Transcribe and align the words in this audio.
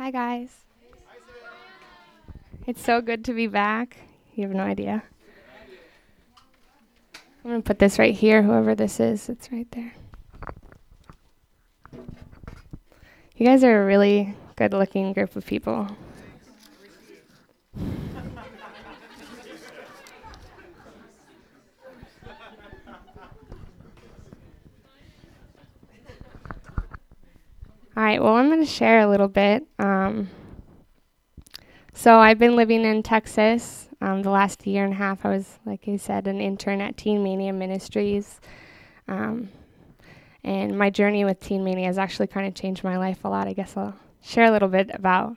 Hi, 0.00 0.10
guys. 0.10 0.48
It's 2.66 2.82
so 2.82 3.02
good 3.02 3.22
to 3.26 3.34
be 3.34 3.48
back. 3.48 3.98
You 4.34 4.46
have 4.46 4.56
no 4.56 4.62
idea. 4.62 5.02
I'm 7.44 7.50
going 7.50 7.62
to 7.62 7.66
put 7.66 7.78
this 7.78 7.98
right 7.98 8.14
here, 8.14 8.42
whoever 8.42 8.74
this 8.74 8.98
is. 8.98 9.28
It's 9.28 9.52
right 9.52 9.70
there. 9.72 9.92
You 13.36 13.44
guys 13.44 13.62
are 13.62 13.82
a 13.82 13.84
really 13.84 14.34
good 14.56 14.72
looking 14.72 15.12
group 15.12 15.36
of 15.36 15.44
people. 15.44 15.86
Right, 28.10 28.22
well, 28.22 28.34
I'm 28.34 28.48
going 28.48 28.60
to 28.60 28.66
share 28.66 29.00
a 29.00 29.06
little 29.06 29.28
bit. 29.28 29.66
Um, 29.78 30.28
so, 31.92 32.18
I've 32.18 32.38
been 32.38 32.56
living 32.56 32.84
in 32.84 33.02
Texas. 33.02 33.88
Um, 34.00 34.22
the 34.22 34.30
last 34.30 34.66
year 34.66 34.84
and 34.84 34.94
a 34.94 34.96
half, 34.96 35.24
I 35.24 35.28
was, 35.28 35.58
like 35.64 35.86
I 35.86 35.96
said, 35.96 36.26
an 36.26 36.40
intern 36.40 36.80
at 36.80 36.96
Teen 36.96 37.22
Mania 37.22 37.52
Ministries. 37.52 38.40
Um, 39.06 39.50
and 40.42 40.76
my 40.76 40.90
journey 40.90 41.24
with 41.24 41.38
Teen 41.38 41.62
Mania 41.62 41.86
has 41.86 41.98
actually 41.98 42.26
kind 42.26 42.48
of 42.48 42.54
changed 42.54 42.82
my 42.82 42.96
life 42.96 43.24
a 43.24 43.28
lot. 43.28 43.46
I 43.46 43.52
guess 43.52 43.76
I'll 43.76 43.94
share 44.22 44.46
a 44.46 44.50
little 44.50 44.68
bit 44.68 44.90
about 44.92 45.36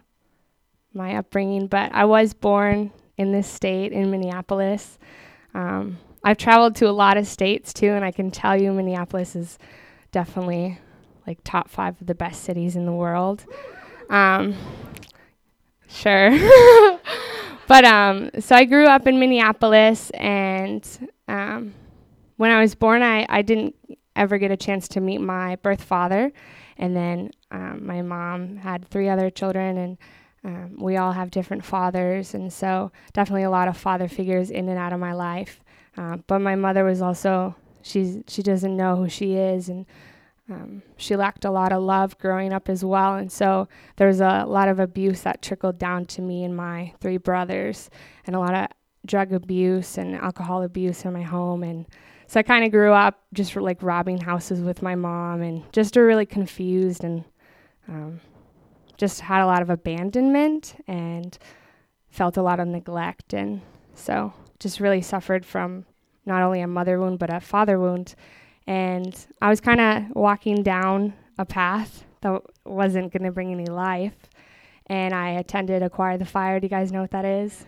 my 0.94 1.18
upbringing. 1.18 1.68
But 1.68 1.94
I 1.94 2.06
was 2.06 2.34
born 2.34 2.92
in 3.18 3.32
this 3.32 3.48
state, 3.48 3.92
in 3.92 4.10
Minneapolis. 4.10 4.98
Um, 5.54 5.98
I've 6.24 6.38
traveled 6.38 6.76
to 6.78 6.90
a 6.90 6.92
lot 6.92 7.18
of 7.18 7.28
states 7.28 7.74
too, 7.74 7.90
and 7.90 8.06
I 8.06 8.12
can 8.12 8.32
tell 8.32 8.60
you 8.60 8.72
Minneapolis 8.72 9.36
is 9.36 9.60
definitely 10.12 10.80
like 11.28 11.40
top 11.44 11.70
five 11.70 12.00
of 12.00 12.08
the 12.08 12.16
best 12.16 12.44
cities 12.44 12.76
in 12.76 12.86
the 12.86 12.92
world. 12.92 13.46
Um, 14.10 14.56
sure. 15.88 16.32
but 17.68 17.86
um, 17.86 18.32
so 18.40 18.56
I 18.56 18.66
grew 18.66 18.86
up 18.86 19.08
in 19.08 19.20
Minneapolis, 19.20 20.10
and 20.12 20.88
um, 21.28 21.74
when 22.38 22.52
I 22.52 22.62
was 22.62 22.76
born, 22.76 23.02
I, 23.02 23.26
I 23.30 23.42
didn't 23.42 23.76
ever 24.16 24.38
get 24.38 24.52
a 24.52 24.58
chance 24.58 24.88
to 24.90 25.02
meet 25.02 25.20
my 25.20 25.56
birth 25.58 25.84
father. 25.84 26.32
And 26.78 26.96
then 26.96 27.32
um, 27.52 27.86
my 27.86 28.02
mom 28.02 28.58
had 28.58 28.88
three 28.88 29.10
other 29.10 29.30
children, 29.30 29.78
and 29.78 29.98
um, 30.44 30.76
we 30.78 30.98
all 30.98 31.12
have 31.12 31.32
different 31.32 31.64
fathers. 31.64 32.34
And 32.34 32.52
so, 32.52 32.92
definitely 33.14 33.44
a 33.44 33.50
lot 33.50 33.68
of 33.68 33.78
father 33.78 34.08
figures 34.08 34.50
in 34.50 34.68
and 34.70 34.78
out 34.78 34.94
of 34.94 35.00
my 35.00 35.14
life. 35.14 35.60
Uh, 35.96 36.18
but 36.28 36.40
my 36.40 36.56
mother 36.56 36.84
was 36.84 37.02
also, 37.02 37.56
she's, 37.84 38.18
she 38.28 38.42
doesn't 38.42 38.76
know 38.76 38.96
who 38.96 39.08
she 39.08 39.36
is. 39.36 39.70
And 39.70 39.86
um, 40.50 40.84
she 40.98 41.16
lacked 41.16 41.46
a 41.46 41.52
lot 41.52 41.72
of 41.72 41.82
love 41.82 42.18
growing 42.18 42.52
up 42.52 42.68
as 42.70 42.84
well. 42.84 43.16
And 43.16 43.32
so 43.32 43.68
there 43.96 44.08
was 44.08 44.20
a 44.20 44.46
lot 44.46 44.68
of 44.68 44.80
abuse 44.80 45.22
that 45.22 45.42
trickled 45.42 45.78
down 45.80 46.06
to 46.08 46.22
me 46.22 46.44
and 46.44 46.56
my 46.56 46.94
three 47.00 47.18
brothers, 47.18 47.90
and 48.26 48.36
a 48.36 48.40
lot 48.40 48.54
of 48.54 48.68
drug 49.06 49.34
abuse 49.34 49.98
and 49.98 50.16
alcohol 50.16 50.64
abuse 50.64 51.06
in 51.06 51.14
my 51.14 51.22
home. 51.22 51.64
And 51.64 51.86
so 52.28 52.40
I 52.40 52.44
kind 52.44 52.66
of 52.66 52.72
grew 52.72 52.92
up 52.94 53.22
just 53.34 53.56
like 53.56 53.82
robbing 53.82 54.20
houses 54.20 54.62
with 54.62 54.82
my 54.82 54.96
mom 54.96 55.42
and 55.42 55.64
just 55.72 55.96
a 55.98 56.02
really 56.02 56.26
confused 56.26 57.04
and 57.04 57.24
um, 57.88 58.20
just 58.98 59.22
had 59.22 59.42
a 59.42 59.46
lot 59.46 59.62
of 59.62 59.70
abandonment 59.70 60.76
and 60.88 61.38
felt 62.10 62.38
a 62.38 62.42
lot 62.42 62.60
of 62.60 62.68
neglect. 62.68 63.34
And 63.34 63.62
so 63.94 64.34
just 64.60 64.80
really 64.80 65.02
suffered 65.02 65.46
from 65.46 65.86
not 66.26 66.42
only 66.42 66.62
a 66.62 66.68
mother 66.68 67.00
wound, 67.00 67.20
but 67.20 67.34
a 67.34 67.40
father 67.40 67.80
wound. 67.80 68.16
And 68.68 69.16
I 69.42 69.50
was 69.50 69.60
kind 69.60 69.82
of 69.82 70.16
walking 70.16 70.64
down 70.64 71.14
a 71.38 71.46
path 71.46 72.06
that 72.22 72.42
wasn't 72.66 73.12
going 73.12 73.24
to 73.24 73.32
bring 73.32 73.52
any 73.52 73.66
life. 73.66 74.16
And 74.88 75.14
I 75.14 75.32
attended 75.32 75.84
Acquire 75.84 76.18
the 76.18 76.26
Fire. 76.26 76.60
Do 76.60 76.66
you 76.66 76.70
guys 76.70 76.92
know 76.92 77.02
what 77.02 77.12
that 77.12 77.26
is? 77.26 77.66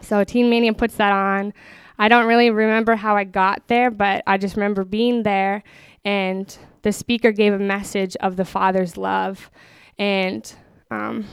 So 0.00 0.24
Teen 0.24 0.50
Mania 0.50 0.74
puts 0.74 0.96
that 0.96 1.12
on. 1.12 1.52
I 1.98 2.08
don't 2.08 2.26
really 2.26 2.50
remember 2.50 2.96
how 2.96 3.16
I 3.16 3.24
got 3.24 3.68
there, 3.68 3.90
but 3.90 4.22
I 4.26 4.38
just 4.38 4.56
remember 4.56 4.84
being 4.84 5.22
there 5.22 5.62
and 6.04 6.56
the 6.82 6.92
speaker 6.92 7.32
gave 7.32 7.52
a 7.52 7.58
message 7.58 8.16
of 8.16 8.36
the 8.36 8.44
Father's 8.44 8.96
love. 8.96 9.50
And 9.98 10.52
um, 10.90 11.26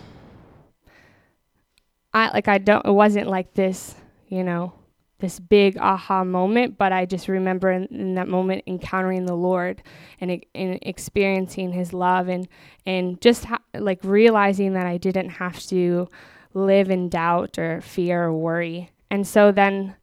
I 2.13 2.29
like 2.31 2.47
I 2.47 2.57
don't 2.57 2.85
it 2.85 2.91
wasn't 2.91 3.27
like 3.27 3.53
this, 3.53 3.95
you 4.27 4.43
know, 4.43 4.73
this 5.19 5.39
big 5.39 5.77
aha 5.77 6.23
moment, 6.23 6.77
but 6.77 6.91
I 6.91 7.05
just 7.05 7.27
remember 7.27 7.71
in, 7.71 7.85
in 7.85 8.15
that 8.15 8.27
moment 8.27 8.63
encountering 8.67 9.25
the 9.25 9.35
Lord 9.35 9.81
and, 10.19 10.43
and 10.55 10.79
experiencing 10.81 11.71
His 11.71 11.93
love 11.93 12.27
and 12.27 12.47
and 12.85 13.21
just 13.21 13.45
ha- 13.45 13.61
like 13.73 13.99
realizing 14.03 14.73
that 14.73 14.85
I 14.85 14.97
didn't 14.97 15.29
have 15.29 15.59
to 15.67 16.07
live 16.53 16.89
in 16.89 17.09
doubt 17.09 17.59
or 17.59 17.81
fear 17.81 18.25
or 18.25 18.33
worry. 18.33 18.89
And 19.11 19.27
so 19.27 19.51
then 19.51 19.95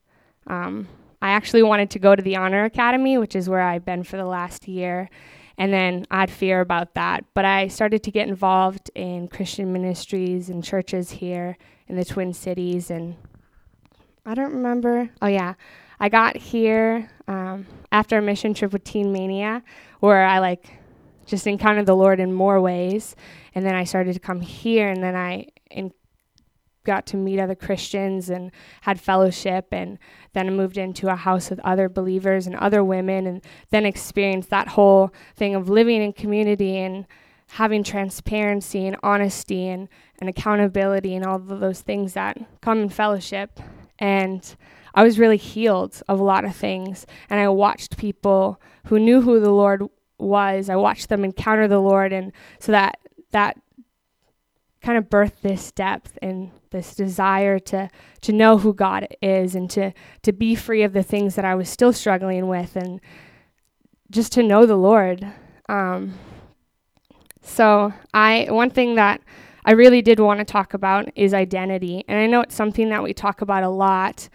um, 0.46 0.88
I 1.20 1.30
actually 1.30 1.62
wanted 1.62 1.90
to 1.90 1.98
go 1.98 2.14
to 2.14 2.22
the 2.22 2.36
Honor 2.36 2.64
Academy, 2.64 3.18
which 3.18 3.34
is 3.34 3.48
where 3.48 3.62
I've 3.62 3.84
been 3.84 4.04
for 4.04 4.16
the 4.16 4.24
last 4.24 4.68
year. 4.68 5.10
And 5.58 5.72
then 5.72 6.06
I 6.10 6.20
had 6.20 6.30
fear 6.30 6.60
about 6.60 6.94
that. 6.94 7.24
But 7.34 7.44
I 7.44 7.68
started 7.68 8.02
to 8.04 8.10
get 8.10 8.28
involved 8.28 8.90
in 8.94 9.28
Christian 9.28 9.72
ministries 9.72 10.50
and 10.50 10.62
churches 10.62 11.10
here 11.10 11.56
in 11.88 11.96
the 11.96 12.04
Twin 12.04 12.32
Cities 12.32 12.90
and 12.90 13.16
I 14.28 14.34
don't 14.34 14.52
remember. 14.52 15.08
Oh, 15.22 15.28
yeah. 15.28 15.54
I 16.00 16.08
got 16.08 16.36
here 16.36 17.08
um, 17.28 17.64
after 17.92 18.18
a 18.18 18.22
mission 18.22 18.54
trip 18.54 18.72
with 18.72 18.82
Teen 18.82 19.12
Mania, 19.12 19.62
where 20.00 20.26
I 20.26 20.40
like 20.40 20.66
just 21.26 21.46
encountered 21.46 21.86
the 21.86 21.94
Lord 21.94 22.18
in 22.18 22.32
more 22.32 22.60
ways. 22.60 23.14
And 23.54 23.64
then 23.64 23.76
I 23.76 23.84
started 23.84 24.14
to 24.14 24.20
come 24.20 24.40
here, 24.40 24.88
and 24.88 25.00
then 25.00 25.14
I 25.14 25.46
in, 25.70 25.92
got 26.82 27.06
to 27.06 27.16
meet 27.16 27.38
other 27.38 27.54
Christians 27.54 28.28
and 28.28 28.50
had 28.80 29.00
fellowship. 29.00 29.68
And 29.70 29.96
then 30.32 30.48
I 30.48 30.50
moved 30.50 30.76
into 30.76 31.08
a 31.08 31.14
house 31.14 31.48
with 31.48 31.60
other 31.60 31.88
believers 31.88 32.48
and 32.48 32.56
other 32.56 32.82
women, 32.82 33.28
and 33.28 33.42
then 33.70 33.86
experienced 33.86 34.50
that 34.50 34.66
whole 34.66 35.14
thing 35.36 35.54
of 35.54 35.68
living 35.68 36.02
in 36.02 36.12
community 36.12 36.78
and 36.78 37.06
having 37.50 37.84
transparency 37.84 38.88
and 38.88 38.96
honesty 39.04 39.68
and, 39.68 39.88
and 40.18 40.28
accountability 40.28 41.14
and 41.14 41.24
all 41.24 41.36
of 41.36 41.46
those 41.60 41.80
things 41.80 42.14
that 42.14 42.36
come 42.60 42.80
in 42.80 42.88
fellowship. 42.88 43.60
And 43.98 44.56
I 44.94 45.02
was 45.02 45.18
really 45.18 45.36
healed 45.36 46.02
of 46.08 46.18
a 46.18 46.24
lot 46.24 46.44
of 46.44 46.56
things. 46.56 47.06
And 47.28 47.38
I 47.38 47.48
watched 47.48 47.96
people 47.96 48.60
who 48.86 48.98
knew 48.98 49.20
who 49.20 49.40
the 49.40 49.50
Lord 49.50 49.82
was, 50.18 50.70
I 50.70 50.76
watched 50.76 51.08
them 51.08 51.24
encounter 51.24 51.68
the 51.68 51.80
Lord. 51.80 52.12
And 52.12 52.32
so 52.58 52.72
that, 52.72 52.98
that 53.30 53.58
kind 54.80 54.96
of 54.96 55.10
birthed 55.10 55.40
this 55.42 55.72
depth 55.72 56.18
and 56.22 56.50
this 56.70 56.94
desire 56.94 57.58
to, 57.58 57.90
to 58.22 58.32
know 58.32 58.58
who 58.58 58.72
God 58.72 59.08
is 59.20 59.54
and 59.54 59.68
to, 59.70 59.92
to 60.22 60.32
be 60.32 60.54
free 60.54 60.82
of 60.82 60.92
the 60.92 61.02
things 61.02 61.34
that 61.34 61.44
I 61.44 61.54
was 61.54 61.68
still 61.68 61.92
struggling 61.92 62.46
with 62.48 62.76
and 62.76 63.00
just 64.10 64.32
to 64.32 64.42
know 64.42 64.64
the 64.64 64.76
Lord. 64.76 65.26
Um, 65.68 66.14
so 67.42 67.92
I, 68.14 68.46
one 68.48 68.70
thing 68.70 68.94
that 68.94 69.20
I 69.66 69.72
really 69.72 70.00
did 70.00 70.20
want 70.20 70.38
to 70.38 70.44
talk 70.44 70.74
about 70.74 71.10
is 71.16 71.34
identity. 71.34 72.04
And 72.06 72.16
I 72.18 72.28
know 72.28 72.40
it's 72.40 72.54
something 72.54 72.88
that 72.90 73.02
we 73.02 73.12
talk 73.12 73.40
about 73.40 73.64
a 73.64 73.68
lot, 73.68 74.28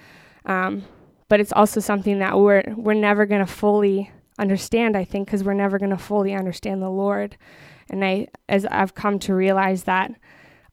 um, 0.46 0.84
but 1.30 1.40
it's 1.40 1.54
also 1.54 1.80
something 1.80 2.20
that 2.20 2.38
we're, 2.38 2.64
we're 2.76 2.94
never 2.94 3.26
going 3.26 3.40
to 3.40 3.52
fully 3.52 4.12
understand, 4.38 4.98
I 4.98 5.06
think, 5.06 5.28
because 5.28 5.46
we're 5.46 5.54
never 5.54 5.80
going 5.80 5.92
to 5.92 5.98
fully 5.98 6.34
understand 6.34 6.82
the 6.82 6.90
Lord. 6.90 7.38
And 7.90 8.04
I, 8.04 8.28
as 8.50 8.66
I've 8.66 8.94
come 8.94 9.20
to 9.20 9.34
realize 9.34 9.84
that 9.84 10.12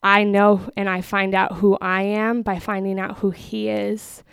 I 0.02 0.24
know 0.24 0.68
and 0.76 0.88
I 0.88 1.02
find 1.02 1.36
out 1.36 1.58
who 1.58 1.78
I 1.80 2.02
am 2.02 2.42
by 2.42 2.58
finding 2.58 2.98
out 2.98 3.18
who 3.18 3.30
He 3.30 3.68
is. 3.68 4.24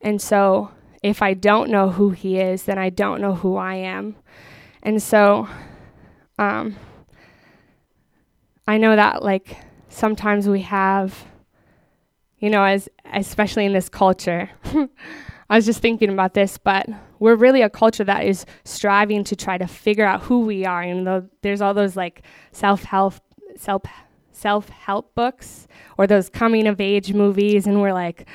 And 0.00 0.20
so 0.20 0.70
if 1.02 1.20
I 1.20 1.34
don't 1.34 1.70
know 1.70 1.90
who 1.90 2.10
He 2.10 2.38
is, 2.38 2.62
then 2.62 2.78
I 2.78 2.88
don't 2.88 3.20
know 3.20 3.34
who 3.34 3.56
I 3.56 3.74
am. 3.74 4.16
And 4.82 5.02
so 5.02 5.46
um, 6.38 6.76
I 8.66 8.78
know 8.78 8.96
that, 8.96 9.22
like, 9.22 9.58
sometimes 9.94 10.48
we 10.48 10.62
have, 10.62 11.24
you 12.38 12.50
know, 12.50 12.64
as 12.64 12.88
especially 13.12 13.64
in 13.64 13.72
this 13.72 13.88
culture. 13.88 14.50
I 15.50 15.56
was 15.56 15.66
just 15.66 15.80
thinking 15.80 16.10
about 16.10 16.34
this, 16.34 16.58
but 16.58 16.88
we're 17.18 17.36
really 17.36 17.62
a 17.62 17.70
culture 17.70 18.04
that 18.04 18.24
is 18.26 18.44
striving 18.64 19.24
to 19.24 19.36
try 19.36 19.56
to 19.58 19.66
figure 19.66 20.04
out 20.04 20.22
who 20.22 20.40
we 20.40 20.64
are. 20.64 20.82
And 20.82 21.06
the, 21.06 21.28
there's 21.42 21.60
all 21.60 21.74
those 21.74 21.96
like 21.96 22.22
self-help, 22.52 23.14
self 23.56 23.82
self-help 24.32 25.14
books 25.14 25.68
or 25.96 26.06
those 26.06 26.28
coming 26.28 26.66
of 26.66 26.80
age 26.80 27.14
movies, 27.14 27.66
and 27.66 27.80
we're 27.80 27.92
like, 27.92 28.26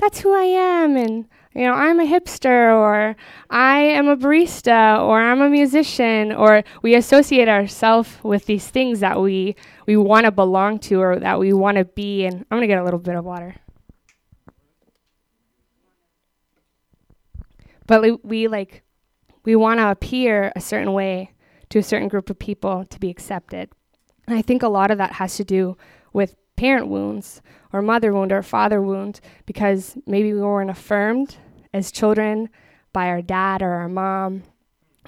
that's 0.00 0.20
who 0.20 0.34
I 0.34 0.44
am, 0.44 0.96
and 0.96 1.28
you 1.54 1.62
know, 1.62 1.74
I'm 1.74 2.00
a 2.00 2.04
hipster, 2.04 2.74
or 2.74 3.16
I 3.50 3.80
am 3.80 4.08
a 4.08 4.16
barista, 4.16 5.00
or 5.00 5.20
I'm 5.20 5.40
a 5.42 5.50
musician, 5.50 6.32
or 6.32 6.62
we 6.82 6.94
associate 6.94 7.48
ourselves 7.48 8.10
with 8.22 8.46
these 8.46 8.68
things 8.68 9.00
that 9.00 9.20
we 9.20 9.56
we 9.86 9.96
want 9.96 10.24
to 10.26 10.30
belong 10.30 10.78
to 10.80 11.00
or 11.00 11.18
that 11.18 11.38
we 11.38 11.52
want 11.52 11.76
to 11.76 11.84
be. 11.84 12.24
And 12.24 12.46
I'm 12.50 12.58
gonna 12.58 12.66
get 12.66 12.78
a 12.78 12.84
little 12.84 13.00
bit 13.00 13.16
of 13.16 13.24
water. 13.24 13.56
But 17.86 18.02
we, 18.02 18.12
we 18.22 18.48
like 18.48 18.84
we 19.44 19.56
want 19.56 19.80
to 19.80 19.90
appear 19.90 20.52
a 20.54 20.60
certain 20.60 20.92
way 20.92 21.32
to 21.70 21.78
a 21.78 21.82
certain 21.82 22.08
group 22.08 22.30
of 22.30 22.38
people 22.38 22.84
to 22.84 23.00
be 23.00 23.10
accepted. 23.10 23.70
And 24.26 24.38
I 24.38 24.42
think 24.42 24.62
a 24.62 24.68
lot 24.68 24.90
of 24.90 24.98
that 24.98 25.14
has 25.14 25.36
to 25.36 25.44
do 25.44 25.76
with 26.12 26.36
parent 26.60 26.88
wounds 26.88 27.40
or 27.72 27.80
mother 27.80 28.12
wound 28.12 28.30
or 28.30 28.42
father 28.42 28.82
wound 28.82 29.18
because 29.46 29.96
maybe 30.04 30.34
we 30.34 30.42
weren't 30.42 30.68
affirmed 30.68 31.38
as 31.72 31.90
children 31.90 32.50
by 32.92 33.06
our 33.06 33.22
dad 33.22 33.62
or 33.62 33.70
our 33.70 33.88
mom. 33.88 34.42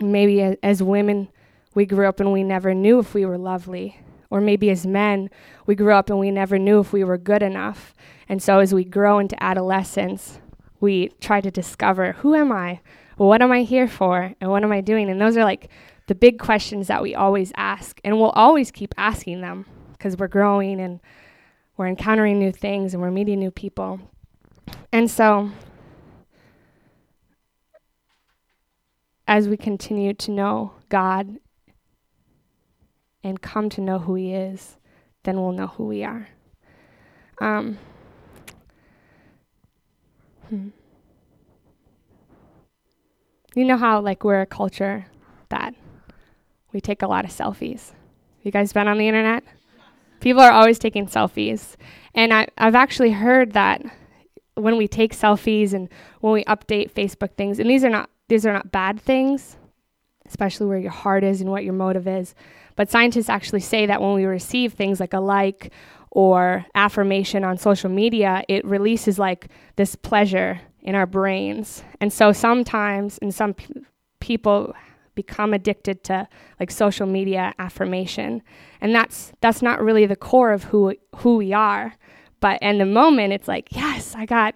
Maybe 0.01 0.57
as 0.63 0.83
women, 0.83 1.29
we 1.75 1.85
grew 1.85 2.09
up 2.09 2.21
and 2.21 2.33
we 2.33 2.43
never 2.43 2.73
knew 2.73 2.99
if 3.01 3.13
we 3.13 3.27
were 3.27 3.37
lovely. 3.37 4.01
Or 4.31 4.41
maybe 4.41 4.71
as 4.71 4.87
men, 4.87 5.29
we 5.67 5.75
grew 5.75 5.93
up 5.93 6.09
and 6.09 6.19
we 6.19 6.31
never 6.31 6.59
knew 6.59 6.81
if 6.81 6.91
we 6.91 7.05
were 7.05 7.19
good 7.19 7.43
enough. 7.43 7.95
And 8.31 8.43
so 8.43 8.61
as 8.61 8.73
we 8.73 8.85
grow 8.85 9.19
into 9.19 9.41
adolescence, 9.43 10.41
we 10.81 11.09
try 11.21 11.43
to 11.43 11.51
discover 11.51 12.13
who 12.13 12.35
am 12.35 12.51
I? 12.51 12.81
What 13.19 13.43
am 13.43 13.53
I 13.53 13.65
here 13.65 13.89
for? 13.89 14.33
And 14.41 14.51
what 14.51 14.65
am 14.65 14.73
I 14.73 14.81
doing? 14.81 15.11
And 15.11 15.21
those 15.21 15.37
are 15.37 15.45
like 15.45 15.69
the 16.07 16.15
big 16.15 16.39
questions 16.39 16.87
that 16.87 17.03
we 17.03 17.15
always 17.15 17.53
ask. 17.59 18.01
And 18.05 18.19
we'll 18.19 18.31
always 18.31 18.71
keep 18.71 18.95
asking 18.97 19.43
them 19.43 19.67
because 19.93 20.17
we're 20.17 20.29
growing 20.29 20.81
and 20.81 20.99
we're 21.83 21.89
encountering 21.89 22.39
new 22.39 22.53
things 22.53 22.95
and 22.95 23.03
we're 23.03 23.11
meeting 23.11 23.41
new 23.41 23.51
people. 23.51 23.99
And 24.93 25.11
so, 25.11 25.51
as 29.27 29.49
we 29.49 29.57
continue 29.57 30.15
to 30.15 30.31
know 30.31 30.75
God 30.91 31.39
and 33.25 33.43
come 33.43 33.69
to 33.71 33.81
know 33.81 33.99
who 33.99 34.15
He 34.15 34.33
is, 34.33 34.77
then 35.25 35.41
we'll 35.41 35.51
know 35.51 35.67
who 35.67 35.89
we 35.89 36.05
are. 36.05 36.29
Um, 37.41 37.79
hmm. 40.49 40.69
You 43.57 43.65
know 43.65 43.77
how, 43.77 44.01
like, 44.01 44.23
we're 44.23 44.43
a 44.43 44.47
culture 44.47 45.07
that 45.49 45.75
we 46.73 46.81
take 46.81 47.03
a 47.03 47.09
lot 47.09 47.25
of 47.25 47.33
selfies. 47.33 47.91
You 48.45 48.53
guys 48.53 48.73
been 48.73 48.87
on 48.87 48.99
the 48.99 49.09
internet? 49.09 49.43
People 50.23 50.41
are 50.41 50.53
always 50.53 50.79
taking 50.79 51.07
selfies. 51.07 51.75
And 52.15 52.33
I, 52.33 52.47
I've 52.57 52.77
actually 52.77 53.11
heard 53.11 53.53
that 53.53 53.83
when 54.55 54.77
we 54.77 54.87
take 54.87 55.15
selfies 55.15 55.75
and 55.75 55.89
when 56.21 56.33
we 56.33 56.45
update 56.45 56.93
Facebook 56.93 57.33
things, 57.33 57.59
and 57.59 57.69
these 57.69 57.85
are 57.85 57.91
not 57.91 58.09
these 58.29 58.47
are 58.47 58.53
not 58.53 58.71
bad 58.71 59.01
things, 59.01 59.57
especially 60.27 60.67
where 60.67 60.79
your 60.79 60.93
heart 60.93 61.25
is 61.25 61.41
and 61.41 61.51
what 61.51 61.65
your 61.65 61.75
motive 61.75 62.07
is. 62.07 62.35
But 62.77 62.89
scientists 62.89 63.29
actually 63.29 63.61
say 63.61 63.85
that 63.87 64.01
when 64.01 64.15
we 64.15 64.25
receive 64.25 64.73
things 64.73 65.01
like 65.01 65.13
a 65.13 65.21
like 65.21 65.73
or 66.11 66.65
affirmation 66.75 67.43
on 67.43 67.59
social 67.59 67.91
media, 67.91 68.45
it 68.49 68.65
releases 68.65 69.19
like 69.19 69.49
this 69.77 69.97
pleasure 69.97 70.61
in 70.81 70.95
our 70.95 71.07
brains. 71.07 71.83
And 72.01 72.13
so 72.13 72.33
sometimes, 72.33 73.19
and 73.21 73.35
some 73.35 73.55
p- 73.55 73.75
people 74.21 74.73
become 75.15 75.53
addicted 75.53 76.05
to 76.05 76.29
like 76.59 76.71
social 76.71 77.07
media 77.07 77.53
affirmation. 77.59 78.43
And 78.81 78.95
that's 78.95 79.33
that's 79.41 79.63
not 79.63 79.83
really 79.83 80.07
the 80.07 80.17
core 80.17 80.53
of 80.53 80.65
who 80.65 80.95
who 81.17 81.37
we 81.37 81.53
are. 81.53 81.95
But 82.41 82.61
in 82.63 82.79
the 82.79 82.87
moment 82.87 83.33
it's 83.33 83.49
like 83.49 83.69
yes 83.71 84.15
i 84.17 84.27
got 84.27 84.55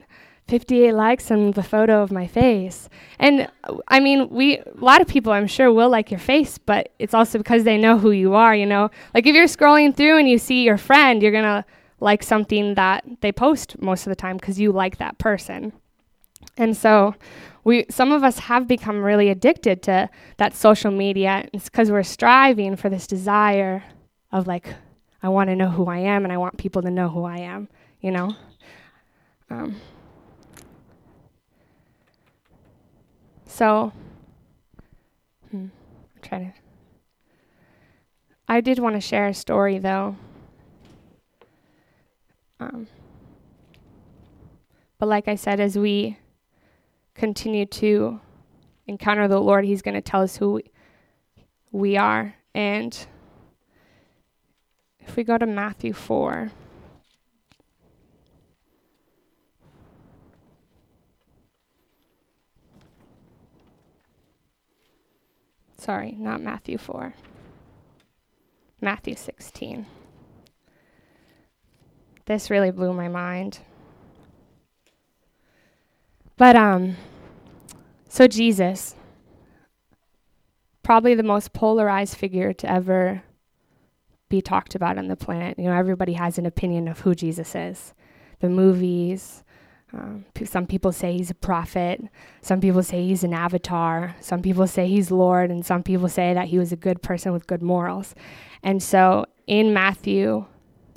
58 0.49 0.93
likes 0.93 1.31
on 1.33 1.51
the 1.53 1.63
photo 1.63 2.03
of 2.03 2.13
my 2.13 2.27
face. 2.27 2.89
And 3.19 3.49
i 3.89 4.01
mean 4.01 4.29
we 4.31 4.59
a 4.59 4.65
lot 4.77 5.01
of 5.01 5.09
people 5.09 5.33
i'm 5.33 5.47
sure 5.47 5.73
will 5.73 5.91
like 5.91 6.11
your 6.11 6.21
face 6.21 6.59
but 6.59 6.93
it's 6.99 7.15
also 7.15 7.39
because 7.39 7.65
they 7.65 7.79
know 7.79 7.99
who 7.99 8.11
you 8.11 8.35
are 8.35 8.55
you 8.55 8.67
know? 8.67 8.91
Like 9.15 9.27
if 9.27 9.35
you're 9.35 9.47
scrolling 9.47 9.95
through 9.95 10.19
and 10.19 10.29
you 10.29 10.39
see 10.39 10.65
your 10.65 10.79
friend 10.79 11.23
you're 11.23 11.33
going 11.33 11.45
to 11.45 11.65
like 12.01 12.23
something 12.23 12.75
that 12.75 13.05
they 13.21 13.33
post 13.33 13.81
most 13.81 14.07
of 14.07 14.11
the 14.11 14.17
time 14.17 14.37
because 14.37 14.61
you 14.61 14.71
like 14.73 14.99
that 14.99 15.19
person. 15.19 15.73
And 16.57 16.77
so 16.77 17.15
we 17.67 17.85
some 17.91 18.13
of 18.13 18.23
us 18.23 18.39
have 18.39 18.69
become 18.69 19.03
really 19.03 19.29
addicted 19.29 19.83
to 19.83 20.09
that 20.37 20.55
social 20.55 20.93
media. 20.93 21.49
It's 21.53 21.65
because 21.65 21.91
we're 21.91 22.05
striving 22.05 22.77
for 22.77 22.89
this 22.89 23.09
desire 23.09 23.83
of 24.31 24.47
like, 24.47 24.69
I 25.21 25.29
want 25.31 25.51
to 25.51 25.57
know 25.57 25.69
who 25.69 25.89
I 25.89 25.99
am 25.99 26.23
and 26.23 26.33
I 26.33 26.37
want 26.37 26.59
people 26.59 26.81
to 26.83 26.93
know 26.93 27.09
who 27.09 27.25
I 27.25 27.39
am, 27.39 27.69
you 28.01 28.13
know? 28.13 28.37
Um, 29.51 29.81
so, 33.47 33.93
hmm, 35.51 35.67
I'm 35.67 36.23
trying 36.23 36.53
to. 36.53 36.59
I 38.47 38.61
did 38.61 38.79
want 38.79 38.95
to 38.95 39.01
share 39.01 39.27
a 39.27 39.35
story 39.35 39.79
though. 39.79 40.15
Um, 42.61 42.87
but 44.99 45.09
like 45.09 45.27
I 45.27 45.35
said, 45.35 45.59
as 45.59 45.77
we 45.77 46.19
continue 47.17 47.67
to 47.67 48.21
encounter 48.87 49.27
the 49.29 49.41
Lord, 49.41 49.65
He's 49.65 49.83
going 49.83 49.95
to 49.95 50.01
tell 50.01 50.23
us 50.23 50.37
who 50.37 50.61
we 51.73 51.97
are. 51.97 52.35
And 52.55 53.07
if 55.01 55.17
we 55.17 55.25
go 55.25 55.39
to 55.39 55.47
Matthew 55.47 55.93
4, 55.93 56.51
sorry, 65.79 66.17
not 66.19 66.41
Matthew 66.41 66.79
4, 66.79 67.15
Matthew 68.81 69.17
16. 69.17 69.87
This 72.27 72.51
really 72.51 72.73
blew 72.73 72.93
my 72.93 73.09
mind. 73.09 73.61
But 76.37 76.57
um 76.57 76.97
so 78.09 78.27
Jesus 78.27 78.95
probably 80.83 81.17
the 81.17 81.23
most 81.25 81.53
polarized 81.53 82.17
figure 82.17 82.53
to 82.53 82.71
ever 82.71 83.21
be 84.29 84.41
talked 84.41 84.77
about 84.77 84.99
on 84.99 85.09
the 85.09 85.17
planet. 85.17 85.59
You 85.59 85.65
know, 85.65 85.73
everybody 85.73 86.13
has 86.13 86.39
an 86.39 86.47
opinion 86.47 86.87
of 86.87 87.01
who 87.01 87.13
Jesus 87.13 87.57
is. 87.57 87.93
The 88.39 88.49
movies, 88.49 89.43
um, 89.93 90.27
some 90.45 90.65
people 90.67 90.93
say 90.93 91.13
he's 91.13 91.31
a 91.31 91.35
prophet. 91.35 92.01
Some 92.41 92.61
people 92.61 92.85
say 92.85 93.05
he's 93.05 93.25
an 93.25 93.35
avatar. 93.35 94.15
Some 94.21 94.43
people 94.43 94.69
say 94.69 94.87
he's 94.87 95.11
Lord. 95.11 95.51
And 95.51 95.67
some 95.67 95.83
people 95.83 96.09
say 96.09 96.35
that 96.35 96.49
he 96.49 96.59
was 96.59 96.71
a 96.71 96.77
good 96.77 97.03
person 97.03 97.33
with 97.33 97.49
good 97.49 97.63
morals. 97.63 98.15
And 98.63 98.83
so 98.83 99.27
in 99.49 99.73
Matthew 99.73 100.47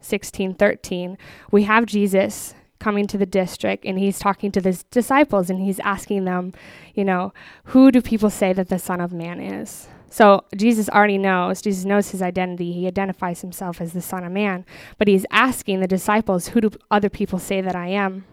16 0.01 0.53
13, 0.53 1.17
we 1.51 1.63
have 1.63 1.85
Jesus 1.85 2.53
coming 2.79 3.07
to 3.07 3.17
the 3.17 3.25
district 3.25 3.85
and 3.85 3.99
he's 3.99 4.19
talking 4.19 4.51
to 4.51 4.61
his 4.61 4.83
disciples 4.83 5.49
and 5.49 5.61
he's 5.61 5.79
asking 5.79 6.25
them, 6.25 6.53
you 6.95 7.03
know, 7.03 7.33
who 7.65 7.91
do 7.91 8.01
people 8.01 8.29
say 8.29 8.53
that 8.53 8.69
the 8.69 8.79
Son 8.79 9.01
of 9.01 9.11
Man 9.11 9.39
is? 9.39 9.87
So 10.09 10.45
Jesus 10.55 10.89
already 10.89 11.17
knows, 11.17 11.61
Jesus 11.61 11.85
knows 11.85 12.09
his 12.09 12.21
identity. 12.21 12.71
He 12.71 12.87
identifies 12.87 13.41
himself 13.41 13.79
as 13.79 13.93
the 13.93 14.01
Son 14.01 14.23
of 14.23 14.31
Man, 14.31 14.65
but 14.97 15.07
he's 15.07 15.25
asking 15.29 15.81
the 15.81 15.87
disciples, 15.87 16.49
who 16.49 16.61
do 16.61 16.71
other 16.89 17.09
people 17.09 17.37
say 17.37 17.61
that 17.61 17.75
I 17.75 17.89
am? 17.89 18.25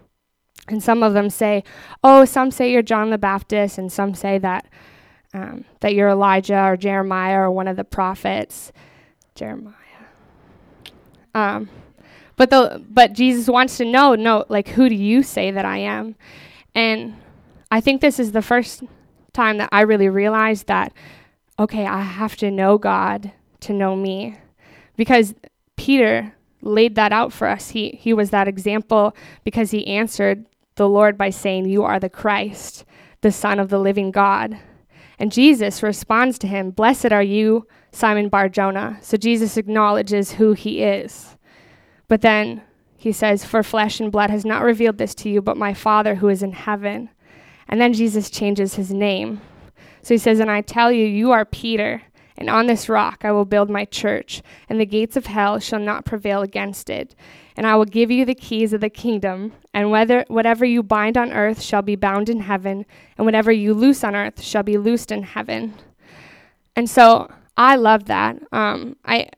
And 0.68 0.82
some 0.82 1.02
of 1.02 1.12
them 1.12 1.30
say, 1.30 1.62
oh, 2.02 2.24
some 2.24 2.50
say 2.50 2.72
you're 2.72 2.82
John 2.82 3.10
the 3.10 3.18
Baptist, 3.18 3.78
and 3.78 3.92
some 3.92 4.14
say 4.14 4.38
that 4.38 4.66
um, 5.32 5.64
that 5.80 5.94
you're 5.94 6.08
Elijah 6.08 6.64
or 6.64 6.76
Jeremiah 6.76 7.40
or 7.40 7.50
one 7.50 7.68
of 7.68 7.76
the 7.76 7.84
prophets. 7.84 8.72
Jeremiah. 9.34 9.74
Um, 11.34 11.68
but 12.36 12.50
the 12.50 12.82
but 12.88 13.12
Jesus 13.12 13.48
wants 13.48 13.76
to 13.78 13.84
know, 13.84 14.14
no, 14.14 14.44
like 14.48 14.68
who 14.68 14.88
do 14.88 14.94
you 14.94 15.22
say 15.22 15.50
that 15.50 15.64
I 15.64 15.78
am? 15.78 16.16
And 16.74 17.16
I 17.70 17.80
think 17.80 18.00
this 18.00 18.18
is 18.18 18.32
the 18.32 18.42
first 18.42 18.82
time 19.32 19.58
that 19.58 19.68
I 19.72 19.82
really 19.82 20.08
realized 20.08 20.66
that 20.66 20.92
okay, 21.58 21.86
I 21.86 22.02
have 22.02 22.36
to 22.36 22.50
know 22.50 22.76
God 22.76 23.32
to 23.60 23.72
know 23.72 23.96
me. 23.96 24.36
Because 24.96 25.34
Peter 25.76 26.34
laid 26.60 26.94
that 26.96 27.12
out 27.12 27.32
for 27.32 27.48
us. 27.48 27.70
He 27.70 27.98
he 28.00 28.12
was 28.12 28.30
that 28.30 28.48
example 28.48 29.16
because 29.44 29.70
he 29.70 29.86
answered 29.86 30.46
the 30.76 30.88
Lord 30.88 31.16
by 31.16 31.30
saying, 31.30 31.66
"You 31.66 31.82
are 31.84 31.98
the 31.98 32.10
Christ, 32.10 32.84
the 33.22 33.32
Son 33.32 33.58
of 33.58 33.70
the 33.70 33.78
living 33.78 34.10
God." 34.10 34.58
And 35.18 35.32
Jesus 35.32 35.82
responds 35.82 36.38
to 36.38 36.46
him, 36.46 36.70
Blessed 36.70 37.12
are 37.12 37.22
you, 37.22 37.66
Simon 37.90 38.28
Bar 38.28 38.48
Jonah. 38.48 38.98
So 39.00 39.16
Jesus 39.16 39.56
acknowledges 39.56 40.32
who 40.32 40.52
he 40.52 40.82
is. 40.82 41.35
But 42.08 42.20
then 42.20 42.62
he 42.96 43.12
says, 43.12 43.44
For 43.44 43.62
flesh 43.62 44.00
and 44.00 44.10
blood 44.10 44.30
has 44.30 44.44
not 44.44 44.62
revealed 44.62 44.98
this 44.98 45.14
to 45.16 45.28
you, 45.28 45.42
but 45.42 45.56
my 45.56 45.75
Father 45.75 46.16
who 46.16 46.28
is 46.28 46.42
in 46.42 46.52
heaven. 46.52 47.10
And 47.68 47.80
then 47.80 47.92
Jesus 47.92 48.30
changes 48.30 48.75
his 48.75 48.92
name. 48.92 49.40
So 50.02 50.14
he 50.14 50.18
says, 50.18 50.40
And 50.40 50.50
I 50.50 50.60
tell 50.60 50.92
you, 50.92 51.04
you 51.04 51.32
are 51.32 51.44
Peter, 51.44 52.02
and 52.36 52.48
on 52.48 52.66
this 52.66 52.88
rock 52.88 53.25
I 53.25 53.32
will 53.32 53.44
build 53.44 53.70
my 53.70 53.84
church, 53.84 54.42
and 54.68 54.80
the 54.80 54.86
gates 54.86 55.16
of 55.16 55.26
hell 55.26 55.58
shall 55.58 55.80
not 55.80 56.04
prevail 56.04 56.42
against 56.42 56.90
it. 56.90 57.14
And 57.56 57.66
I 57.66 57.75
will 57.76 57.86
give 57.86 58.10
you 58.10 58.25
the 58.25 58.34
keys 58.34 58.72
of 58.72 58.80
the 58.80 58.90
kingdom, 58.90 59.52
and 59.75 59.90
whether 59.90 60.25
whatever 60.28 60.64
you 60.64 60.82
bind 60.82 61.16
on 61.16 61.32
earth 61.32 61.60
shall 61.60 61.82
be 61.82 61.96
bound 61.96 62.28
in 62.28 62.40
heaven, 62.40 62.86
and 63.16 63.25
whatever 63.25 63.50
you 63.50 63.75
loose 63.75 64.04
on 64.04 64.14
earth 64.14 64.42
shall 64.42 64.62
be 64.62 64.78
loosed 64.78 65.10
in 65.10 65.22
heaven. 65.22 65.75
And 66.76 66.88
so 66.88 67.30
I 67.56 67.76
love 67.76 68.04
that. 68.04 68.36
Um, 68.52 68.96
I 69.04 69.30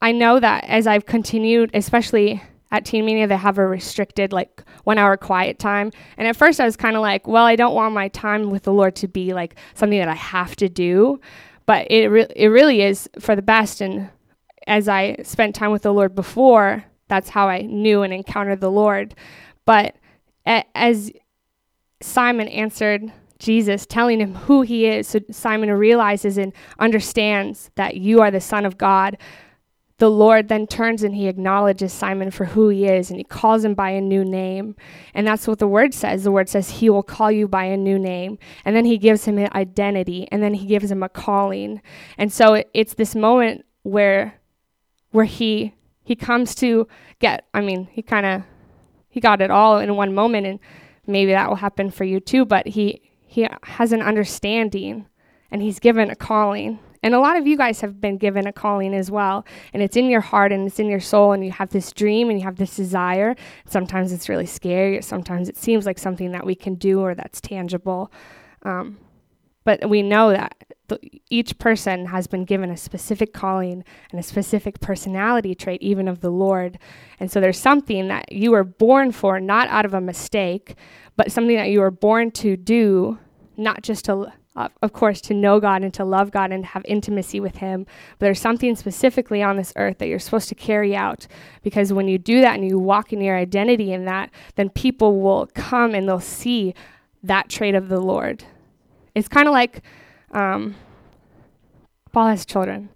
I 0.00 0.12
know 0.12 0.38
that 0.40 0.64
as 0.64 0.86
I've 0.86 1.06
continued, 1.06 1.70
especially 1.74 2.42
at 2.70 2.84
Teen 2.84 3.06
Mania, 3.06 3.26
they 3.26 3.36
have 3.36 3.58
a 3.58 3.66
restricted 3.66 4.32
like 4.32 4.62
one 4.84 4.98
hour 4.98 5.16
quiet 5.16 5.58
time. 5.58 5.92
And 6.16 6.26
at 6.28 6.36
first 6.36 6.60
I 6.60 6.64
was 6.64 6.76
kind 6.76 6.96
of 6.96 7.02
like, 7.02 7.26
well, 7.26 7.44
I 7.44 7.56
don't 7.56 7.74
want 7.74 7.94
my 7.94 8.08
time 8.08 8.50
with 8.50 8.64
the 8.64 8.72
Lord 8.72 8.96
to 8.96 9.08
be 9.08 9.32
like 9.32 9.56
something 9.74 9.98
that 9.98 10.08
I 10.08 10.14
have 10.14 10.56
to 10.56 10.68
do. 10.68 11.20
But 11.64 11.90
it, 11.90 12.08
re- 12.08 12.26
it 12.34 12.48
really 12.48 12.82
is 12.82 13.08
for 13.18 13.34
the 13.34 13.42
best. 13.42 13.80
And 13.80 14.10
as 14.66 14.88
I 14.88 15.16
spent 15.22 15.54
time 15.54 15.70
with 15.70 15.82
the 15.82 15.92
Lord 15.92 16.14
before, 16.14 16.84
that's 17.08 17.30
how 17.30 17.48
I 17.48 17.62
knew 17.62 18.02
and 18.02 18.12
encountered 18.12 18.60
the 18.60 18.70
Lord. 18.70 19.14
But 19.64 19.96
a- 20.46 20.64
as 20.76 21.12
Simon 22.00 22.48
answered 22.48 23.12
Jesus, 23.38 23.86
telling 23.86 24.20
him 24.20 24.34
who 24.34 24.62
he 24.62 24.86
is, 24.86 25.08
so 25.08 25.20
Simon 25.30 25.70
realizes 25.70 26.38
and 26.38 26.52
understands 26.78 27.70
that 27.74 27.96
you 27.96 28.20
are 28.22 28.30
the 28.30 28.40
Son 28.40 28.64
of 28.64 28.78
God. 28.78 29.18
The 29.98 30.10
Lord 30.10 30.48
then 30.48 30.66
turns 30.66 31.02
and 31.02 31.14
he 31.14 31.26
acknowledges 31.26 31.90
Simon 31.90 32.30
for 32.30 32.44
who 32.44 32.68
he 32.68 32.86
is 32.86 33.08
and 33.08 33.18
he 33.18 33.24
calls 33.24 33.64
him 33.64 33.74
by 33.74 33.90
a 33.90 34.00
new 34.00 34.24
name. 34.24 34.76
And 35.14 35.26
that's 35.26 35.48
what 35.48 35.58
the 35.58 35.66
word 35.66 35.94
says. 35.94 36.24
The 36.24 36.30
word 36.30 36.50
says 36.50 36.68
he 36.68 36.90
will 36.90 37.02
call 37.02 37.32
you 37.32 37.48
by 37.48 37.64
a 37.64 37.78
new 37.78 37.98
name. 37.98 38.38
And 38.66 38.76
then 38.76 38.84
he 38.84 38.98
gives 38.98 39.24
him 39.24 39.38
an 39.38 39.48
identity 39.54 40.28
and 40.30 40.42
then 40.42 40.52
he 40.52 40.66
gives 40.66 40.90
him 40.90 41.02
a 41.02 41.08
calling. 41.08 41.80
And 42.18 42.30
so 42.30 42.54
it, 42.54 42.70
it's 42.74 42.94
this 42.94 43.14
moment 43.14 43.64
where 43.84 44.38
where 45.12 45.24
he 45.24 45.74
he 46.04 46.14
comes 46.14 46.54
to 46.56 46.86
get 47.18 47.46
I 47.54 47.62
mean, 47.62 47.88
he 47.90 48.02
kind 48.02 48.26
of 48.26 48.42
he 49.08 49.18
got 49.18 49.40
it 49.40 49.50
all 49.50 49.78
in 49.78 49.96
one 49.96 50.14
moment 50.14 50.46
and 50.46 50.60
maybe 51.06 51.32
that 51.32 51.48
will 51.48 51.56
happen 51.56 51.90
for 51.90 52.04
you 52.04 52.20
too, 52.20 52.44
but 52.44 52.66
he 52.68 53.00
he 53.24 53.48
has 53.62 53.92
an 53.92 54.02
understanding 54.02 55.06
and 55.50 55.62
he's 55.62 55.78
given 55.78 56.10
a 56.10 56.16
calling. 56.16 56.80
And 57.02 57.14
a 57.14 57.20
lot 57.20 57.36
of 57.36 57.46
you 57.46 57.56
guys 57.56 57.80
have 57.80 58.00
been 58.00 58.18
given 58.18 58.46
a 58.46 58.52
calling 58.52 58.94
as 58.94 59.10
well. 59.10 59.44
And 59.72 59.82
it's 59.82 59.96
in 59.96 60.06
your 60.06 60.20
heart 60.20 60.52
and 60.52 60.66
it's 60.66 60.78
in 60.78 60.88
your 60.88 61.00
soul, 61.00 61.32
and 61.32 61.44
you 61.44 61.52
have 61.52 61.70
this 61.70 61.92
dream 61.92 62.30
and 62.30 62.38
you 62.38 62.44
have 62.44 62.56
this 62.56 62.76
desire. 62.76 63.36
Sometimes 63.66 64.12
it's 64.12 64.28
really 64.28 64.46
scary, 64.46 65.02
sometimes 65.02 65.48
it 65.48 65.56
seems 65.56 65.86
like 65.86 65.98
something 65.98 66.32
that 66.32 66.46
we 66.46 66.54
can 66.54 66.74
do 66.74 67.00
or 67.00 67.14
that's 67.14 67.40
tangible. 67.40 68.12
Um, 68.62 68.98
but 69.64 69.90
we 69.90 70.00
know 70.00 70.30
that 70.30 70.54
th- 70.88 71.20
each 71.28 71.58
person 71.58 72.06
has 72.06 72.28
been 72.28 72.44
given 72.44 72.70
a 72.70 72.76
specific 72.76 73.34
calling 73.34 73.82
and 74.10 74.20
a 74.20 74.22
specific 74.22 74.78
personality 74.80 75.56
trait, 75.56 75.82
even 75.82 76.06
of 76.06 76.20
the 76.20 76.30
Lord. 76.30 76.78
And 77.18 77.30
so 77.30 77.40
there's 77.40 77.58
something 77.58 78.06
that 78.06 78.30
you 78.30 78.52
were 78.52 78.62
born 78.62 79.10
for, 79.10 79.40
not 79.40 79.66
out 79.68 79.84
of 79.84 79.92
a 79.92 80.00
mistake, 80.00 80.76
but 81.16 81.32
something 81.32 81.56
that 81.56 81.70
you 81.70 81.80
were 81.80 81.90
born 81.90 82.30
to 82.32 82.56
do, 82.56 83.18
not 83.56 83.82
just 83.82 84.04
to, 84.04 84.32
uh, 84.56 84.68
of 84.82 84.92
course, 84.92 85.20
to 85.20 85.34
know 85.34 85.60
God 85.60 85.82
and 85.82 85.92
to 85.94 86.04
love 86.04 86.30
God 86.30 86.50
and 86.50 86.64
have 86.64 86.84
intimacy 86.86 87.40
with 87.40 87.56
Him. 87.56 87.86
But 88.18 88.26
there's 88.26 88.40
something 88.40 88.74
specifically 88.74 89.42
on 89.42 89.56
this 89.56 89.72
earth 89.76 89.98
that 89.98 90.08
you're 90.08 90.18
supposed 90.18 90.48
to 90.48 90.54
carry 90.54 90.96
out. 90.96 91.26
Because 91.62 91.92
when 91.92 92.08
you 92.08 92.18
do 92.18 92.40
that 92.40 92.54
and 92.54 92.66
you 92.66 92.78
walk 92.78 93.12
in 93.12 93.20
your 93.20 93.36
identity 93.36 93.92
in 93.92 94.06
that, 94.06 94.30
then 94.54 94.70
people 94.70 95.20
will 95.20 95.48
come 95.54 95.94
and 95.94 96.08
they'll 96.08 96.20
see 96.20 96.74
that 97.22 97.48
trait 97.48 97.74
of 97.74 97.88
the 97.88 98.00
Lord. 98.00 98.44
It's 99.14 99.28
kind 99.28 99.46
of 99.46 99.52
like 99.52 99.82
um, 100.32 100.74
Paul 102.12 102.28
has 102.28 102.46
children. 102.46 102.88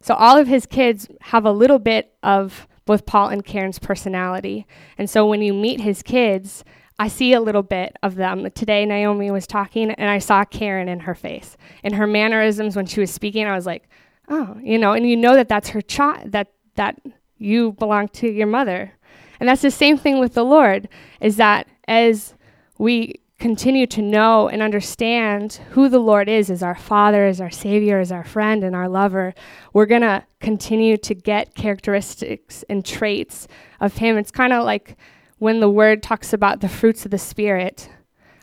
So 0.00 0.14
all 0.14 0.38
of 0.38 0.46
his 0.46 0.66
kids 0.66 1.08
have 1.20 1.44
a 1.44 1.52
little 1.52 1.78
bit 1.78 2.14
of 2.22 2.68
both 2.84 3.04
Paul 3.04 3.28
and 3.28 3.44
Karen's 3.44 3.78
personality. 3.78 4.66
And 4.96 5.10
so 5.10 5.26
when 5.26 5.42
you 5.42 5.52
meet 5.52 5.80
his 5.80 6.02
kids, 6.02 6.64
I 6.98 7.08
see 7.08 7.32
a 7.32 7.40
little 7.40 7.62
bit 7.62 7.96
of 8.02 8.16
them. 8.16 8.50
Today, 8.52 8.84
Naomi 8.84 9.30
was 9.30 9.46
talking, 9.46 9.92
and 9.92 10.10
I 10.10 10.18
saw 10.18 10.44
Karen 10.44 10.88
in 10.88 11.00
her 11.00 11.14
face. 11.14 11.56
In 11.84 11.94
her 11.94 12.06
mannerisms 12.06 12.74
when 12.74 12.86
she 12.86 13.00
was 13.00 13.10
speaking, 13.12 13.46
I 13.46 13.54
was 13.54 13.66
like, 13.66 13.88
oh, 14.28 14.56
you 14.62 14.78
know, 14.78 14.92
and 14.92 15.08
you 15.08 15.16
know 15.16 15.34
that 15.34 15.48
that's 15.48 15.68
her 15.70 15.80
child, 15.80 16.32
that, 16.32 16.52
that 16.74 17.00
you 17.38 17.72
belong 17.72 18.08
to 18.08 18.28
your 18.28 18.48
mother. 18.48 18.92
And 19.38 19.48
that's 19.48 19.62
the 19.62 19.70
same 19.70 19.96
thing 19.96 20.18
with 20.18 20.34
the 20.34 20.44
Lord, 20.44 20.88
is 21.20 21.36
that 21.36 21.68
as 21.86 22.34
we 22.78 23.20
continue 23.38 23.86
to 23.86 24.02
know 24.02 24.48
and 24.48 24.60
understand 24.60 25.60
who 25.70 25.88
the 25.88 26.00
Lord 26.00 26.28
is 26.28 26.50
as 26.50 26.60
our 26.64 26.74
Father, 26.74 27.26
as 27.26 27.40
our 27.40 27.50
Savior, 27.50 28.00
as 28.00 28.10
our 28.10 28.24
friend, 28.24 28.64
and 28.64 28.74
our 28.74 28.88
lover, 28.88 29.32
we're 29.72 29.86
going 29.86 30.02
to 30.02 30.24
continue 30.40 30.96
to 30.96 31.14
get 31.14 31.54
characteristics 31.54 32.64
and 32.68 32.84
traits 32.84 33.46
of 33.78 33.98
Him. 33.98 34.18
It's 34.18 34.32
kind 34.32 34.52
of 34.52 34.64
like 34.64 34.96
when 35.38 35.60
the 35.60 35.70
Word 35.70 36.02
talks 36.02 36.32
about 36.32 36.60
the 36.60 36.68
fruits 36.68 37.04
of 37.04 37.10
the 37.10 37.18
Spirit. 37.18 37.90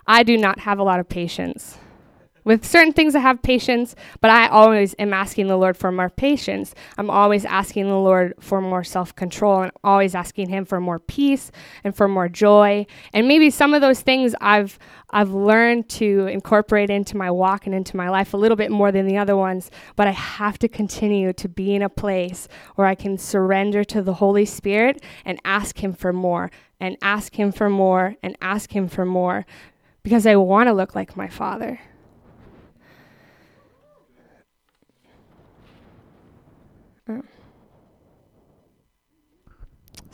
I 0.07 0.23
do 0.23 0.37
not 0.37 0.59
have 0.59 0.79
a 0.79 0.83
lot 0.83 0.99
of 0.99 1.09
patience. 1.09 1.77
With 2.45 2.63
certain 2.63 2.93
things, 2.93 3.15
I 3.15 3.19
have 3.19 3.41
patience, 3.41 3.95
but 4.21 4.29
I 4.29 4.47
always 4.47 4.93
am 4.99 5.13
asking 5.13 5.47
the 5.47 5.57
Lord 5.57 5.75
for 5.75 5.91
more 5.91 6.11
patience. 6.11 6.75
I'm 6.95 7.09
always 7.09 7.43
asking 7.43 7.87
the 7.87 7.97
Lord 7.97 8.35
for 8.39 8.61
more 8.61 8.83
self 8.83 9.15
control 9.15 9.63
and 9.63 9.71
always 9.83 10.13
asking 10.13 10.49
Him 10.49 10.63
for 10.63 10.79
more 10.79 10.99
peace 10.99 11.51
and 11.83 11.95
for 11.95 12.07
more 12.07 12.29
joy. 12.29 12.85
And 13.13 13.27
maybe 13.27 13.49
some 13.49 13.73
of 13.73 13.81
those 13.81 14.01
things 14.01 14.35
I've, 14.41 14.77
I've 15.09 15.31
learned 15.31 15.89
to 15.89 16.27
incorporate 16.27 16.91
into 16.91 17.17
my 17.17 17.31
walk 17.31 17.65
and 17.65 17.73
into 17.73 17.97
my 17.97 18.09
life 18.09 18.35
a 18.35 18.37
little 18.37 18.57
bit 18.57 18.69
more 18.69 18.91
than 18.91 19.07
the 19.07 19.17
other 19.17 19.35
ones, 19.35 19.71
but 19.95 20.07
I 20.07 20.11
have 20.11 20.59
to 20.59 20.67
continue 20.67 21.33
to 21.33 21.49
be 21.49 21.73
in 21.73 21.81
a 21.81 21.89
place 21.89 22.47
where 22.75 22.85
I 22.85 22.93
can 22.93 23.17
surrender 23.17 23.83
to 23.85 24.03
the 24.03 24.13
Holy 24.13 24.45
Spirit 24.45 25.03
and 25.25 25.39
ask 25.45 25.83
Him 25.83 25.93
for 25.93 26.13
more 26.13 26.51
and 26.79 26.95
ask 27.01 27.33
Him 27.39 27.51
for 27.51 27.71
more 27.71 28.17
and 28.21 28.37
ask 28.39 28.71
Him 28.75 28.87
for 28.87 29.03
more 29.03 29.47
because 30.03 30.27
I 30.27 30.35
want 30.35 30.67
to 30.67 30.73
look 30.73 30.93
like 30.93 31.17
my 31.17 31.27
Father. 31.27 31.79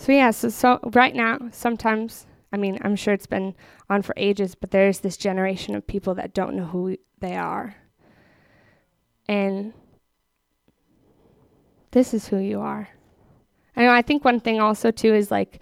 So 0.02 0.12
yeah, 0.14 0.32
so 0.32 0.50
so 0.50 0.80
right 0.94 1.14
now, 1.14 1.38
sometimes 1.52 2.26
I 2.52 2.58
mean, 2.58 2.80
I'm 2.82 2.96
sure 2.96 3.14
it's 3.14 3.28
been 3.28 3.54
on 3.88 4.02
for 4.02 4.16
ages, 4.18 4.56
but 4.56 4.72
there's 4.72 5.02
this 5.02 5.16
generation 5.16 5.76
of 5.76 5.86
people 5.86 6.16
that 6.16 6.34
don't 6.34 6.56
know 6.56 6.66
who 6.66 6.98
they 7.20 7.36
are. 7.36 7.76
And 9.28 9.74
this 11.92 12.16
is 12.16 12.28
who 12.30 12.38
you 12.38 12.62
are. 12.62 12.90
I 13.76 13.84
know 13.84 13.92
I 13.92 14.02
think 14.02 14.26
one 14.26 14.40
thing 14.40 14.60
also 14.60 14.90
too 14.90 15.14
is 15.14 15.30
like 15.30 15.62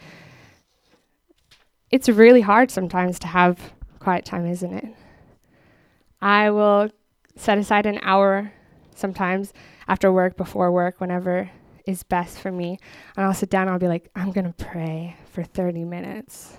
it's 1.91 2.07
really 2.07 2.41
hard 2.41 2.71
sometimes 2.71 3.19
to 3.19 3.27
have 3.27 3.73
quiet 3.99 4.23
time, 4.23 4.45
isn't 4.45 4.73
it? 4.73 4.95
I 6.21 6.49
will 6.49 6.91
set 7.35 7.57
aside 7.57 7.85
an 7.85 7.99
hour 8.03 8.53
sometimes 8.95 9.51
after 9.89 10.13
work, 10.13 10.37
before 10.37 10.71
work, 10.71 11.01
whenever 11.01 11.49
is 11.89 12.03
best 12.03 12.39
for 12.39 12.51
me. 12.51 12.77
And 13.17 13.25
I'll 13.25 13.33
sit 13.33 13.49
down 13.49 13.63
and 13.63 13.71
I'll 13.71 13.79
be 13.79 13.87
like, 13.87 14.09
I'm 14.15 14.31
going 14.31 14.51
to 14.51 14.65
pray 14.65 15.17
for 15.31 15.43
30 15.43 15.83
minutes. 15.83 16.55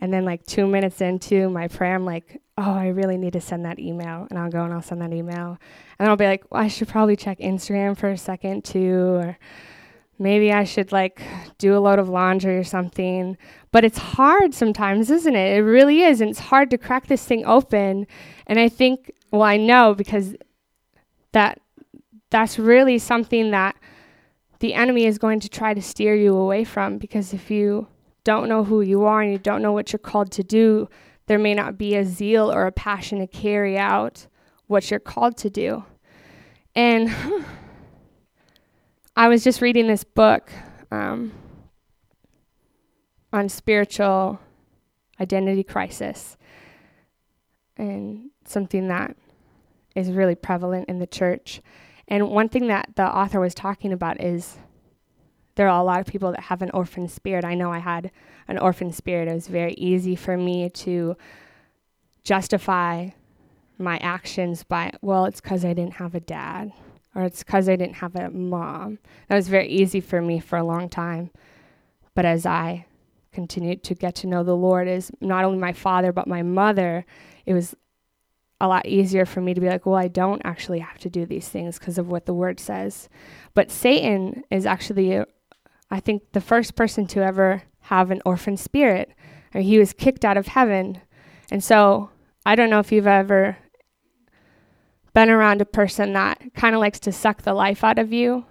And 0.00 0.12
then, 0.12 0.24
like, 0.24 0.44
two 0.46 0.66
minutes 0.66 1.00
into 1.00 1.48
my 1.48 1.68
prayer, 1.68 1.94
I'm 1.94 2.04
like, 2.04 2.40
oh, 2.58 2.72
I 2.72 2.88
really 2.88 3.16
need 3.16 3.34
to 3.34 3.40
send 3.40 3.64
that 3.64 3.78
email. 3.78 4.26
And 4.30 4.38
I'll 4.38 4.50
go 4.50 4.64
and 4.64 4.72
I'll 4.72 4.82
send 4.82 5.00
that 5.00 5.12
email. 5.12 5.58
And 5.98 6.08
I'll 6.08 6.16
be 6.16 6.26
like, 6.26 6.44
well, 6.50 6.62
I 6.62 6.68
should 6.68 6.88
probably 6.88 7.16
check 7.16 7.38
Instagram 7.38 7.96
for 7.96 8.10
a 8.10 8.16
second, 8.16 8.64
too. 8.64 9.14
Or 9.14 9.38
maybe 10.18 10.52
I 10.52 10.64
should, 10.64 10.90
like, 10.90 11.22
do 11.58 11.76
a 11.76 11.78
load 11.78 12.00
of 12.00 12.08
laundry 12.08 12.56
or 12.58 12.64
something. 12.64 13.36
But 13.70 13.84
it's 13.84 13.98
hard 13.98 14.54
sometimes, 14.54 15.08
isn't 15.10 15.36
it? 15.36 15.58
It 15.58 15.62
really 15.62 16.02
is. 16.02 16.20
And 16.20 16.30
it's 16.30 16.40
hard 16.40 16.70
to 16.70 16.78
crack 16.78 17.06
this 17.06 17.24
thing 17.24 17.44
open. 17.44 18.06
And 18.48 18.58
I 18.58 18.68
think, 18.68 19.12
well, 19.30 19.42
I 19.42 19.56
know 19.56 19.94
because 19.94 20.34
that 21.30 21.60
that's 22.30 22.58
really 22.58 22.98
something 22.98 23.50
that 23.52 23.76
the 24.62 24.74
enemy 24.74 25.06
is 25.06 25.18
going 25.18 25.40
to 25.40 25.48
try 25.48 25.74
to 25.74 25.82
steer 25.82 26.14
you 26.14 26.36
away 26.36 26.62
from 26.62 26.96
because 26.96 27.34
if 27.34 27.50
you 27.50 27.88
don't 28.22 28.48
know 28.48 28.62
who 28.62 28.80
you 28.80 29.04
are 29.04 29.20
and 29.20 29.32
you 29.32 29.38
don't 29.38 29.60
know 29.60 29.72
what 29.72 29.92
you're 29.92 29.98
called 29.98 30.30
to 30.30 30.44
do, 30.44 30.88
there 31.26 31.38
may 31.38 31.52
not 31.52 31.76
be 31.76 31.96
a 31.96 32.04
zeal 32.04 32.50
or 32.50 32.66
a 32.66 32.70
passion 32.70 33.18
to 33.18 33.26
carry 33.26 33.76
out 33.76 34.28
what 34.68 34.88
you're 34.88 35.00
called 35.00 35.36
to 35.36 35.50
do. 35.50 35.82
And 36.76 37.12
I 39.16 39.26
was 39.26 39.42
just 39.42 39.60
reading 39.60 39.88
this 39.88 40.04
book 40.04 40.52
um, 40.92 41.32
on 43.32 43.48
spiritual 43.48 44.38
identity 45.20 45.64
crisis 45.64 46.36
and 47.76 48.30
something 48.44 48.86
that 48.86 49.16
is 49.96 50.12
really 50.12 50.36
prevalent 50.36 50.88
in 50.88 51.00
the 51.00 51.06
church. 51.08 51.60
And 52.08 52.30
one 52.30 52.48
thing 52.48 52.66
that 52.68 52.90
the 52.96 53.04
author 53.04 53.40
was 53.40 53.54
talking 53.54 53.92
about 53.92 54.20
is 54.20 54.58
there 55.54 55.68
are 55.68 55.80
a 55.80 55.84
lot 55.84 56.00
of 56.00 56.06
people 56.06 56.30
that 56.32 56.40
have 56.40 56.62
an 56.62 56.70
orphan 56.72 57.08
spirit. 57.08 57.44
I 57.44 57.54
know 57.54 57.72
I 57.72 57.78
had 57.78 58.10
an 58.48 58.58
orphan 58.58 58.92
spirit. 58.92 59.28
It 59.28 59.34
was 59.34 59.48
very 59.48 59.74
easy 59.74 60.16
for 60.16 60.36
me 60.36 60.68
to 60.70 61.16
justify 62.24 63.10
my 63.78 63.98
actions 63.98 64.64
by, 64.64 64.92
well, 65.02 65.24
it's 65.24 65.40
because 65.40 65.64
I 65.64 65.74
didn't 65.74 65.94
have 65.94 66.14
a 66.14 66.20
dad 66.20 66.72
or 67.14 67.22
it's 67.22 67.42
because 67.42 67.68
I 67.68 67.76
didn't 67.76 67.96
have 67.96 68.16
a 68.16 68.30
mom. 68.30 68.98
That 69.28 69.36
was 69.36 69.48
very 69.48 69.68
easy 69.68 70.00
for 70.00 70.22
me 70.22 70.40
for 70.40 70.56
a 70.56 70.64
long 70.64 70.88
time. 70.88 71.30
But 72.14 72.24
as 72.24 72.46
I 72.46 72.86
continued 73.32 73.82
to 73.84 73.94
get 73.94 74.14
to 74.16 74.26
know 74.26 74.42
the 74.42 74.56
Lord 74.56 74.88
as 74.88 75.10
not 75.20 75.44
only 75.44 75.58
my 75.58 75.72
father, 75.72 76.12
but 76.12 76.26
my 76.26 76.42
mother, 76.42 77.04
it 77.46 77.54
was 77.54 77.74
a 78.62 78.68
lot 78.68 78.86
easier 78.86 79.26
for 79.26 79.40
me 79.40 79.54
to 79.54 79.60
be 79.60 79.68
like, 79.68 79.84
well, 79.84 79.96
I 79.96 80.06
don't 80.06 80.40
actually 80.44 80.78
have 80.78 80.96
to 81.00 81.10
do 81.10 81.26
these 81.26 81.48
things 81.48 81.80
because 81.80 81.98
of 81.98 82.08
what 82.08 82.26
the 82.26 82.32
word 82.32 82.60
says. 82.60 83.08
But 83.54 83.72
Satan 83.72 84.44
is 84.52 84.66
actually, 84.66 85.16
uh, 85.16 85.24
I 85.90 85.98
think, 85.98 86.30
the 86.30 86.40
first 86.40 86.76
person 86.76 87.04
to 87.08 87.24
ever 87.24 87.64
have 87.80 88.12
an 88.12 88.22
orphan 88.24 88.56
spirit. 88.56 89.10
I 89.52 89.58
mean, 89.58 89.66
he 89.66 89.80
was 89.80 89.92
kicked 89.92 90.24
out 90.24 90.36
of 90.36 90.46
heaven. 90.46 91.00
And 91.50 91.62
so 91.62 92.10
I 92.46 92.54
don't 92.54 92.70
know 92.70 92.78
if 92.78 92.92
you've 92.92 93.08
ever 93.08 93.58
been 95.12 95.28
around 95.28 95.60
a 95.60 95.66
person 95.66 96.12
that 96.12 96.40
kind 96.54 96.76
of 96.76 96.80
likes 96.80 97.00
to 97.00 97.10
suck 97.10 97.42
the 97.42 97.54
life 97.54 97.82
out 97.82 97.98
of 97.98 98.12
you. 98.12 98.46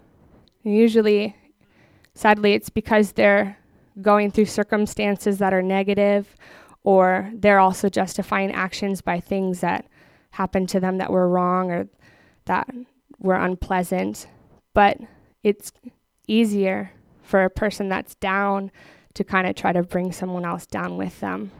And 0.65 0.75
usually, 0.75 1.37
sadly, 2.15 2.51
it's 2.51 2.69
because 2.69 3.13
they're 3.13 3.57
going 4.01 4.29
through 4.29 4.45
circumstances 4.45 5.37
that 5.37 5.53
are 5.53 5.61
negative, 5.61 6.35
or 6.83 7.31
they're 7.33 7.59
also 7.59 7.87
justifying 7.87 8.51
actions 8.51 9.01
by 9.01 9.21
things 9.21 9.61
that 9.61 9.85
happened 10.31 10.69
to 10.69 10.79
them 10.79 10.97
that 10.97 11.11
were 11.11 11.27
wrong 11.27 11.71
or 11.71 11.87
that 12.45 12.69
were 13.19 13.35
unpleasant. 13.35 14.27
But 14.73 14.97
it's 15.43 15.71
easier 16.27 16.91
for 17.21 17.43
a 17.43 17.49
person 17.49 17.89
that's 17.89 18.15
down 18.15 18.71
to 19.13 19.23
kind 19.23 19.47
of 19.47 19.55
try 19.55 19.71
to 19.73 19.83
bring 19.83 20.11
someone 20.11 20.45
else 20.45 20.65
down 20.65 20.97
with 20.97 21.19
them. 21.19 21.51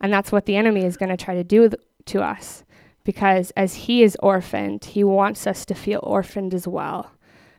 And 0.00 0.12
that's 0.12 0.32
what 0.32 0.46
the 0.46 0.56
enemy 0.56 0.84
is 0.84 0.96
going 0.96 1.10
to 1.10 1.22
try 1.22 1.34
to 1.34 1.44
do 1.44 1.70
to 2.06 2.22
us. 2.22 2.64
Because 3.04 3.50
as 3.52 3.74
he 3.74 4.02
is 4.02 4.16
orphaned, 4.22 4.84
he 4.84 5.02
wants 5.02 5.46
us 5.46 5.64
to 5.66 5.74
feel 5.74 6.00
orphaned 6.02 6.54
as 6.54 6.68
well. 6.68 7.10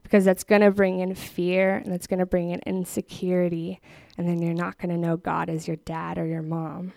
Because 0.04 0.26
that's 0.26 0.44
going 0.44 0.62
to 0.62 0.72
bring 0.72 1.00
in 1.00 1.14
fear 1.16 1.76
and 1.76 1.92
that's 1.92 2.08
going 2.08 2.20
to 2.20 2.26
bring 2.26 2.52
in 2.52 2.62
insecurity. 2.66 3.80
And 4.18 4.28
then 4.28 4.42
you're 4.42 4.54
not 4.54 4.78
going 4.78 4.90
to 4.90 4.98
know 4.98 5.18
God 5.18 5.50
as 5.50 5.68
your 5.68 5.78
dad 5.78 6.18
or 6.18 6.26
your 6.26 6.42
mom. 6.42 6.94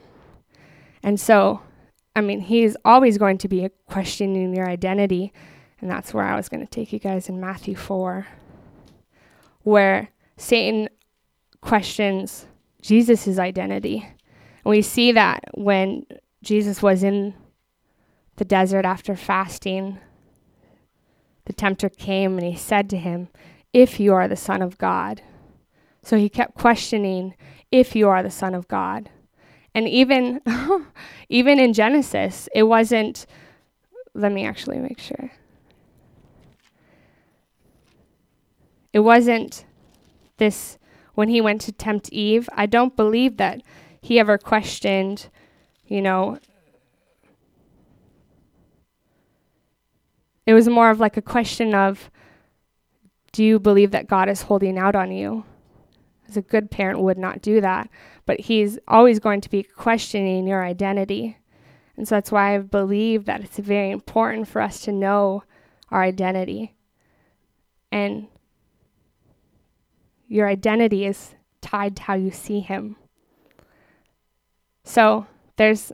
And 1.03 1.19
so, 1.19 1.61
I 2.15 2.21
mean, 2.21 2.41
he's 2.41 2.77
always 2.85 3.19
going 3.19 3.39
to 3.39 3.49
be 3.49 3.69
questioning 3.87 4.55
your 4.55 4.69
identity. 4.69 5.33
And 5.81 5.91
that's 5.91 6.15
where 6.15 6.25
I 6.25 6.37
was 6.37 6.49
going 6.49 6.61
to 6.61 6.71
take 6.71 6.93
you 6.93 6.99
guys 6.99 7.29
in 7.29 7.41
Matthew 7.41 7.75
4, 7.75 8.27
where 9.63 10.11
Satan 10.37 10.89
questions 11.61 12.47
Jesus' 12.83 13.39
identity. 13.39 14.07
And 14.65 14.71
we 14.71 14.83
see 14.83 15.13
that 15.13 15.45
when 15.55 16.07
Jesus 16.43 16.83
was 16.83 17.03
in 17.03 17.35
the 18.37 18.45
desert 18.45 18.85
after 18.85 19.17
fasting, 19.17 19.99
the 21.47 21.53
tempter 21.53 21.89
came 21.89 22.39
and 22.39 22.47
he 22.47 22.57
said 22.57 22.89
to 22.91 22.97
him, 22.97 23.29
If 23.73 23.99
you 23.99 24.15
are 24.15 24.29
the 24.29 24.37
Son 24.37 24.63
of 24.63 24.79
God. 24.79 25.23
So 26.03 26.17
he 26.17 26.29
kept 26.29 26.55
questioning, 26.55 27.35
If 27.71 27.97
you 27.97 28.09
are 28.09 28.23
the 28.23 28.31
Son 28.31 28.55
of 28.55 28.69
God. 28.69 29.11
And 29.75 29.89
even, 29.89 30.41
even 31.29 31.59
in 31.59 31.73
Genesis, 31.73 32.49
it 32.55 32.65
wasn't, 32.65 33.27
let 34.15 34.33
me 34.33 34.45
actually 34.45 34.79
make 34.79 34.99
sure. 34.99 35.31
It 38.93 39.01
wasn't 39.01 39.65
this 40.37 40.79
when 41.15 41.29
he 41.29 41.41
went 41.41 41.61
to 41.63 41.73
tempt 41.73 42.11
Eve. 42.11 42.49
I 42.55 42.67
don't 42.67 42.95
believe 42.97 43.39
that 43.39 43.63
he 44.01 44.19
ever 44.19 44.37
questioned, 44.37 45.29
you 45.87 46.03
know, 46.03 46.39
it 50.47 50.55
was 50.55 50.69
more 50.69 50.91
of 50.91 51.01
like 51.01 51.17
a 51.17 51.23
question 51.23 51.75
of 51.75 52.11
do 53.33 53.43
you 53.43 53.59
believe 53.59 53.93
that 53.93 54.09
God 54.09 54.29
is 54.29 54.43
holding 54.43 54.77
out 54.77 54.95
on 54.95 55.11
you? 55.11 55.45
As 56.33 56.39
a 56.39 56.41
good 56.41 56.71
parent 56.71 57.01
would 57.01 57.19
not 57.19 57.43
do 57.43 57.61
that, 57.61 57.91
but 58.25 58.41
he's 58.41 58.79
always 58.89 59.19
going 59.19 59.43
to 59.43 59.51
be 59.51 59.63
questioning 59.63 60.47
your 60.47 60.65
identity. 60.65 61.37
And 61.95 62.09
so 62.09 62.15
that's 62.15 62.33
why 62.33 62.55
I 62.55 62.59
believe 62.61 63.27
that 63.27 63.45
it's 63.45 63.59
very 63.59 63.91
important 63.91 64.49
for 64.49 64.63
us 64.63 64.81
to 64.85 64.93
know 64.93 65.43
our 65.91 66.03
identity. 66.03 66.75
And 67.91 68.29
your 70.27 70.49
identity 70.49 71.05
is 71.05 71.35
tied 71.61 71.97
to 71.97 72.03
how 72.05 72.15
you 72.15 72.31
see 72.31 72.61
him. 72.61 72.97
So 74.85 75.27
there's 75.57 75.93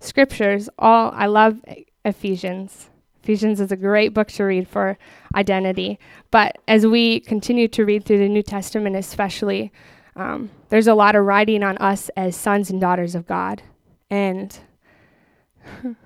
scriptures 0.00 0.68
all 0.80 1.12
I 1.14 1.26
love 1.26 1.64
Ephesians. 2.04 2.90
Ephesians 3.26 3.60
is 3.60 3.72
a 3.72 3.76
great 3.76 4.14
book 4.14 4.28
to 4.28 4.44
read 4.44 4.68
for 4.68 4.96
identity. 5.34 5.98
But 6.30 6.58
as 6.68 6.86
we 6.86 7.18
continue 7.18 7.66
to 7.66 7.84
read 7.84 8.04
through 8.04 8.18
the 8.18 8.28
New 8.28 8.44
Testament, 8.44 8.94
especially, 8.94 9.72
um, 10.14 10.48
there's 10.68 10.86
a 10.86 10.94
lot 10.94 11.16
of 11.16 11.24
writing 11.24 11.64
on 11.64 11.76
us 11.78 12.08
as 12.16 12.36
sons 12.36 12.70
and 12.70 12.80
daughters 12.80 13.16
of 13.16 13.26
God. 13.26 13.64
And 14.10 14.56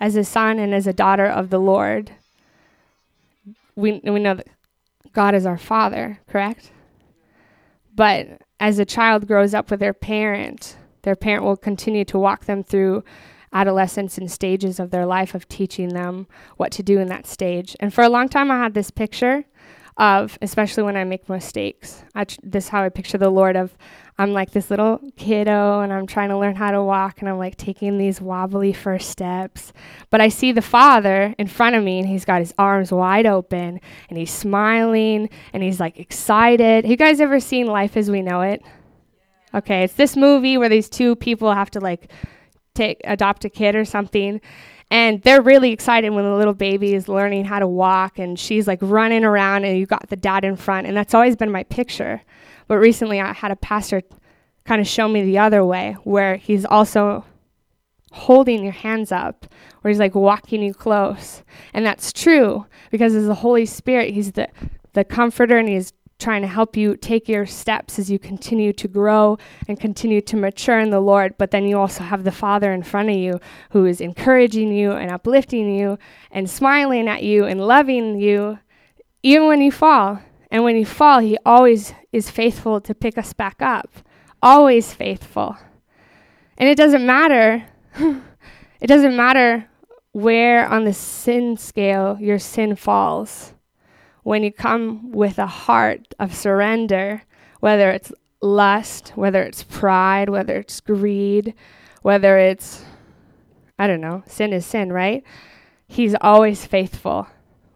as 0.00 0.16
a 0.16 0.24
son 0.24 0.58
and 0.58 0.74
as 0.74 0.88
a 0.88 0.92
daughter 0.92 1.26
of 1.26 1.50
the 1.50 1.60
Lord, 1.60 2.10
we, 3.76 4.00
we 4.02 4.18
know 4.18 4.34
that 4.34 4.48
God 5.12 5.36
is 5.36 5.46
our 5.46 5.58
father, 5.58 6.18
correct? 6.28 6.72
But 7.94 8.42
as 8.58 8.80
a 8.80 8.84
child 8.84 9.28
grows 9.28 9.54
up 9.54 9.70
with 9.70 9.78
their 9.78 9.94
parent, 9.94 10.76
their 11.02 11.14
parent 11.14 11.44
will 11.44 11.56
continue 11.56 12.04
to 12.06 12.18
walk 12.18 12.46
them 12.46 12.64
through 12.64 13.04
adolescence 13.52 14.16
and 14.18 14.30
stages 14.30 14.78
of 14.78 14.90
their 14.90 15.06
life 15.06 15.34
of 15.34 15.48
teaching 15.48 15.88
them 15.88 16.26
what 16.56 16.72
to 16.72 16.82
do 16.82 16.98
in 16.98 17.08
that 17.08 17.26
stage. 17.26 17.76
And 17.80 17.92
for 17.92 18.02
a 18.04 18.08
long 18.08 18.28
time, 18.28 18.50
I 18.50 18.58
had 18.58 18.74
this 18.74 18.90
picture 18.90 19.44
of, 19.96 20.38
especially 20.40 20.82
when 20.82 20.96
I 20.96 21.04
make 21.04 21.28
mistakes. 21.28 22.04
I 22.14 22.24
tr- 22.24 22.40
this 22.42 22.64
is 22.64 22.70
how 22.70 22.82
I 22.82 22.88
picture 22.88 23.18
the 23.18 23.28
Lord 23.28 23.56
of, 23.56 23.76
I'm 24.18 24.32
like 24.32 24.50
this 24.50 24.70
little 24.70 25.00
kiddo 25.16 25.80
and 25.80 25.92
I'm 25.92 26.06
trying 26.06 26.28
to 26.28 26.38
learn 26.38 26.54
how 26.54 26.70
to 26.70 26.82
walk 26.82 27.20
and 27.20 27.28
I'm 27.28 27.38
like 27.38 27.56
taking 27.56 27.98
these 27.98 28.20
wobbly 28.20 28.72
first 28.72 29.10
steps. 29.10 29.72
But 30.10 30.20
I 30.20 30.28
see 30.28 30.52
the 30.52 30.62
Father 30.62 31.34
in 31.38 31.46
front 31.46 31.74
of 31.74 31.82
me 31.82 31.98
and 31.98 32.08
he's 32.08 32.24
got 32.24 32.40
his 32.40 32.54
arms 32.58 32.92
wide 32.92 33.26
open 33.26 33.80
and 34.08 34.18
he's 34.18 34.30
smiling 34.30 35.28
and 35.52 35.62
he's 35.62 35.80
like 35.80 35.98
excited. 35.98 36.84
Have 36.84 36.90
you 36.90 36.96
guys 36.96 37.20
ever 37.20 37.40
seen 37.40 37.66
Life 37.66 37.96
as 37.96 38.10
We 38.10 38.22
Know 38.22 38.42
It? 38.42 38.62
Okay, 39.54 39.84
it's 39.84 39.94
this 39.94 40.16
movie 40.16 40.56
where 40.56 40.68
these 40.68 40.88
two 40.88 41.16
people 41.16 41.52
have 41.52 41.70
to 41.72 41.80
like 41.80 42.10
take 42.74 43.00
adopt 43.04 43.44
a 43.44 43.50
kid 43.50 43.74
or 43.74 43.84
something 43.84 44.40
and 44.90 45.22
they're 45.22 45.42
really 45.42 45.70
excited 45.70 46.10
when 46.10 46.24
the 46.24 46.34
little 46.34 46.54
baby 46.54 46.94
is 46.94 47.08
learning 47.08 47.44
how 47.44 47.60
to 47.60 47.66
walk 47.66 48.18
and 48.18 48.38
she's 48.38 48.66
like 48.66 48.80
running 48.82 49.24
around 49.24 49.64
and 49.64 49.78
you 49.78 49.86
got 49.86 50.08
the 50.08 50.16
dad 50.16 50.44
in 50.44 50.56
front. 50.56 50.88
And 50.88 50.96
that's 50.96 51.14
always 51.14 51.36
been 51.36 51.52
my 51.52 51.62
picture. 51.64 52.22
But 52.66 52.78
recently 52.78 53.20
I 53.20 53.32
had 53.32 53.52
a 53.52 53.56
pastor 53.56 54.02
kind 54.64 54.80
of 54.80 54.88
show 54.88 55.06
me 55.06 55.22
the 55.22 55.38
other 55.38 55.64
way 55.64 55.96
where 56.02 56.36
he's 56.36 56.64
also 56.64 57.24
holding 58.10 58.64
your 58.64 58.72
hands 58.72 59.12
up, 59.12 59.46
where 59.80 59.90
he's 59.90 60.00
like 60.00 60.16
walking 60.16 60.60
you 60.60 60.74
close. 60.74 61.44
And 61.72 61.86
that's 61.86 62.12
true 62.12 62.66
because 62.90 63.14
as 63.14 63.26
the 63.26 63.34
Holy 63.34 63.66
Spirit, 63.66 64.12
he's 64.12 64.32
the, 64.32 64.48
the 64.94 65.04
comforter 65.04 65.56
and 65.56 65.68
he's 65.68 65.92
trying 66.20 66.42
to 66.42 66.48
help 66.48 66.76
you 66.76 66.96
take 66.96 67.28
your 67.28 67.46
steps 67.46 67.98
as 67.98 68.10
you 68.10 68.18
continue 68.18 68.72
to 68.74 68.86
grow 68.86 69.38
and 69.66 69.80
continue 69.80 70.20
to 70.20 70.36
mature 70.36 70.78
in 70.78 70.90
the 70.90 71.00
Lord. 71.00 71.36
But 71.38 71.50
then 71.50 71.66
you 71.66 71.78
also 71.78 72.04
have 72.04 72.24
the 72.24 72.30
Father 72.32 72.72
in 72.72 72.82
front 72.82 73.10
of 73.10 73.16
you 73.16 73.40
who 73.70 73.86
is 73.86 74.00
encouraging 74.00 74.72
you 74.72 74.92
and 74.92 75.10
uplifting 75.10 75.74
you 75.74 75.98
and 76.30 76.48
smiling 76.48 77.08
at 77.08 77.22
you 77.22 77.44
and 77.44 77.66
loving 77.66 78.20
you, 78.20 78.58
even 79.22 79.48
when 79.48 79.60
you 79.60 79.72
fall. 79.72 80.20
And 80.50 80.64
when 80.64 80.76
you 80.76 80.86
fall, 80.86 81.20
He 81.20 81.38
always 81.46 81.94
is 82.12 82.30
faithful 82.30 82.80
to 82.82 82.94
pick 82.94 83.16
us 83.16 83.32
back 83.32 83.62
up, 83.62 83.90
always 84.42 84.92
faithful. 84.92 85.56
And 86.58 86.68
it 86.68 86.76
doesn't 86.76 87.06
matter. 87.06 87.66
it 88.80 88.86
doesn't 88.86 89.16
matter 89.16 89.66
where 90.12 90.68
on 90.68 90.84
the 90.84 90.92
sin 90.92 91.56
scale 91.56 92.18
your 92.20 92.38
sin 92.38 92.74
falls 92.74 93.54
when 94.22 94.42
you 94.42 94.52
come 94.52 95.12
with 95.12 95.38
a 95.38 95.46
heart 95.46 96.14
of 96.18 96.34
surrender, 96.34 97.22
whether 97.60 97.90
it's 97.90 98.12
lust, 98.40 99.10
whether 99.14 99.42
it's 99.42 99.62
pride, 99.62 100.28
whether 100.28 100.56
it's 100.56 100.80
greed, 100.80 101.54
whether 102.02 102.38
it's, 102.38 102.84
I 103.78 103.86
don't 103.86 104.00
know, 104.00 104.22
sin 104.26 104.52
is 104.52 104.66
sin, 104.66 104.92
right? 104.92 105.24
He's 105.86 106.14
always 106.20 106.66
faithful. 106.66 107.26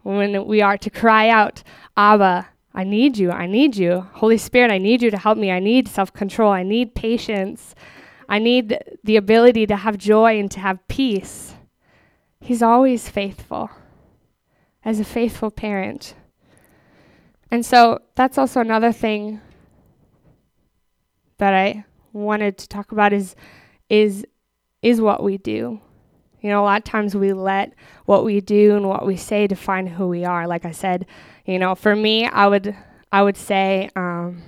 When 0.02 0.46
we 0.46 0.61
are 0.61 0.78
to 0.78 0.90
cry 0.90 1.28
out, 1.28 1.62
Abba, 1.96 2.48
I 2.74 2.85
need 2.85 3.16
you, 3.16 3.30
I 3.30 3.46
need 3.46 3.76
you. 3.76 4.07
Holy 4.12 4.38
Spirit, 4.38 4.70
I 4.70 4.78
need 4.78 5.00
you 5.00 5.11
to 5.11 5.18
help 5.18 5.38
me. 5.38 5.50
I 5.50 5.61
need 5.61 5.88
self 5.88 6.12
control. 6.12 6.50
I 6.50 6.62
need 6.62 6.94
patience. 6.94 7.74
I 8.28 8.38
need 8.38 8.78
the 9.04 9.16
ability 9.16 9.66
to 9.66 9.76
have 9.76 9.96
joy 9.98 10.38
and 10.38 10.50
to 10.50 10.61
have 10.61 10.87
peace. 10.88 11.54
He's 12.40 12.62
always 12.62 13.09
faithful 13.09 13.70
as 14.85 15.00
a 15.00 15.04
faithful 15.04 15.50
parent. 15.50 16.14
And 17.54 17.64
so 17.64 18.00
that's 18.16 18.36
also 18.36 18.60
another 18.60 18.90
thing 18.90 19.40
that 21.38 21.54
I 21.54 21.84
wanted 22.12 22.58
to 22.58 22.68
talk 22.68 22.90
about 22.90 23.12
is 23.12 23.36
is 23.88 24.26
is 24.82 25.00
what 25.00 25.22
we 25.22 25.38
do. 25.38 25.80
You 26.40 26.50
know, 26.50 26.62
a 26.62 26.64
lot 26.64 26.78
of 26.78 26.84
times 26.84 27.14
we 27.14 27.32
let 27.32 27.74
what 28.06 28.24
we 28.24 28.40
do 28.40 28.74
and 28.74 28.88
what 28.88 29.06
we 29.06 29.16
say 29.16 29.46
define 29.46 29.86
who 29.86 30.08
we 30.08 30.24
are. 30.24 30.48
Like 30.48 30.64
I 30.64 30.72
said, 30.72 31.06
you 31.46 31.60
know, 31.60 31.76
for 31.76 31.94
me, 31.94 32.26
I 32.26 32.48
would 32.48 32.76
I 33.12 33.22
would 33.22 33.36
say 33.36 33.88
um, 33.94 34.42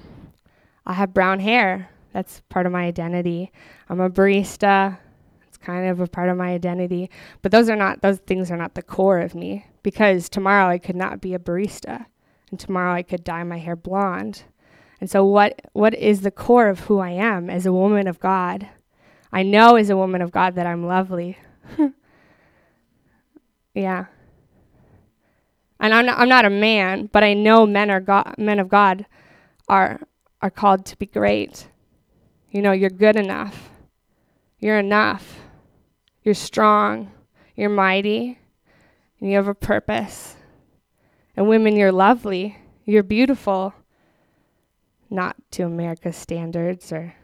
I 0.84 0.94
have 0.94 1.14
brown 1.14 1.38
hair. 1.38 1.88
That's 2.12 2.42
part 2.48 2.66
of 2.66 2.72
my 2.72 2.86
identity. 2.86 3.52
I'm 3.88 4.00
a 4.00 4.10
barista. 4.10 4.98
It's 5.46 5.58
kind 5.58 5.88
of 5.88 6.00
a 6.00 6.08
part 6.08 6.28
of 6.28 6.36
my 6.36 6.48
identity. 6.48 7.08
But 7.42 7.52
those 7.52 7.70
are 7.70 7.76
not 7.76 8.02
those 8.02 8.18
things 8.18 8.50
are 8.50 8.56
not 8.56 8.74
the 8.74 8.82
core 8.82 9.20
of 9.20 9.36
me 9.36 9.64
because 9.84 10.28
tomorrow 10.28 10.66
I 10.66 10.78
could 10.78 10.96
not 10.96 11.20
be 11.20 11.34
a 11.34 11.38
barista 11.38 12.06
and 12.50 12.60
tomorrow 12.60 12.94
I 12.94 13.02
could 13.02 13.24
dye 13.24 13.42
my 13.44 13.58
hair 13.58 13.76
blonde. 13.76 14.44
And 15.00 15.10
so 15.10 15.24
what 15.24 15.60
what 15.72 15.94
is 15.94 16.22
the 16.22 16.30
core 16.30 16.68
of 16.68 16.80
who 16.80 16.98
I 16.98 17.10
am 17.10 17.50
as 17.50 17.66
a 17.66 17.72
woman 17.72 18.06
of 18.06 18.20
God? 18.20 18.68
I 19.32 19.42
know 19.42 19.76
as 19.76 19.90
a 19.90 19.96
woman 19.96 20.22
of 20.22 20.30
God 20.30 20.54
that 20.54 20.66
I'm 20.66 20.86
lovely. 20.86 21.36
yeah. 23.74 24.06
And 25.78 25.92
I'm 25.92 26.06
not, 26.06 26.18
I'm 26.18 26.28
not 26.28 26.46
a 26.46 26.50
man, 26.50 27.10
but 27.12 27.22
I 27.22 27.34
know 27.34 27.66
men 27.66 27.90
are 27.90 28.00
God, 28.00 28.34
men 28.38 28.58
of 28.58 28.68
God 28.68 29.04
are 29.68 30.00
are 30.40 30.50
called 30.50 30.86
to 30.86 30.96
be 30.96 31.06
great. 31.06 31.68
You 32.50 32.62
know, 32.62 32.72
you're 32.72 32.90
good 32.90 33.16
enough. 33.16 33.70
You're 34.58 34.78
enough. 34.78 35.40
You're 36.22 36.34
strong. 36.34 37.10
You're 37.54 37.68
mighty. 37.68 38.38
And 39.20 39.30
you 39.30 39.36
have 39.36 39.48
a 39.48 39.54
purpose. 39.54 40.36
And 41.36 41.48
women, 41.48 41.76
you're 41.76 41.92
lovely. 41.92 42.58
You're 42.84 43.02
beautiful. 43.02 43.74
Not 45.10 45.36
to 45.52 45.64
America's 45.64 46.16
standards 46.16 46.90
or 46.90 47.14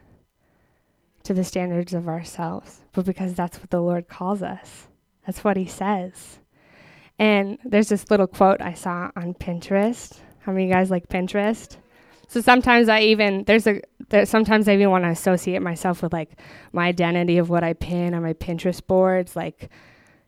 to 1.23 1.33
the 1.33 1.43
standards 1.43 1.93
of 1.93 2.07
ourselves, 2.07 2.81
but 2.91 3.05
because 3.05 3.33
that's 3.33 3.59
what 3.59 3.69
the 3.69 3.81
Lord 3.81 4.07
calls 4.07 4.43
us. 4.43 4.87
That's 5.25 5.43
what 5.43 5.57
He 5.57 5.65
says. 5.65 6.39
And 7.17 7.57
there's 7.63 7.89
this 7.89 8.09
little 8.11 8.27
quote 8.27 8.61
I 8.61 8.73
saw 8.73 9.11
on 9.15 9.33
Pinterest. 9.33 10.19
How 10.39 10.51
many 10.51 10.65
of 10.65 10.69
you 10.69 10.75
guys 10.75 10.91
like 10.91 11.07
Pinterest? 11.07 11.77
So 12.27 12.41
sometimes 12.41 12.89
I 12.89 13.01
even 13.01 13.43
there's 13.45 13.67
a 13.67 13.81
there, 14.09 14.25
sometimes 14.25 14.67
I 14.67 14.73
even 14.73 14.89
want 14.89 15.03
to 15.03 15.09
associate 15.09 15.61
myself 15.61 16.01
with 16.01 16.13
like 16.13 16.31
my 16.71 16.87
identity 16.87 17.37
of 17.37 17.49
what 17.49 17.63
I 17.63 17.73
pin 17.73 18.13
on 18.13 18.23
my 18.23 18.33
Pinterest 18.33 18.85
boards. 18.85 19.35
Like, 19.35 19.69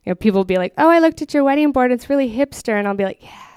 you 0.03 0.11
know, 0.11 0.15
people 0.15 0.39
will 0.39 0.45
be 0.45 0.57
like, 0.57 0.73
"Oh, 0.77 0.89
I 0.89 0.99
looked 0.99 1.21
at 1.21 1.33
your 1.33 1.43
wedding 1.43 1.71
board. 1.71 1.91
It's 1.91 2.09
really 2.09 2.29
hipster," 2.29 2.77
and 2.77 2.87
I'll 2.87 2.93
be 2.93 3.05
like, 3.05 3.23
"Yeah," 3.23 3.54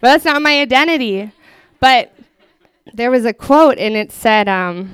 but 0.00 0.08
that's 0.08 0.24
not 0.24 0.42
my 0.42 0.60
identity. 0.60 1.32
But 1.78 2.12
there 2.92 3.10
was 3.10 3.24
a 3.24 3.32
quote, 3.32 3.78
and 3.78 3.94
it 3.94 4.12
said, 4.12 4.48
um, 4.48 4.90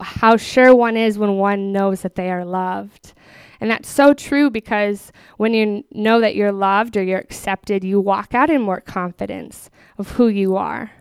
"How 0.00 0.36
sure 0.36 0.74
one 0.74 0.96
is 0.96 1.18
when 1.18 1.36
one 1.36 1.72
knows 1.72 2.02
that 2.02 2.14
they 2.14 2.30
are 2.30 2.44
loved." 2.44 3.12
And 3.60 3.70
that's 3.70 3.90
so 3.90 4.14
true 4.14 4.50
because 4.50 5.12
when 5.36 5.52
you 5.52 5.84
know 5.92 6.20
that 6.20 6.34
you're 6.34 6.52
loved 6.52 6.96
or 6.96 7.02
you're 7.02 7.18
accepted, 7.18 7.84
you 7.84 8.00
walk 8.00 8.34
out 8.34 8.48
in 8.48 8.62
more 8.62 8.80
confidence 8.80 9.68
of 9.98 10.12
who 10.12 10.28
you 10.28 10.56
are. 10.56 10.92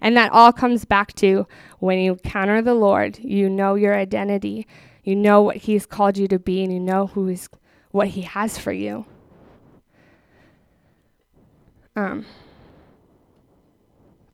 And 0.00 0.16
that 0.16 0.32
all 0.32 0.52
comes 0.52 0.84
back 0.84 1.12
to 1.14 1.46
when 1.78 2.00
you 2.00 2.12
encounter 2.12 2.60
the 2.60 2.74
Lord, 2.74 3.20
you 3.20 3.48
know 3.48 3.76
your 3.76 3.94
identity, 3.94 4.66
you 5.04 5.14
know 5.14 5.42
what 5.42 5.58
He's 5.58 5.86
called 5.86 6.18
you 6.18 6.26
to 6.26 6.40
be, 6.40 6.64
and 6.64 6.72
you 6.72 6.80
know 6.80 7.06
who 7.06 7.28
is 7.28 7.48
what 7.92 8.08
He 8.08 8.22
has 8.22 8.58
for 8.58 8.72
you. 8.72 9.06
Um, 11.94 12.26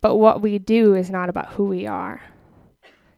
but 0.01 0.17
what 0.17 0.41
we 0.41 0.59
do 0.59 0.95
is 0.95 1.11
not 1.11 1.29
about 1.29 1.53
who 1.53 1.65
we 1.65 1.87
are. 1.87 2.23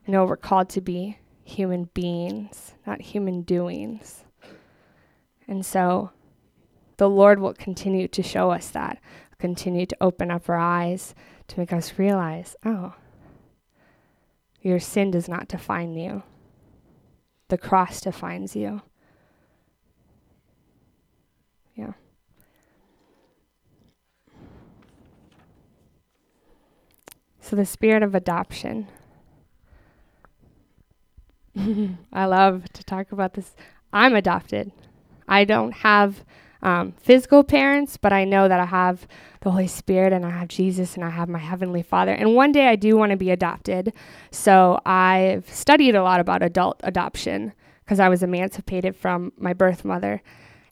You 0.06 0.12
know, 0.12 0.24
we're 0.24 0.36
called 0.36 0.68
to 0.70 0.80
be 0.80 1.18
human 1.44 1.84
beings, 1.94 2.74
not 2.86 3.00
human 3.00 3.42
doings. 3.42 4.24
And 5.46 5.64
so 5.64 6.10
the 6.96 7.08
Lord 7.08 7.38
will 7.40 7.54
continue 7.54 8.08
to 8.08 8.22
show 8.22 8.50
us 8.50 8.68
that, 8.70 8.98
continue 9.38 9.86
to 9.86 9.96
open 10.00 10.30
up 10.30 10.48
our 10.48 10.56
eyes 10.56 11.14
to 11.48 11.58
make 11.58 11.72
us 11.72 11.98
realize 11.98 12.56
oh, 12.64 12.94
your 14.62 14.78
sin 14.78 15.10
does 15.10 15.28
not 15.28 15.48
define 15.48 15.94
you, 15.94 16.22
the 17.48 17.58
cross 17.58 18.00
defines 18.00 18.54
you. 18.54 18.82
Yeah. 21.74 21.92
So, 27.50 27.56
the 27.56 27.66
spirit 27.66 28.04
of 28.04 28.14
adoption. 28.14 28.86
I 32.12 32.26
love 32.26 32.72
to 32.74 32.84
talk 32.84 33.10
about 33.10 33.34
this. 33.34 33.56
I'm 33.92 34.14
adopted. 34.14 34.70
I 35.26 35.42
don't 35.42 35.72
have 35.72 36.24
um, 36.62 36.92
physical 36.92 37.42
parents, 37.42 37.96
but 37.96 38.12
I 38.12 38.24
know 38.24 38.46
that 38.46 38.60
I 38.60 38.66
have 38.66 39.08
the 39.40 39.50
Holy 39.50 39.66
Spirit 39.66 40.12
and 40.12 40.24
I 40.24 40.30
have 40.30 40.46
Jesus 40.46 40.94
and 40.94 41.04
I 41.04 41.10
have 41.10 41.28
my 41.28 41.40
Heavenly 41.40 41.82
Father. 41.82 42.12
And 42.12 42.36
one 42.36 42.52
day 42.52 42.68
I 42.68 42.76
do 42.76 42.96
want 42.96 43.10
to 43.10 43.16
be 43.16 43.32
adopted. 43.32 43.94
So 44.30 44.80
I've 44.86 45.52
studied 45.52 45.96
a 45.96 46.04
lot 46.04 46.20
about 46.20 46.44
adult 46.44 46.78
adoption 46.84 47.52
because 47.84 47.98
I 47.98 48.08
was 48.08 48.22
emancipated 48.22 48.94
from 48.94 49.32
my 49.36 49.54
birth 49.54 49.84
mother. 49.84 50.22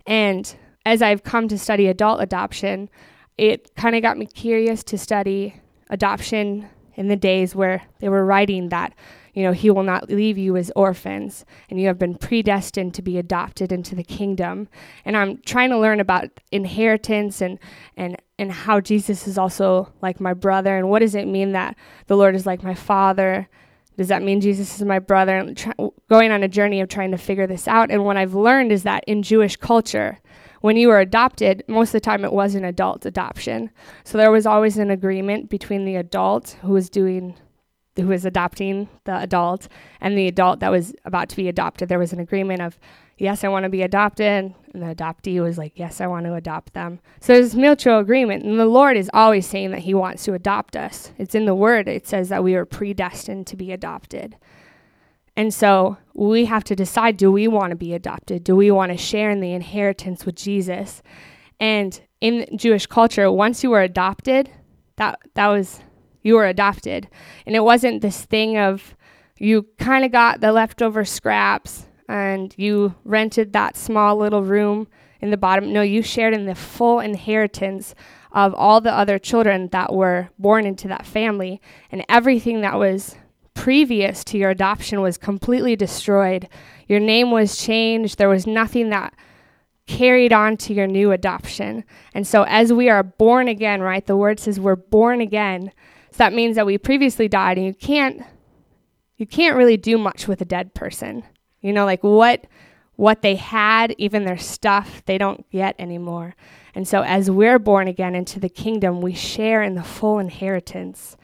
And 0.07 0.55
as 0.87 1.03
I've 1.03 1.25
come 1.25 1.49
to 1.49 1.59
study 1.59 1.89
adult 1.89 2.23
adoption, 2.23 2.89
it 3.37 3.75
kind 3.75 3.97
of 3.97 4.03
got 4.03 4.17
me 4.17 4.27
curious 4.27 4.85
to 4.85 4.97
study 4.97 5.61
adoption 5.91 6.69
in 6.95 7.09
the 7.09 7.17
days 7.17 7.55
where 7.55 7.83
they 8.01 8.09
were 8.09 8.25
writing 8.25 8.71
that 8.71 8.95
you 9.39 9.45
know, 9.45 9.53
he 9.53 9.71
will 9.71 9.85
not 9.85 10.11
leave 10.11 10.37
you 10.37 10.57
as 10.57 10.73
orphans, 10.75 11.45
and 11.71 11.81
you 11.81 11.87
have 11.87 11.97
been 11.97 12.17
predestined 12.17 12.93
to 12.95 13.03
be 13.03 13.19
adopted 13.19 13.71
into 13.71 13.95
the 13.95 14.03
kingdom. 14.03 14.67
And 15.05 15.17
I'm 15.17 15.41
trying 15.47 15.71
to 15.71 15.79
learn 15.79 16.01
about 16.01 16.29
inheritance 16.51 17.41
and 17.41 17.61
and 17.97 18.17
and 18.37 18.51
how 18.51 18.81
Jesus 18.81 19.29
is 19.29 19.39
also 19.39 19.93
like 20.03 20.21
my 20.21 20.35
brother, 20.35 20.77
and 20.77 20.91
what 20.91 20.99
does 20.99 21.15
it 21.15 21.29
mean 21.29 21.53
that 21.53 21.77
the 22.09 22.17
Lord 22.17 22.35
is 22.35 22.47
like 22.47 22.65
my 22.65 22.75
father? 22.75 23.49
Does 23.97 24.09
that 24.09 24.25
mean 24.25 24.41
Jesus 24.41 24.75
is 24.75 24.85
my 24.85 24.99
brother? 24.99 25.37
And 25.37 25.57
try, 25.57 25.73
going 26.09 26.33
on 26.33 26.43
a 26.43 26.49
journey 26.49 26.81
of 26.81 26.89
trying 26.89 27.13
to 27.13 27.17
figure 27.17 27.47
this 27.47 27.69
out. 27.69 27.93
And 27.93 28.05
what 28.05 28.17
I've 28.17 28.35
learned 28.35 28.73
is 28.73 28.83
that 28.83 29.05
in 29.07 29.23
Jewish 29.23 29.55
culture, 29.55 30.19
when 30.61 30.77
you 30.77 30.89
were 30.89 31.01
adopted, 31.01 31.63
most 31.69 31.91
of 31.91 31.93
the 31.93 32.01
time 32.01 32.25
it 32.25 32.33
was 32.33 32.55
an 32.55 32.65
adult 32.65 33.07
adoption. 33.07 33.71
So 34.05 34.19
there 34.19 34.31
was 34.31 34.47
always 34.47 34.79
an 34.79 34.91
agreement 34.91 35.49
between 35.49 35.85
the 35.85 35.97
adult 35.97 36.57
who 36.63 36.73
was 36.73 36.91
doing 36.91 37.37
who 37.97 38.09
was 38.09 38.25
adopting 38.25 38.89
the 39.05 39.19
adult 39.19 39.69
and 40.01 40.17
the 40.17 40.29
adult 40.29 40.61
that 40.61 40.71
was 40.71 40.95
about 41.05 41.29
to 41.29 41.37
be 41.37 41.49
adopted. 41.49 41.89
There 41.89 41.99
was 41.99 42.13
an 42.13 42.21
agreement 42.21 42.63
of, 42.63 42.79
yes, 43.17 43.43
I 43.43 43.49
want 43.49 43.65
to 43.65 43.69
be 43.69 43.83
adopted. 43.83 44.55
And 44.73 44.83
the 44.83 44.95
adoptee 44.95 45.43
was 45.43 45.59
like, 45.59 45.73
yes, 45.75 46.01
I 46.01 46.07
want 46.07 46.27
to 46.27 46.35
adopt 46.35 46.75
them. 46.75 47.01
So 47.21 47.33
there's 47.33 47.57
mutual 47.57 47.99
agreement. 47.99 48.45
And 48.45 48.59
the 48.59 48.67
Lord 48.67 48.97
is 48.97 49.11
always 49.13 49.47
saying 49.47 49.73
that 49.73 49.81
He 49.81 49.95
wants 49.95 50.25
to 50.25 50.35
adopt 50.35 50.77
us. 50.77 51.13
It's 51.19 51.35
in 51.35 51.45
the 51.45 51.55
Word, 51.55 51.89
it 51.89 52.07
says 52.07 52.29
that 52.29 52.45
we 52.45 52.55
are 52.55 52.65
predestined 52.65 53.47
to 53.49 53.57
be 53.57 53.73
adopted. 53.73 54.37
And 55.39 55.55
so 55.55 55.99
we 56.15 56.47
have 56.47 56.65
to 56.65 56.75
decide 56.75 57.17
do 57.17 57.31
we 57.31 57.47
want 57.47 57.71
to 57.71 57.77
be 57.77 57.95
adopted? 57.95 58.43
Do 58.43 58.57
we 58.57 58.73
want 58.73 58.91
to 58.91 58.99
share 58.99 59.31
in 59.31 59.39
the 59.41 59.53
inheritance 59.53 60.27
with 60.27 60.35
Jesus? 60.35 61.01
And 61.61 62.01
in 62.21 62.45
Jewish 62.59 62.87
culture, 62.87 63.31
once 63.31 63.63
you 63.63 63.71
were 63.71 63.81
adopted, 63.81 64.51
that, 64.97 65.21
that 65.35 65.47
was 65.47 65.79
you 66.25 66.35
were 66.35 66.47
adopted. 66.47 67.09
And 67.47 67.55
it 67.55 67.63
wasn't 67.63 68.03
this 68.03 68.25
thing 68.25 68.59
of 68.59 68.97
you 69.39 69.69
kind 69.79 70.05
of 70.05 70.11
got 70.11 70.41
the 70.41 70.51
leftover 70.51 71.05
scraps 71.05 71.87
and 72.09 72.53
you 72.59 72.97
rented 73.05 73.53
that 73.53 73.77
small 73.77 74.17
little 74.17 74.43
room 74.43 74.89
in 75.21 75.31
the 75.31 75.37
bottom. 75.37 75.73
No, 75.73 75.83
you 75.83 76.03
shared 76.03 76.35
in 76.35 76.47
the 76.47 76.57
full 76.57 76.99
inheritance 76.99 77.95
of 78.33 78.55
all 78.55 78.81
the 78.81 78.93
other 78.93 79.21
children 79.21 79.69
that 79.69 79.95
were 79.95 80.31
born 80.37 80.67
into 80.67 80.89
that 80.89 81.07
family. 81.07 81.61
And 81.93 82.05
everything 82.09 82.63
that 82.63 82.77
was 82.77 83.15
previous 83.59 84.23
to 84.23 84.39
your 84.39 84.51
adoption 84.51 85.01
was 85.01 85.19
completely 85.19 85.75
destroyed. 85.75 86.49
Your 86.87 87.01
name 87.01 87.33
was 87.33 87.57
changed. 87.57 88.17
There 88.17 88.29
was 88.29 88.47
nothing 88.47 88.91
that 88.91 89.13
carried 89.89 90.33
on 90.33 90.57
to 90.59 90.73
your 90.73 90.87
new 90.87 91.11
adoption. 91.11 91.83
And 92.15 92.25
so, 92.25 92.45
as 92.45 92.73
we 92.73 92.89
are 92.89 93.03
born 93.03 93.49
again, 93.49 93.81
right, 93.81 94.07
the 94.07 94.17
word 94.17 94.39
says 94.39 94.61
we're 94.61 94.77
born 94.77 95.21
again. 95.21 95.73
So 96.13 96.19
that 96.19 96.33
means 96.33 96.55
that 96.55 96.67
we 96.67 96.79
previously 96.79 97.27
died 97.27 97.59
and 97.59 97.67
you 97.67 97.75
can't 97.75 98.23
you 99.17 99.27
can't 99.27 99.57
really 99.57 99.77
do 99.77 99.99
much 99.99 100.29
with 100.29 100.41
a 100.41 100.45
dead 100.45 100.73
person. 100.73 101.25
You 101.61 101.73
know, 101.73 101.85
like 101.85 102.05
what 102.05 102.47
what 102.95 103.23
they 103.23 103.35
had, 103.35 103.93
even 103.99 104.25
their 104.25 104.39
stuff, 104.39 105.03
they 105.05 105.19
don't 105.19 105.51
get 105.51 105.75
anymore. 105.81 106.37
And 106.77 106.87
so 106.87 107.03
as 107.03 107.29
we're 107.29 107.59
born 107.59 107.89
again 107.89 108.15
into 108.15 108.39
the 108.39 108.49
kingdom, 108.49 109.01
we 109.01 109.15
share 109.15 109.65
in 109.65 109.75
the 109.75 109.83
full 109.83 110.21
inheritance. 110.21 111.17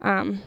Um, 0.00 0.40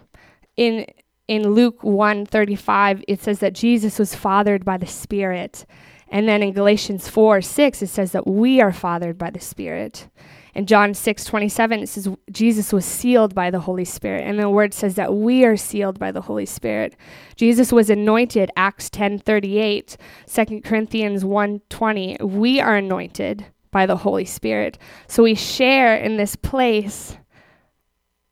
in 0.57 0.85
in 1.27 1.51
Luke 1.51 1.81
1:35 1.81 3.03
it 3.07 3.21
says 3.21 3.39
that 3.39 3.53
Jesus 3.53 3.99
was 3.99 4.15
fathered 4.15 4.63
by 4.63 4.77
the 4.77 4.87
Spirit. 4.87 5.65
And 6.07 6.29
then 6.29 6.43
in 6.43 6.53
Galatians 6.53 7.09
4 7.09 7.41
6, 7.41 7.81
it 7.81 7.87
says 7.87 8.11
that 8.11 8.27
we 8.27 8.61
are 8.61 8.71
fathered 8.71 9.17
by 9.17 9.31
the 9.31 9.39
Spirit. 9.39 10.07
In 10.53 10.65
John 10.67 10.93
6 10.93 11.25
27, 11.25 11.79
it 11.81 11.89
says 11.89 12.09
Jesus 12.31 12.71
was 12.71 12.85
sealed 12.85 13.35
by 13.35 13.51
the 13.51 13.59
Holy 13.59 13.83
Spirit. 13.83 14.23
And 14.23 14.39
the 14.39 14.49
word 14.49 14.73
says 14.73 14.95
that 14.95 15.13
we 15.13 15.43
are 15.43 15.57
sealed 15.57 15.99
by 15.99 16.11
the 16.11 16.21
Holy 16.21 16.45
Spirit. 16.45 16.95
Jesus 17.35 17.73
was 17.73 17.89
anointed, 17.89 18.51
Acts 18.55 18.89
10 18.89 19.19
38, 19.19 19.97
2 20.33 20.61
Corinthians 20.61 21.25
1 21.25 21.61
20. 21.69 22.17
We 22.21 22.61
are 22.61 22.77
anointed 22.77 23.45
by 23.71 23.85
the 23.85 23.97
Holy 23.97 24.23
Spirit. 24.23 24.77
So 25.07 25.23
we 25.23 25.35
share 25.35 25.97
in 25.97 26.15
this 26.15 26.37
place 26.37 27.17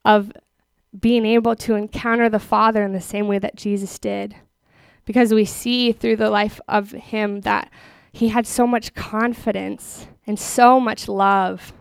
of 0.06 0.32
being 0.99 1.25
able 1.25 1.56
to 1.56 1.75
encounter 1.75 2.29
the 2.29 2.39
Father 2.39 2.84
in 2.84 2.93
the 2.93 3.01
same 3.01 3.27
way 3.27 3.39
that 3.39 3.56
Jesus 3.56 3.97
did. 3.99 4.36
Because 5.06 5.34
we 5.34 5.45
see 5.45 5.91
through 5.91 6.15
the 6.15 6.29
life 6.29 6.62
of 6.67 6.91
him 6.91 7.41
that 7.41 7.71
he 8.12 8.29
had 8.29 8.47
so 8.47 8.65
much 8.65 8.93
confidence 8.93 10.08
and 10.25 10.39
so 10.39 10.79
much 10.79 11.08
love 11.08 11.73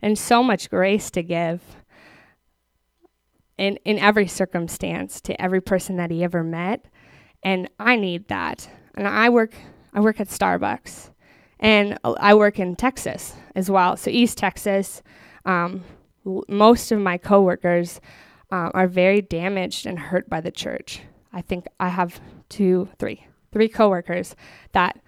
and 0.00 0.16
so 0.18 0.42
much 0.42 0.70
grace 0.70 1.10
to 1.10 1.22
give 1.22 1.60
in, 3.56 3.76
in 3.84 3.98
every 3.98 4.28
circumstance 4.28 5.20
to 5.22 5.40
every 5.42 5.60
person 5.60 5.96
that 5.96 6.10
he 6.10 6.22
ever 6.22 6.44
met. 6.44 6.84
And 7.42 7.68
I 7.80 7.96
need 7.96 8.28
that. 8.28 8.68
And 8.94 9.08
I 9.08 9.28
work 9.28 9.54
I 9.94 10.00
work 10.00 10.20
at 10.20 10.28
Starbucks 10.28 11.10
and 11.58 11.98
I 12.04 12.34
work 12.34 12.58
in 12.60 12.76
Texas 12.76 13.34
as 13.56 13.70
well. 13.70 13.96
So 13.96 14.10
East 14.10 14.38
Texas, 14.38 15.02
Um, 15.44 15.82
l- 16.26 16.44
most 16.48 16.92
of 16.92 17.00
my 17.00 17.16
coworkers 17.16 18.00
uh, 18.50 18.70
are 18.74 18.86
very 18.86 19.20
damaged 19.20 19.86
and 19.86 19.98
hurt 19.98 20.28
by 20.28 20.40
the 20.40 20.50
church. 20.50 21.02
I 21.32 21.42
think 21.42 21.66
I 21.78 21.88
have 21.88 22.20
two, 22.48 22.88
three, 22.98 23.26
three 23.52 23.68
coworkers 23.68 24.34
that 24.72 24.98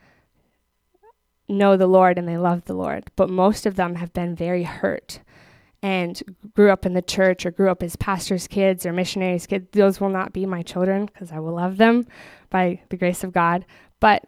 know 1.49 1.77
the 1.77 1.87
Lord 1.87 2.19
and 2.19 2.29
they 2.29 2.37
love 2.37 2.65
the 2.65 2.75
Lord, 2.75 3.11
but 3.17 3.31
most 3.31 3.67
of 3.67 3.77
them 3.77 3.97
have 3.97 4.13
been 4.13 4.37
very 4.37 4.63
hurt 4.63 5.21
and 5.83 6.23
grew 6.55 6.71
up 6.71 6.85
in 6.85 6.93
the 6.93 7.03
church 7.03 7.47
or 7.47 7.51
grew 7.51 7.71
up 7.71 7.83
as 7.83 7.97
pastors' 7.97 8.47
kids 8.47 8.85
or 8.85 8.93
missionaries' 8.93 9.47
kids. 9.47 9.69
Those 9.73 10.01
will 10.01 10.11
not 10.11 10.33
be 10.33 10.45
my 10.47 10.63
children 10.63 11.07
because 11.07 11.33
I 11.33 11.39
will 11.39 11.55
love 11.55 11.79
them 11.79 12.07
by 12.51 12.81
the 12.91 12.97
grace 12.97 13.25
of 13.25 13.33
God. 13.33 13.65
But 13.99 14.25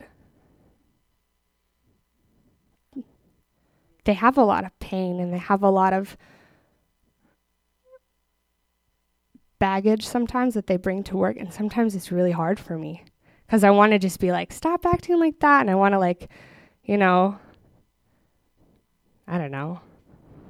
they 4.04 4.14
have 4.14 4.38
a 4.38 4.44
lot 4.44 4.64
of 4.64 4.78
pain 4.80 5.20
and 5.20 5.32
they 5.32 5.38
have 5.38 5.62
a 5.62 5.70
lot 5.70 5.92
of 5.92 6.16
baggage 9.62 10.04
sometimes 10.04 10.54
that 10.54 10.66
they 10.66 10.76
bring 10.76 11.04
to 11.04 11.16
work. 11.16 11.36
And 11.36 11.54
sometimes 11.54 11.94
it's 11.94 12.10
really 12.10 12.32
hard 12.32 12.58
for 12.58 12.76
me 12.76 13.04
because 13.46 13.62
I 13.62 13.70
want 13.70 13.92
to 13.92 13.98
just 14.00 14.18
be 14.18 14.32
like, 14.32 14.52
stop 14.52 14.84
acting 14.84 15.20
like 15.20 15.38
that. 15.38 15.60
And 15.60 15.70
I 15.70 15.76
want 15.76 15.94
to, 15.94 16.00
like, 16.00 16.28
you 16.82 16.98
know, 16.98 17.38
I 19.28 19.38
don't 19.38 19.52
know, 19.52 19.78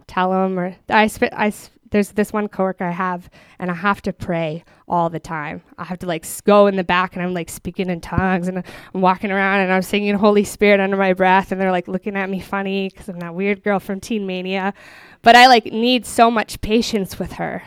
tell 0.07 0.31
them 0.31 0.59
or 0.59 0.75
I, 0.89 1.09
sp- 1.13 1.37
I 1.37 1.51
sp- 1.53 1.77
there's 1.91 2.13
this 2.13 2.33
one 2.33 2.49
coworker 2.49 2.85
I 2.85 2.91
have, 2.93 3.29
and 3.59 3.71
I 3.71 3.75
have 3.75 4.01
to 4.01 4.15
pray 4.15 4.65
all 4.89 5.11
the 5.11 5.21
time. 5.21 5.61
I 5.77 5.85
have 5.85 5.99
to 5.99 6.07
like 6.07 6.25
go 6.45 6.67
in 6.67 6.77
the 6.77 6.83
back, 6.85 7.15
and 7.15 7.23
I'm 7.23 7.35
like 7.35 7.51
speaking 7.51 7.91
in 7.91 8.01
tongues, 8.01 8.49
and 8.49 8.65
I'm 8.95 9.01
walking 9.03 9.31
around, 9.31 9.61
and 9.61 9.71
I'm 9.71 9.83
singing 9.83 10.15
Holy 10.15 10.45
Spirit 10.45 10.81
under 10.81 10.97
my 10.97 11.13
breath, 11.13 11.53
and 11.53 11.61
they're 11.61 11.71
like 11.71 11.89
looking 11.89 12.17
at 12.17 12.31
me 12.31 12.41
funny 12.41 12.89
because 12.89 13.11
I'm 13.11 13.21
that 13.21 13.35
weird 13.35 13.63
girl 13.63 13.79
from 13.79 14.01
Teen 14.01 14.27
Mania. 14.27 14.73
But 15.21 15.37
I 15.37 15.49
like 15.49 15.67
need 15.67 16.07
so 16.07 16.31
much 16.31 16.63
patience 16.63 17.19
with 17.19 17.33
her. 17.33 17.63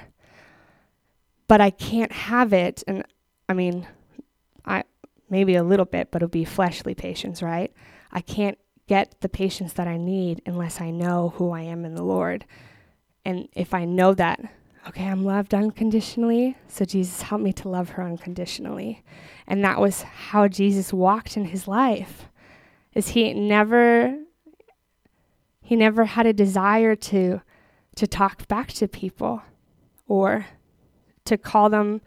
But 1.47 1.61
I 1.61 1.69
can't 1.69 2.11
have 2.11 2.53
it, 2.53 2.83
and 2.87 3.03
I 3.47 3.53
mean, 3.53 3.87
I 4.65 4.83
maybe 5.29 5.55
a 5.55 5.63
little 5.63 5.85
bit, 5.85 6.11
but 6.11 6.21
it'll 6.21 6.29
be 6.29 6.45
fleshly 6.45 6.95
patience, 6.95 7.41
right? 7.41 7.71
I 8.11 8.21
can't 8.21 8.57
get 8.87 9.19
the 9.21 9.29
patience 9.29 9.73
that 9.73 9.87
I 9.87 9.97
need 9.97 10.41
unless 10.45 10.79
I 10.79 10.91
know 10.91 11.33
who 11.35 11.51
I 11.51 11.61
am 11.61 11.85
in 11.85 11.95
the 11.95 12.03
Lord. 12.03 12.45
And 13.23 13.49
if 13.53 13.73
I 13.73 13.85
know 13.85 14.13
that, 14.13 14.39
okay, 14.87 15.05
I'm 15.05 15.23
loved 15.23 15.53
unconditionally, 15.53 16.55
so 16.67 16.85
Jesus 16.85 17.23
help 17.23 17.41
me 17.41 17.51
to 17.53 17.69
love 17.69 17.89
her 17.89 18.03
unconditionally. 18.03 19.03
And 19.47 19.63
that 19.63 19.79
was 19.79 20.03
how 20.03 20.47
Jesus 20.47 20.93
walked 20.93 21.35
in 21.35 21.45
his 21.45 21.67
life. 21.67 22.29
Is 22.93 23.09
he 23.09 23.33
never 23.33 24.19
he 25.61 25.75
never 25.75 26.05
had 26.05 26.27
a 26.27 26.33
desire 26.33 26.95
to 26.95 27.41
to 27.95 28.07
talk 28.07 28.47
back 28.47 28.71
to 28.73 28.87
people 28.87 29.41
or 30.07 30.45
to 31.25 31.37
call 31.37 31.69
them 31.69 32.01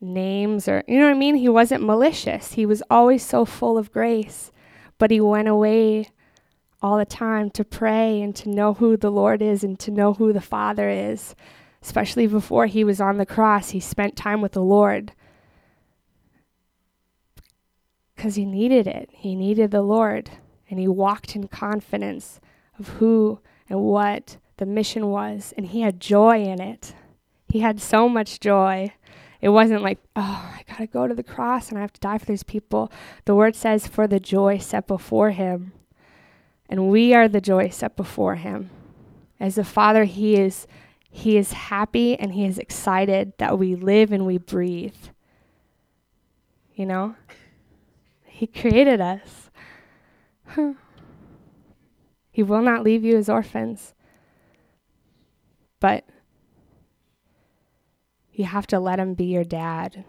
names 0.00 0.66
or 0.66 0.82
you 0.88 0.98
know 0.98 1.06
what 1.06 1.14
I 1.14 1.18
mean? 1.18 1.36
He 1.36 1.48
wasn't 1.48 1.84
malicious. 1.84 2.52
He 2.52 2.66
was 2.66 2.82
always 2.90 3.24
so 3.24 3.44
full 3.44 3.78
of 3.78 3.92
grace. 3.92 4.50
But 4.98 5.10
he 5.10 5.20
went 5.20 5.48
away 5.48 6.08
all 6.82 6.98
the 6.98 7.04
time 7.04 7.50
to 7.50 7.64
pray 7.64 8.20
and 8.20 8.34
to 8.36 8.48
know 8.48 8.74
who 8.74 8.96
the 8.96 9.10
Lord 9.10 9.42
is 9.42 9.64
and 9.64 9.78
to 9.80 9.90
know 9.90 10.14
who 10.14 10.32
the 10.32 10.40
Father 10.40 10.88
is. 10.88 11.34
Especially 11.82 12.26
before 12.26 12.66
he 12.66 12.84
was 12.84 13.00
on 13.00 13.16
the 13.16 13.24
cross, 13.24 13.70
he 13.70 13.80
spent 13.80 14.16
time 14.16 14.42
with 14.42 14.52
the 14.52 14.62
Lord 14.62 15.12
because 18.14 18.34
he 18.34 18.44
needed 18.44 18.86
it. 18.86 19.08
He 19.12 19.34
needed 19.34 19.70
the 19.70 19.80
Lord, 19.80 20.30
and 20.68 20.78
he 20.78 20.86
walked 20.86 21.34
in 21.34 21.48
confidence 21.48 22.38
of 22.78 22.88
who 22.88 23.40
and 23.70 23.80
what 23.80 24.36
the 24.58 24.66
mission 24.66 25.06
was, 25.06 25.54
and 25.56 25.64
he 25.64 25.80
had 25.80 26.00
joy 26.00 26.42
in 26.42 26.60
it. 26.60 26.94
He 27.50 27.60
had 27.60 27.80
so 27.80 28.08
much 28.08 28.40
joy. 28.40 28.92
It 29.40 29.48
wasn't 29.48 29.82
like, 29.82 29.98
oh, 30.14 30.54
I 30.54 30.62
got 30.68 30.78
to 30.78 30.86
go 30.86 31.08
to 31.08 31.14
the 31.14 31.22
cross 31.22 31.68
and 31.68 31.78
I 31.78 31.80
have 31.80 31.92
to 31.94 32.00
die 32.00 32.18
for 32.18 32.26
these 32.26 32.42
people. 32.42 32.92
The 33.24 33.34
word 33.34 33.56
says, 33.56 33.86
for 33.86 34.06
the 34.06 34.20
joy 34.20 34.58
set 34.58 34.86
before 34.86 35.30
him. 35.30 35.72
And 36.68 36.88
we 36.88 37.14
are 37.14 37.26
the 37.26 37.40
joy 37.40 37.70
set 37.70 37.96
before 37.96 38.36
him. 38.36 38.70
As 39.40 39.58
a 39.58 39.64
father, 39.64 40.04
he 40.04 40.36
is 40.36 40.66
he 41.12 41.36
is 41.36 41.52
happy 41.52 42.16
and 42.16 42.34
he 42.34 42.44
is 42.44 42.56
excited 42.56 43.32
that 43.38 43.58
we 43.58 43.74
live 43.74 44.12
and 44.12 44.24
we 44.24 44.38
breathe. 44.38 44.94
You 46.76 46.86
know? 46.86 47.16
He 48.24 48.46
created 48.46 49.00
us. 49.00 49.50
He 52.30 52.42
will 52.42 52.62
not 52.62 52.84
leave 52.84 53.04
you 53.04 53.16
as 53.18 53.28
orphans. 53.28 53.92
But 55.80 56.04
you 58.40 58.46
have 58.46 58.66
to 58.66 58.80
let 58.80 58.98
him 58.98 59.12
be 59.12 59.26
your 59.26 59.44
dad. 59.44 60.02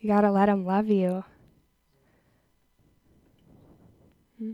You 0.00 0.08
got 0.08 0.20
to 0.20 0.30
let 0.30 0.48
him 0.48 0.64
love 0.64 0.86
you. 0.86 1.24
Hmm? 4.38 4.52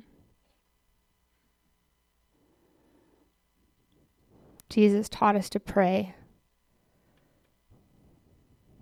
Jesus 4.71 5.11
taught 5.11 5.37
us 5.37 5.51
to 5.51 5.61
pray. 5.61 6.15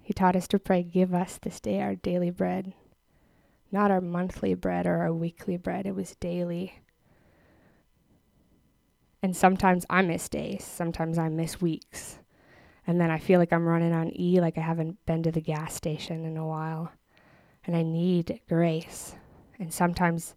He 0.00 0.12
taught 0.12 0.37
us 0.37 0.46
to 0.48 0.61
pray, 0.61 0.84
Give 0.84 1.12
us 1.12 1.40
this 1.42 1.58
day 1.58 1.80
our 1.80 1.96
daily 1.96 2.30
bread. 2.30 2.74
Not 3.72 3.90
our 3.90 4.00
monthly 4.00 4.54
bread 4.54 4.87
or 4.87 4.98
our 4.98 5.12
weekly 5.12 5.56
bread, 5.56 5.84
it 5.84 5.96
was 5.96 6.14
daily. 6.20 6.78
And 9.22 9.37
sometimes 9.37 9.85
I 9.90 10.02
miss 10.02 10.28
days, 10.28 10.64
sometimes 10.64 11.18
I 11.18 11.28
miss 11.28 11.61
weeks. 11.61 12.18
And 12.87 13.00
then 13.00 13.11
I 13.11 13.18
feel 13.18 13.38
like 13.38 13.52
I'm 13.52 13.66
running 13.66 13.92
on 13.92 14.18
E, 14.18 14.40
like 14.40 14.57
I 14.57 14.62
haven't 14.62 15.04
been 15.04 15.22
to 15.24 15.33
the 15.33 15.40
gas 15.40 15.74
station 15.74 16.24
in 16.24 16.37
a 16.37 16.46
while. 16.46 16.92
And 17.64 17.76
I 17.76 17.83
need 17.83 18.40
grace. 18.48 19.14
And 19.59 19.72
sometimes 19.72 20.35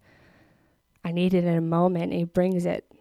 I 1.04 1.12
need 1.12 1.34
it 1.34 1.46
in 1.46 1.56
a 1.56 1.62
moment, 1.62 2.06
and 2.06 2.14
He 2.14 2.24
brings 2.26 2.66
it 2.66 2.92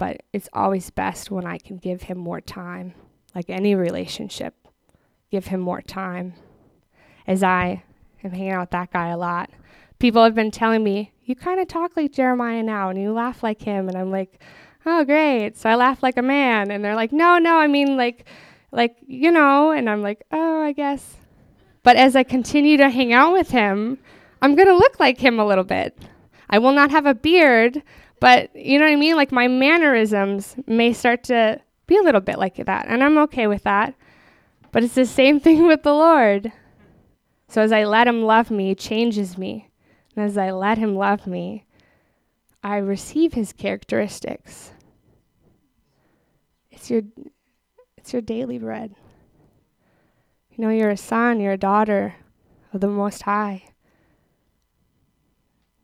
but 0.00 0.22
it's 0.32 0.48
always 0.54 0.88
best 0.88 1.30
when 1.30 1.44
I 1.44 1.58
can 1.58 1.76
give 1.76 2.00
him 2.00 2.16
more 2.16 2.40
time, 2.40 2.94
like 3.34 3.50
any 3.50 3.74
relationship, 3.74 4.54
give 5.30 5.48
him 5.48 5.60
more 5.60 5.82
time. 5.82 6.32
As 7.26 7.42
I 7.42 7.84
am 8.24 8.30
hanging 8.30 8.52
out 8.52 8.60
with 8.60 8.70
that 8.70 8.92
guy 8.92 9.08
a 9.08 9.18
lot, 9.18 9.50
people 9.98 10.24
have 10.24 10.34
been 10.34 10.50
telling 10.50 10.82
me, 10.82 11.12
You 11.22 11.36
kind 11.36 11.60
of 11.60 11.68
talk 11.68 11.98
like 11.98 12.12
Jeremiah 12.12 12.62
now 12.62 12.88
and 12.88 12.98
you 12.98 13.12
laugh 13.12 13.42
like 13.42 13.60
him. 13.60 13.88
And 13.88 13.98
I'm 13.98 14.10
like, 14.10 14.42
Oh, 14.86 15.04
great. 15.04 15.56
So 15.56 15.68
I 15.68 15.74
laugh 15.74 16.02
like 16.02 16.16
a 16.16 16.22
man. 16.22 16.70
And 16.70 16.84
they're 16.84 16.94
like, 16.94 17.12
No, 17.12 17.38
no, 17.38 17.56
I 17.58 17.66
mean, 17.66 17.96
like, 17.96 18.26
like, 18.72 18.96
you 19.06 19.30
know. 19.30 19.70
And 19.70 19.88
I'm 19.88 20.02
like, 20.02 20.24
Oh, 20.32 20.62
I 20.62 20.72
guess. 20.72 21.16
But 21.82 21.96
as 21.96 22.16
I 22.16 22.22
continue 22.22 22.76
to 22.76 22.90
hang 22.90 23.12
out 23.12 23.32
with 23.32 23.50
him, 23.50 23.98
I'm 24.42 24.54
going 24.54 24.68
to 24.68 24.76
look 24.76 25.00
like 25.00 25.18
him 25.18 25.38
a 25.38 25.46
little 25.46 25.64
bit. 25.64 25.96
I 26.48 26.58
will 26.58 26.72
not 26.72 26.90
have 26.90 27.06
a 27.06 27.14
beard, 27.14 27.82
but 28.20 28.54
you 28.54 28.78
know 28.78 28.84
what 28.84 28.92
I 28.92 28.96
mean? 28.96 29.16
Like 29.16 29.32
my 29.32 29.48
mannerisms 29.48 30.56
may 30.66 30.92
start 30.92 31.24
to 31.24 31.60
be 31.86 31.96
a 31.96 32.02
little 32.02 32.20
bit 32.20 32.38
like 32.38 32.56
that, 32.56 32.86
and 32.88 33.02
I'm 33.02 33.18
okay 33.18 33.46
with 33.46 33.62
that. 33.64 33.94
But 34.72 34.84
it's 34.84 34.94
the 34.94 35.06
same 35.06 35.40
thing 35.40 35.66
with 35.66 35.82
the 35.82 35.94
Lord. 35.94 36.52
So 37.48 37.62
as 37.62 37.72
I 37.72 37.84
let 37.84 38.06
Him 38.06 38.22
love 38.22 38.50
me, 38.50 38.68
He 38.68 38.74
changes 38.74 39.38
me. 39.38 39.70
And 40.16 40.24
as 40.24 40.36
I 40.36 40.50
let 40.50 40.78
Him 40.78 40.96
love 40.96 41.26
me, 41.26 41.64
I 42.62 42.76
receive 42.76 43.34
His 43.34 43.52
characteristics. 43.52 44.72
It's 46.70 46.90
your, 46.90 47.02
it's 47.96 48.12
your 48.12 48.22
daily 48.22 48.58
bread. 48.58 48.94
You 50.50 50.64
know, 50.64 50.70
you're 50.70 50.90
a 50.90 50.96
son, 50.96 51.40
you're 51.40 51.52
a 51.52 51.58
daughter 51.58 52.16
of 52.72 52.80
the 52.80 52.88
Most 52.88 53.22
High. 53.22 53.64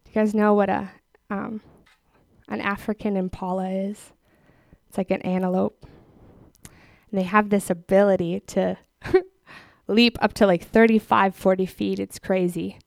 Do 0.04 0.10
you 0.10 0.14
guys 0.14 0.34
know 0.34 0.54
what 0.54 0.68
a 0.68 0.90
um, 1.30 1.60
an 2.48 2.60
African 2.60 3.16
impala 3.16 3.68
is. 3.68 4.12
It's 4.88 4.98
like 4.98 5.10
an 5.10 5.22
antelope. 5.22 5.84
And 6.64 7.20
they 7.20 7.24
have 7.24 7.50
this 7.50 7.70
ability 7.70 8.40
to 8.40 8.78
leap 9.86 10.18
up 10.20 10.32
to 10.34 10.46
like 10.46 10.64
35, 10.64 11.34
40 11.34 11.66
feet. 11.66 11.98
It's 11.98 12.18
crazy. 12.18 12.78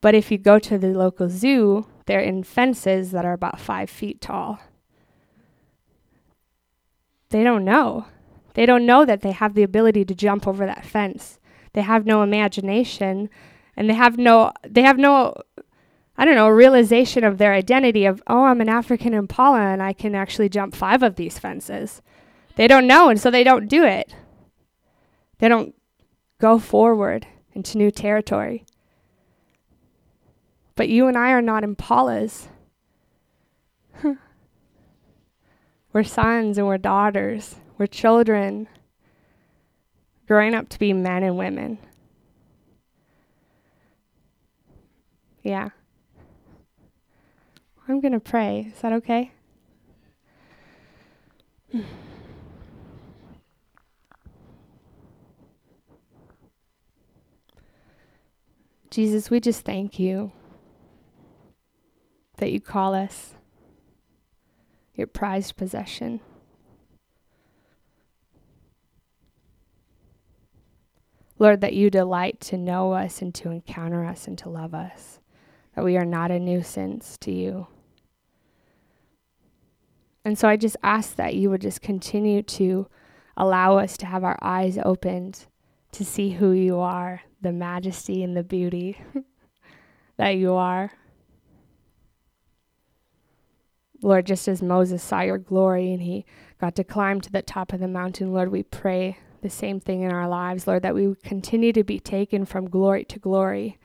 But 0.00 0.14
if 0.14 0.30
you 0.30 0.38
go 0.38 0.58
to 0.58 0.78
the 0.78 0.88
local 0.88 1.28
zoo, 1.28 1.86
they're 2.06 2.20
in 2.20 2.42
fences 2.42 3.10
that 3.10 3.24
are 3.24 3.32
about 3.32 3.60
five 3.60 3.90
feet 3.90 4.20
tall. 4.20 4.60
They 7.30 7.42
don't 7.44 7.64
know. 7.64 8.06
They 8.54 8.64
don't 8.64 8.86
know 8.86 9.04
that 9.04 9.20
they 9.20 9.32
have 9.32 9.54
the 9.54 9.62
ability 9.62 10.04
to 10.06 10.14
jump 10.14 10.46
over 10.46 10.64
that 10.64 10.86
fence. 10.86 11.38
They 11.72 11.82
have 11.82 12.06
no 12.06 12.22
imagination 12.22 13.28
and 13.76 13.90
they 13.90 13.94
have 13.94 14.16
no 14.16 14.52
they 14.62 14.82
have 14.82 14.96
no 14.96 15.34
I 16.18 16.24
don't 16.24 16.34
know, 16.34 16.48
realization 16.48 17.24
of 17.24 17.36
their 17.36 17.52
identity 17.52 18.06
of, 18.06 18.22
oh, 18.26 18.44
I'm 18.44 18.62
an 18.62 18.70
African 18.70 19.12
impala 19.12 19.60
and 19.60 19.82
I 19.82 19.92
can 19.92 20.14
actually 20.14 20.48
jump 20.48 20.74
five 20.74 21.02
of 21.02 21.16
these 21.16 21.38
fences. 21.38 22.00
They 22.54 22.66
don't 22.66 22.86
know, 22.86 23.10
and 23.10 23.20
so 23.20 23.30
they 23.30 23.44
don't 23.44 23.68
do 23.68 23.84
it. 23.84 24.14
They 25.38 25.48
don't 25.48 25.74
go 26.40 26.58
forward 26.58 27.26
into 27.52 27.76
new 27.76 27.90
territory. 27.90 28.64
But 30.76 30.88
you 30.90 31.08
and 31.08 31.16
I 31.16 31.30
are 31.30 31.42
not 31.42 31.64
impalas. 31.64 32.48
We're 35.92 36.04
sons 36.04 36.58
and 36.58 36.66
we're 36.66 36.76
daughters. 36.76 37.56
We're 37.78 37.86
children 37.86 38.68
growing 40.28 40.54
up 40.54 40.68
to 40.68 40.78
be 40.78 40.92
men 40.92 41.22
and 41.22 41.38
women. 41.38 41.78
Yeah. 45.42 45.70
I'm 47.88 48.00
going 48.00 48.12
to 48.12 48.20
pray. 48.20 48.72
Is 48.74 48.82
that 48.82 48.92
okay? 48.92 49.32
Jesus, 58.90 59.30
we 59.30 59.40
just 59.40 59.62
thank 59.62 59.98
you 59.98 60.32
that 62.36 62.52
you 62.52 62.60
call 62.60 62.94
us 62.94 63.34
your 64.94 65.06
prized 65.06 65.56
possession. 65.56 66.20
Lord, 71.38 71.60
that 71.60 71.74
you 71.74 71.90
delight 71.90 72.40
to 72.40 72.56
know 72.56 72.92
us 72.92 73.20
and 73.20 73.34
to 73.34 73.50
encounter 73.50 74.04
us 74.04 74.26
and 74.26 74.38
to 74.38 74.48
love 74.48 74.74
us, 74.74 75.20
that 75.74 75.84
we 75.84 75.96
are 75.96 76.04
not 76.04 76.30
a 76.30 76.38
nuisance 76.38 77.18
to 77.18 77.30
you. 77.30 77.66
And 80.24 80.38
so 80.38 80.48
I 80.48 80.56
just 80.56 80.76
ask 80.82 81.16
that 81.16 81.34
you 81.34 81.50
would 81.50 81.60
just 81.60 81.82
continue 81.82 82.42
to 82.42 82.88
allow 83.36 83.78
us 83.78 83.96
to 83.98 84.06
have 84.06 84.24
our 84.24 84.38
eyes 84.40 84.78
opened 84.82 85.46
to 85.92 86.04
see 86.04 86.30
who 86.30 86.52
you 86.52 86.78
are, 86.78 87.22
the 87.42 87.52
majesty 87.52 88.22
and 88.22 88.36
the 88.36 88.42
beauty 88.42 89.00
that 90.16 90.30
you 90.30 90.54
are. 90.54 90.90
Lord, 94.02 94.26
just 94.26 94.46
as 94.48 94.62
Moses 94.62 95.02
saw 95.02 95.22
your 95.22 95.38
glory 95.38 95.92
and 95.92 96.02
he 96.02 96.24
got 96.60 96.74
to 96.76 96.84
climb 96.84 97.20
to 97.20 97.32
the 97.32 97.42
top 97.42 97.72
of 97.72 97.80
the 97.80 97.88
mountain, 97.88 98.32
Lord, 98.32 98.50
we 98.50 98.62
pray 98.62 99.18
the 99.42 99.50
same 99.50 99.80
thing 99.80 100.02
in 100.02 100.12
our 100.12 100.28
lives, 100.28 100.66
Lord, 100.66 100.82
that 100.82 100.94
we 100.94 101.06
would 101.06 101.22
continue 101.22 101.72
to 101.72 101.84
be 101.84 102.00
taken 102.00 102.44
from 102.44 102.68
glory 102.68 103.04
to 103.04 103.18
glory, 103.18 103.78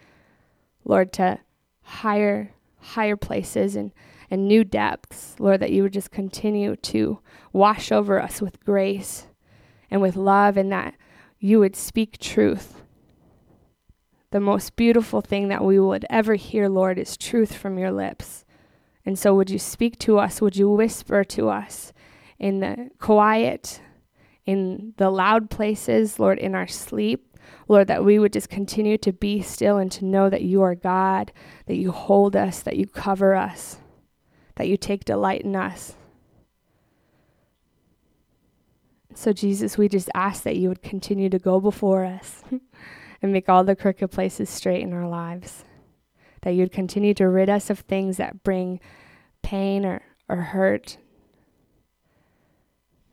Lord, 0.83 1.13
to 1.13 1.39
higher, 1.83 2.53
higher 2.79 3.15
places 3.15 3.75
and, 3.75 3.91
and 4.29 4.47
new 4.47 4.63
depths, 4.63 5.35
Lord, 5.39 5.59
that 5.59 5.71
you 5.71 5.83
would 5.83 5.93
just 5.93 6.11
continue 6.11 6.75
to 6.77 7.19
wash 7.53 7.91
over 7.91 8.21
us 8.21 8.41
with 8.41 8.63
grace 8.63 9.27
and 9.89 10.01
with 10.01 10.15
love, 10.15 10.55
and 10.55 10.71
that 10.71 10.95
you 11.39 11.59
would 11.59 11.75
speak 11.75 12.17
truth. 12.17 12.81
The 14.31 14.39
most 14.39 14.77
beautiful 14.77 15.19
thing 15.19 15.49
that 15.49 15.65
we 15.65 15.79
would 15.79 16.05
ever 16.09 16.35
hear, 16.35 16.69
Lord, 16.69 16.97
is 16.97 17.17
truth 17.17 17.53
from 17.53 17.77
your 17.77 17.91
lips. 17.91 18.40
And 19.05 19.17
so, 19.17 19.33
would 19.35 19.49
you 19.49 19.59
speak 19.59 19.97
to 19.99 20.19
us? 20.19 20.41
Would 20.41 20.55
you 20.55 20.69
whisper 20.69 21.23
to 21.23 21.49
us 21.49 21.91
in 22.37 22.59
the 22.59 22.89
quiet, 22.99 23.81
in 24.45 24.93
the 24.97 25.09
loud 25.09 25.49
places, 25.49 26.19
Lord, 26.19 26.37
in 26.37 26.55
our 26.55 26.67
sleep? 26.67 27.27
Lord, 27.67 27.87
that 27.87 28.05
we 28.05 28.19
would 28.19 28.33
just 28.33 28.49
continue 28.49 28.97
to 28.99 29.11
be 29.11 29.41
still 29.41 29.77
and 29.77 29.91
to 29.93 30.05
know 30.05 30.29
that 30.29 30.43
you 30.43 30.61
are 30.61 30.75
God, 30.75 31.31
that 31.65 31.77
you 31.77 31.91
hold 31.91 32.35
us, 32.35 32.61
that 32.61 32.77
you 32.77 32.85
cover 32.85 33.33
us, 33.35 33.77
that 34.55 34.67
you 34.67 34.77
take 34.77 35.05
delight 35.05 35.41
in 35.41 35.55
us. 35.55 35.95
So, 39.13 39.33
Jesus, 39.33 39.77
we 39.77 39.89
just 39.89 40.09
ask 40.13 40.43
that 40.43 40.57
you 40.57 40.69
would 40.69 40.83
continue 40.83 41.29
to 41.29 41.39
go 41.39 41.59
before 41.59 42.05
us 42.05 42.43
and 43.21 43.33
make 43.33 43.49
all 43.49 43.63
the 43.63 43.75
crooked 43.75 44.11
places 44.11 44.49
straight 44.49 44.83
in 44.83 44.93
our 44.93 45.07
lives 45.07 45.65
that 46.41 46.51
you'd 46.51 46.71
continue 46.71 47.13
to 47.15 47.27
rid 47.27 47.49
us 47.49 47.69
of 47.69 47.79
things 47.79 48.17
that 48.17 48.43
bring 48.43 48.79
pain 49.41 49.85
or, 49.85 50.01
or 50.27 50.37
hurt. 50.37 50.97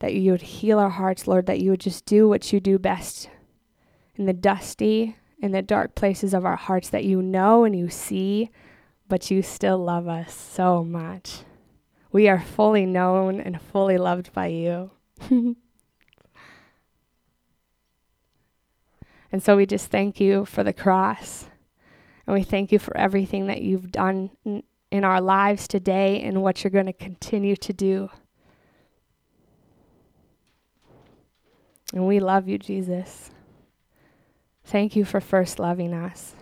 That 0.01 0.15
you 0.15 0.33
would 0.33 0.43
heal 0.43 0.79
our 0.79 0.91
hearts, 0.91 1.27
Lord, 1.27 1.47
that 1.47 1.61
you 1.61 1.71
would 1.71 1.81
just 1.81 2.07
do 2.07 2.29
what 2.29 2.53
you 2.53 2.61
do 2.61 2.79
best 2.79 3.29
in 4.17 4.27
the 4.27 4.33
dusty, 4.33 5.17
in 5.41 5.53
the 5.53 5.63
dark 5.63 5.95
places 5.95 6.35
of 6.35 6.45
our 6.45 6.57
hearts 6.57 6.91
that 6.91 7.05
you 7.05 7.23
know 7.23 7.65
and 7.65 7.77
you 7.77 7.89
see, 7.89 8.51
but 9.09 9.31
you 9.31 9.43
still 9.43 9.79
love 9.79 10.09
us 10.09 10.35
so 10.35 10.85
much. 10.85 11.41
We 12.11 12.29
are 12.29 12.41
fully 12.41 12.87
known 12.87 13.41
and 13.41 13.61
fully 13.61 13.99
loved 13.99 14.33
by 14.33 14.47
you. 14.49 14.91
and 15.31 15.57
so 19.41 19.57
we 19.57 19.67
just 19.67 19.91
thank 19.91 20.21
you 20.21 20.45
for 20.45 20.65
the 20.65 20.73
cross. 20.73 21.48
And 22.29 22.35
we 22.35 22.43
thank 22.43 22.73
you 22.73 22.79
for 22.79 22.95
everything 22.95 23.47
that 23.47 23.63
you've 23.63 23.91
done 23.91 24.29
in, 24.45 25.03
our 25.03 25.19
lives 25.19 25.67
today 25.67 26.21
and 26.21 26.43
what 26.43 26.63
you're 26.63 26.71
going 26.71 26.85
to 26.85 26.93
continue 26.93 27.57
to 27.57 27.73
do. 27.73 28.11
And 31.95 32.07
we 32.07 32.21
love 32.21 32.47
you, 32.47 32.59
Jesus. 32.59 33.31
Thank 34.63 34.95
you 34.95 35.07
for 35.07 35.23
first 35.23 35.59
loving 35.59 35.95
us. 35.95 36.35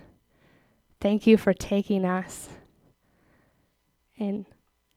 Thank 1.01 1.25
you 1.25 1.37
for 1.37 1.55
taking 1.55 2.05
us 2.05 2.49
and 4.19 4.45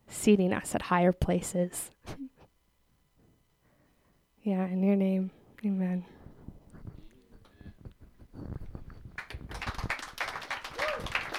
seating 0.08 0.54
us 0.54 0.74
at 0.74 0.82
higher 0.82 1.12
places. 1.12 1.92
yeah, 4.42 4.66
in 4.66 4.82
your 4.82 4.96
name, 4.96 5.30
amen. 5.64 6.04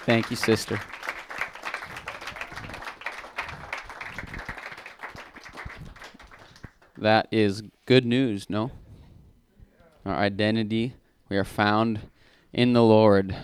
Thank 0.07 0.31
you, 0.31 0.37
sister. 0.37 0.81
That 6.97 7.29
is 7.31 7.63
good 7.87 8.05
news, 8.05 8.51
no? 8.51 8.73
Our 10.05 10.15
identity, 10.15 10.95
we 11.29 11.37
are 11.37 11.45
found 11.45 12.01
in 12.53 12.73
the 12.73 12.83
Lord. 12.83 13.35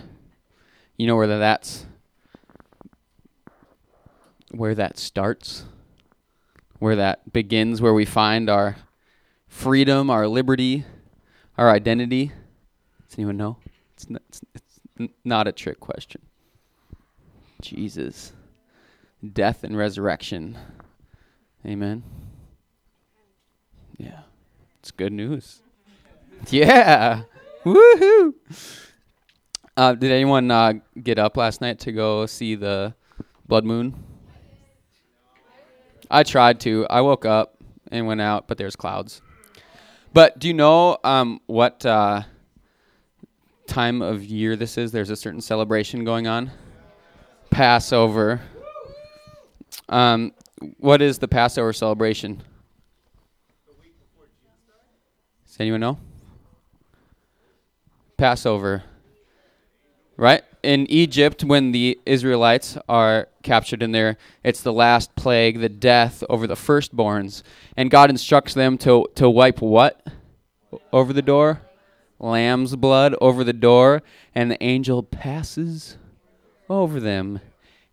You 0.95 1.07
know 1.07 1.15
whether 1.15 1.39
that's 1.39 1.85
where 4.51 4.75
that 4.75 4.97
starts, 4.97 5.65
where 6.79 6.95
that 6.95 7.33
begins, 7.33 7.81
where 7.81 7.93
we 7.93 8.05
find 8.05 8.49
our 8.49 8.75
freedom, 9.47 10.09
our 10.09 10.27
liberty, 10.27 10.85
our 11.57 11.69
identity? 11.71 12.31
Does 13.07 13.17
anyone 13.17 13.37
know? 13.37 13.57
It's 13.93 14.09
not, 14.09 14.21
it's, 14.27 14.41
it's 14.99 15.13
not 15.23 15.47
a 15.47 15.51
trick 15.51 15.79
question. 15.79 16.26
Jesus, 17.61 18.33
death 19.33 19.63
and 19.63 19.77
resurrection. 19.77 20.57
Amen. 21.65 22.03
Yeah, 23.97 24.21
it's 24.79 24.91
good 24.91 25.13
news. 25.13 25.61
Yeah, 26.49 27.23
woohoo! 27.65 28.33
Uh, 29.75 29.93
did 29.93 30.11
anyone 30.11 30.49
uh, 30.51 30.73
get 31.01 31.19
up 31.19 31.37
last 31.37 31.61
night 31.61 31.79
to 31.79 31.91
go 31.91 32.25
see 32.25 32.55
the 32.55 32.93
blood 33.47 33.65
moon? 33.65 33.95
I 36.09 36.23
tried 36.23 36.59
to. 36.61 36.87
I 36.89 37.01
woke 37.01 37.25
up 37.25 37.57
and 37.91 38.07
went 38.07 38.21
out, 38.21 38.47
but 38.47 38.57
there's 38.57 38.75
clouds. 38.75 39.21
But 40.13 40.39
do 40.39 40.47
you 40.47 40.53
know 40.53 40.97
um, 41.03 41.41
what 41.47 41.85
uh, 41.85 42.23
time 43.67 44.01
of 44.01 44.23
year 44.23 44.55
this 44.55 44.77
is? 44.77 44.91
There's 44.91 45.09
a 45.09 45.15
certain 45.15 45.41
celebration 45.41 46.05
going 46.05 46.27
on. 46.27 46.51
Passover. 47.49 48.41
Um, 49.89 50.33
what 50.77 51.01
is 51.01 51.19
the 51.19 51.27
Passover 51.27 51.73
celebration? 51.73 52.41
Does 55.45 55.57
anyone 55.59 55.79
know? 55.79 55.99
Passover. 58.17 58.83
Right? 60.17 60.43
In 60.63 60.85
Egypt, 60.87 61.43
when 61.43 61.71
the 61.71 61.99
Israelites 62.05 62.77
are 62.89 63.27
captured 63.43 63.83
in 63.83 63.91
there, 63.91 64.17
it's 64.43 64.61
the 64.61 64.73
last 64.73 65.15
plague, 65.15 65.59
the 65.59 65.69
death 65.69 66.23
over 66.29 66.47
the 66.47 66.55
firstborns. 66.55 67.43
And 67.75 67.91
God 67.91 68.09
instructs 68.09 68.53
them 68.53 68.77
to, 68.79 69.07
to 69.15 69.29
wipe 69.29 69.61
what 69.61 70.05
over 70.91 71.13
the 71.13 71.21
door? 71.21 71.61
Lamb's 72.19 72.75
blood 72.75 73.15
over 73.21 73.43
the 73.43 73.53
door. 73.53 74.01
And 74.33 74.51
the 74.51 74.61
angel 74.63 75.03
passes 75.03 75.97
over 76.69 76.99
them 76.99 77.39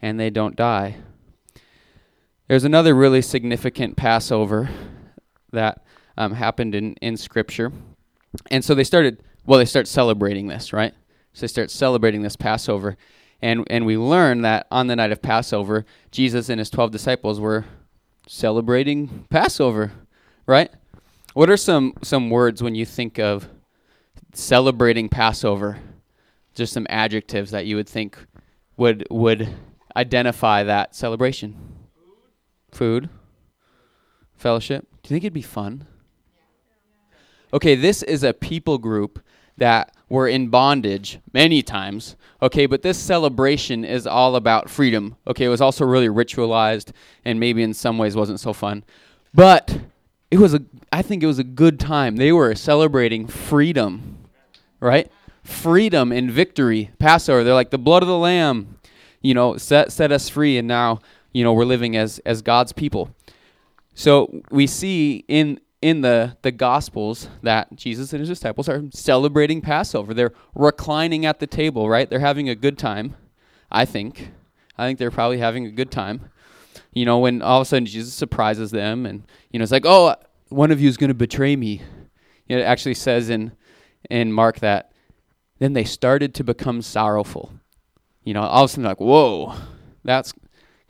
and 0.00 0.18
they 0.18 0.30
don't 0.30 0.56
die. 0.56 0.96
There's 2.48 2.64
another 2.64 2.94
really 2.94 3.22
significant 3.22 3.96
Passover 3.96 4.68
that 5.52 5.82
um, 6.18 6.34
happened 6.34 6.74
in, 6.74 6.94
in 6.96 7.16
Scripture. 7.16 7.72
And 8.50 8.64
so 8.64 8.74
they 8.74 8.84
started, 8.84 9.22
well, 9.46 9.58
they 9.58 9.64
start 9.64 9.88
celebrating 9.88 10.48
this, 10.48 10.72
right? 10.72 10.92
So 11.32 11.40
they 11.40 11.48
start 11.48 11.70
celebrating 11.70 12.22
this 12.22 12.36
Passover. 12.36 12.96
And, 13.40 13.66
and 13.70 13.86
we 13.86 13.96
learn 13.96 14.42
that 14.42 14.66
on 14.70 14.86
the 14.86 14.96
night 14.96 15.12
of 15.12 15.22
Passover, 15.22 15.84
Jesus 16.10 16.48
and 16.48 16.58
his 16.58 16.70
12 16.70 16.90
disciples 16.90 17.40
were 17.40 17.64
celebrating 18.26 19.26
Passover, 19.30 19.92
right? 20.46 20.70
What 21.34 21.50
are 21.50 21.56
some, 21.56 21.94
some 22.02 22.30
words 22.30 22.62
when 22.62 22.74
you 22.74 22.86
think 22.86 23.18
of 23.18 23.48
celebrating 24.32 25.08
Passover? 25.08 25.78
Just 26.54 26.72
some 26.72 26.86
adjectives 26.88 27.50
that 27.50 27.66
you 27.66 27.76
would 27.76 27.88
think 27.88 28.18
would 28.76 29.06
would 29.10 29.48
identify 29.96 30.62
that 30.64 30.94
celebration? 30.94 31.56
Food. 32.72 33.08
Fellowship? 34.36 34.86
Do 35.02 35.08
you 35.08 35.14
think 35.14 35.24
it'd 35.24 35.32
be 35.32 35.42
fun? 35.42 35.86
Okay, 37.52 37.76
this 37.76 38.02
is 38.02 38.24
a 38.24 38.32
people 38.32 38.78
group 38.78 39.20
that 39.56 39.94
were 40.08 40.26
in 40.26 40.48
bondage 40.48 41.20
many 41.32 41.62
times. 41.62 42.16
Okay, 42.42 42.66
but 42.66 42.82
this 42.82 42.98
celebration 42.98 43.84
is 43.84 44.06
all 44.06 44.34
about 44.34 44.68
freedom. 44.68 45.16
Okay, 45.26 45.44
it 45.44 45.48
was 45.48 45.60
also 45.60 45.84
really 45.84 46.08
ritualized 46.08 46.90
and 47.24 47.38
maybe 47.38 47.62
in 47.62 47.72
some 47.72 47.96
ways 47.96 48.16
wasn't 48.16 48.40
so 48.40 48.52
fun. 48.52 48.82
But 49.32 49.78
it 50.30 50.38
was 50.38 50.54
a 50.54 50.62
I 50.92 51.02
think 51.02 51.22
it 51.22 51.26
was 51.26 51.38
a 51.38 51.44
good 51.44 51.78
time. 51.78 52.16
They 52.16 52.32
were 52.32 52.54
celebrating 52.54 53.26
freedom. 53.26 54.18
Right? 54.80 55.10
Freedom 55.44 56.10
and 56.10 56.30
victory. 56.30 56.90
Passover, 56.98 57.44
they're 57.44 57.54
like 57.54 57.70
the 57.70 57.78
blood 57.78 58.02
of 58.02 58.08
the 58.08 58.18
lamb, 58.18 58.78
you 59.20 59.34
know, 59.34 59.56
set 59.56 59.92
set 59.92 60.10
us 60.10 60.28
free 60.28 60.58
and 60.58 60.66
now, 60.66 61.00
you 61.32 61.44
know, 61.44 61.52
we're 61.52 61.64
living 61.64 61.96
as 61.96 62.18
as 62.20 62.42
God's 62.42 62.72
people. 62.72 63.14
So 63.94 64.42
we 64.50 64.66
see 64.66 65.24
in 65.28 65.60
in 65.84 66.00
the, 66.00 66.34
the 66.40 66.50
Gospels 66.50 67.28
that 67.42 67.76
Jesus 67.76 68.14
and 68.14 68.20
his 68.20 68.30
disciples 68.30 68.70
are 68.70 68.84
celebrating 68.90 69.60
Passover. 69.60 70.14
They're 70.14 70.32
reclining 70.54 71.26
at 71.26 71.40
the 71.40 71.46
table, 71.46 71.90
right? 71.90 72.08
They're 72.08 72.20
having 72.20 72.48
a 72.48 72.54
good 72.54 72.78
time, 72.78 73.14
I 73.70 73.84
think. 73.84 74.30
I 74.78 74.86
think 74.86 74.98
they're 74.98 75.10
probably 75.10 75.36
having 75.36 75.66
a 75.66 75.70
good 75.70 75.90
time. 75.90 76.30
You 76.94 77.04
know, 77.04 77.18
when 77.18 77.42
all 77.42 77.60
of 77.60 77.66
a 77.66 77.68
sudden 77.68 77.84
Jesus 77.84 78.14
surprises 78.14 78.70
them 78.70 79.04
and, 79.04 79.24
you 79.50 79.58
know, 79.58 79.62
it's 79.62 79.72
like, 79.72 79.84
oh, 79.84 80.14
one 80.48 80.70
of 80.70 80.80
you 80.80 80.88
is 80.88 80.96
going 80.96 81.08
to 81.08 81.14
betray 81.14 81.54
me. 81.54 81.82
You 82.48 82.56
know, 82.56 82.62
it 82.62 82.64
actually 82.64 82.94
says 82.94 83.28
in, 83.28 83.52
in 84.08 84.32
Mark 84.32 84.60
that 84.60 84.90
then 85.58 85.72
they 85.72 85.84
started 85.84 86.34
to 86.34 86.44
become 86.44 86.82
sorrowful. 86.82 87.52
You 88.22 88.34
know, 88.34 88.42
all 88.42 88.64
of 88.64 88.70
a 88.70 88.72
sudden, 88.72 88.84
like, 88.84 89.00
whoa, 89.00 89.54
that's 90.02 90.32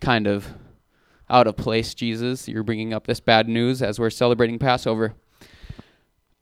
kind 0.01 0.27
of 0.27 0.47
out 1.29 1.47
of 1.47 1.57
place, 1.57 1.95
Jesus. 1.95 2.49
You're 2.49 2.63
bringing 2.63 2.93
up 2.93 3.07
this 3.07 3.21
bad 3.21 3.49
news 3.49 3.83
as 3.83 3.99
we're 3.99 4.11
celebrating 4.11 4.59
Passover. 4.59 5.15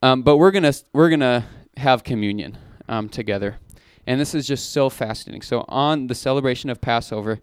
Um, 0.02 0.22
but 0.22 0.36
we're 0.36 0.50
gonna 0.50 0.72
we're 0.92 1.10
gonna 1.10 1.44
have 1.76 2.02
communion 2.02 2.58
um, 2.88 3.08
together, 3.08 3.58
and 4.06 4.20
this 4.20 4.34
is 4.34 4.46
just 4.46 4.72
so 4.72 4.90
fascinating. 4.90 5.42
So 5.42 5.64
on 5.68 6.08
the 6.08 6.14
celebration 6.14 6.70
of 6.70 6.80
Passover, 6.80 7.40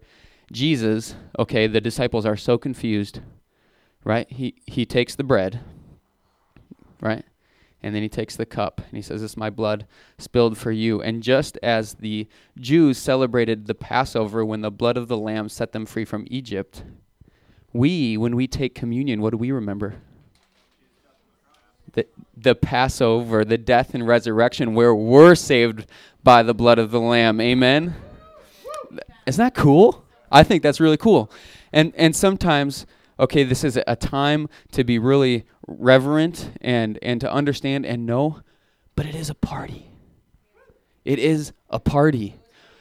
Jesus, 0.52 1.14
okay, 1.38 1.66
the 1.66 1.80
disciples 1.80 2.26
are 2.26 2.36
so 2.36 2.58
confused, 2.58 3.20
right? 4.04 4.30
He 4.30 4.56
he 4.66 4.84
takes 4.84 5.14
the 5.14 5.24
bread, 5.24 5.60
right, 7.00 7.24
and 7.82 7.94
then 7.94 8.02
he 8.02 8.08
takes 8.08 8.36
the 8.36 8.46
cup 8.46 8.80
and 8.80 8.96
he 8.96 9.02
says, 9.02 9.20
"This 9.22 9.32
is 9.32 9.36
my 9.36 9.50
blood 9.50 9.86
spilled 10.18 10.58
for 10.58 10.72
you." 10.72 11.00
And 11.02 11.22
just 11.22 11.58
as 11.62 11.94
the 11.94 12.28
Jews 12.58 12.98
celebrated 12.98 13.66
the 13.66 13.74
Passover 13.74 14.44
when 14.44 14.60
the 14.60 14.70
blood 14.70 14.96
of 14.96 15.08
the 15.08 15.18
lamb 15.18 15.48
set 15.48 15.72
them 15.72 15.86
free 15.86 16.04
from 16.04 16.26
Egypt 16.30 16.82
we, 17.72 18.16
when 18.16 18.36
we 18.36 18.46
take 18.46 18.74
communion, 18.74 19.20
what 19.20 19.30
do 19.30 19.36
we 19.36 19.52
remember? 19.52 19.96
The, 21.92 22.06
the 22.36 22.54
Passover, 22.54 23.44
the 23.44 23.58
death 23.58 23.94
and 23.94 24.06
resurrection, 24.06 24.74
where 24.74 24.94
we're 24.94 25.34
saved 25.34 25.86
by 26.22 26.42
the 26.42 26.54
blood 26.54 26.78
of 26.78 26.90
the 26.90 27.00
Lamb. 27.00 27.40
Amen? 27.40 27.94
Isn't 29.26 29.44
that 29.44 29.54
cool? 29.54 30.04
I 30.30 30.42
think 30.42 30.62
that's 30.62 30.80
really 30.80 30.96
cool. 30.96 31.30
And, 31.72 31.92
and 31.96 32.14
sometimes, 32.14 32.86
okay, 33.18 33.44
this 33.44 33.64
is 33.64 33.78
a 33.86 33.96
time 33.96 34.48
to 34.72 34.84
be 34.84 34.98
really 34.98 35.44
reverent 35.70 36.50
and, 36.60 36.98
and 37.00 37.20
to 37.20 37.32
understand 37.32 37.86
and 37.86 38.04
know, 38.04 38.40
but 38.96 39.06
it 39.06 39.14
is 39.14 39.30
a 39.30 39.34
party. 39.34 39.90
It 41.04 41.18
is 41.18 41.52
a 41.70 41.78
party. 41.78 42.36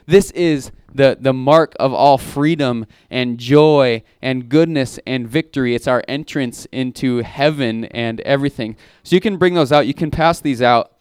This 0.05 0.31
is 0.31 0.71
the, 0.93 1.17
the 1.19 1.33
mark 1.33 1.75
of 1.79 1.93
all 1.93 2.17
freedom 2.17 2.87
and 3.09 3.37
joy 3.37 4.01
and 4.21 4.49
goodness 4.49 4.99
and 5.05 5.27
victory. 5.27 5.75
It's 5.75 5.87
our 5.87 6.03
entrance 6.07 6.65
into 6.71 7.19
heaven 7.19 7.85
and 7.85 8.19
everything. 8.21 8.75
So 9.03 9.15
you 9.15 9.21
can 9.21 9.37
bring 9.37 9.53
those 9.53 9.71
out. 9.71 9.85
You 9.85 9.93
can 9.93 10.09
pass 10.09 10.39
these 10.41 10.61
out. 10.61 10.93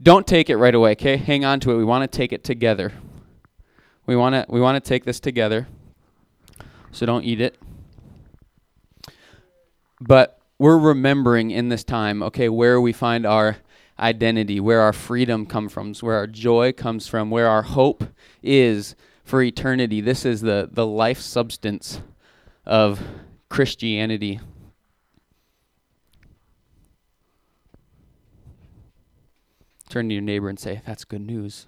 Don't 0.00 0.26
take 0.26 0.48
it 0.48 0.56
right 0.56 0.74
away, 0.74 0.92
okay? 0.92 1.16
Hang 1.16 1.44
on 1.44 1.60
to 1.60 1.72
it. 1.72 1.76
We 1.76 1.84
want 1.84 2.10
to 2.10 2.16
take 2.16 2.32
it 2.32 2.44
together. 2.44 2.92
We 4.06 4.16
want 4.16 4.34
to 4.34 4.46
we 4.48 4.60
want 4.60 4.82
to 4.82 4.88
take 4.88 5.04
this 5.04 5.20
together. 5.20 5.68
So 6.90 7.06
don't 7.06 7.24
eat 7.24 7.40
it. 7.40 7.56
But 10.00 10.41
we're 10.62 10.78
remembering 10.78 11.50
in 11.50 11.70
this 11.70 11.82
time, 11.82 12.22
okay, 12.22 12.48
where 12.48 12.80
we 12.80 12.92
find 12.92 13.26
our 13.26 13.56
identity, 13.98 14.60
where 14.60 14.80
our 14.80 14.92
freedom 14.92 15.44
comes 15.44 15.72
from, 15.72 15.92
where 15.94 16.14
our 16.14 16.28
joy 16.28 16.72
comes 16.72 17.08
from, 17.08 17.32
where 17.32 17.48
our 17.48 17.62
hope 17.62 18.04
is 18.44 18.94
for 19.24 19.42
eternity. 19.42 20.00
This 20.00 20.24
is 20.24 20.40
the, 20.40 20.68
the 20.70 20.86
life 20.86 21.18
substance 21.18 22.00
of 22.64 23.02
Christianity. 23.48 24.38
Turn 29.88 30.08
to 30.10 30.14
your 30.14 30.22
neighbor 30.22 30.48
and 30.48 30.60
say, 30.60 30.80
That's 30.86 31.04
good 31.04 31.22
news. 31.22 31.66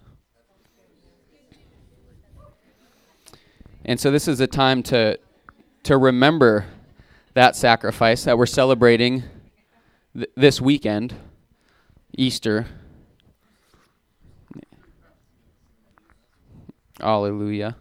And 3.85 3.99
so 3.99 4.13
this 4.13 4.29
is 4.29 4.39
a 4.39 4.47
time 4.47 4.85
to 4.85 5.19
to 5.83 5.99
remember 5.99 6.67
that 7.35 7.57
sacrifice 7.57 8.25
that 8.25 8.39
we're 8.39 8.47
celebrating 8.47 9.25
th- 10.17 10.31
this 10.37 10.61
weekend, 10.61 11.15
Easter. 12.17 12.67
Hallelujah. 17.01 17.77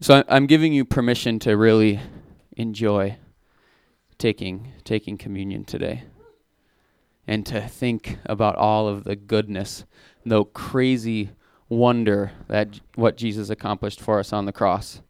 So 0.00 0.22
I'm 0.28 0.46
giving 0.46 0.72
you 0.72 0.84
permission 0.84 1.38
to 1.40 1.56
really 1.56 2.00
enjoy 2.56 3.16
taking 4.18 4.72
taking 4.84 5.16
communion 5.16 5.64
today 5.64 6.04
and 7.26 7.46
to 7.46 7.60
think 7.60 8.18
about 8.26 8.56
all 8.56 8.86
of 8.86 9.04
the 9.04 9.16
goodness, 9.16 9.84
the 10.26 10.44
crazy 10.44 11.30
wonder 11.68 12.32
that 12.48 12.80
what 12.96 13.16
Jesus 13.16 13.48
accomplished 13.50 14.00
for 14.00 14.18
us 14.18 14.32
on 14.32 14.44
the 14.44 14.52
cross. 14.52 15.00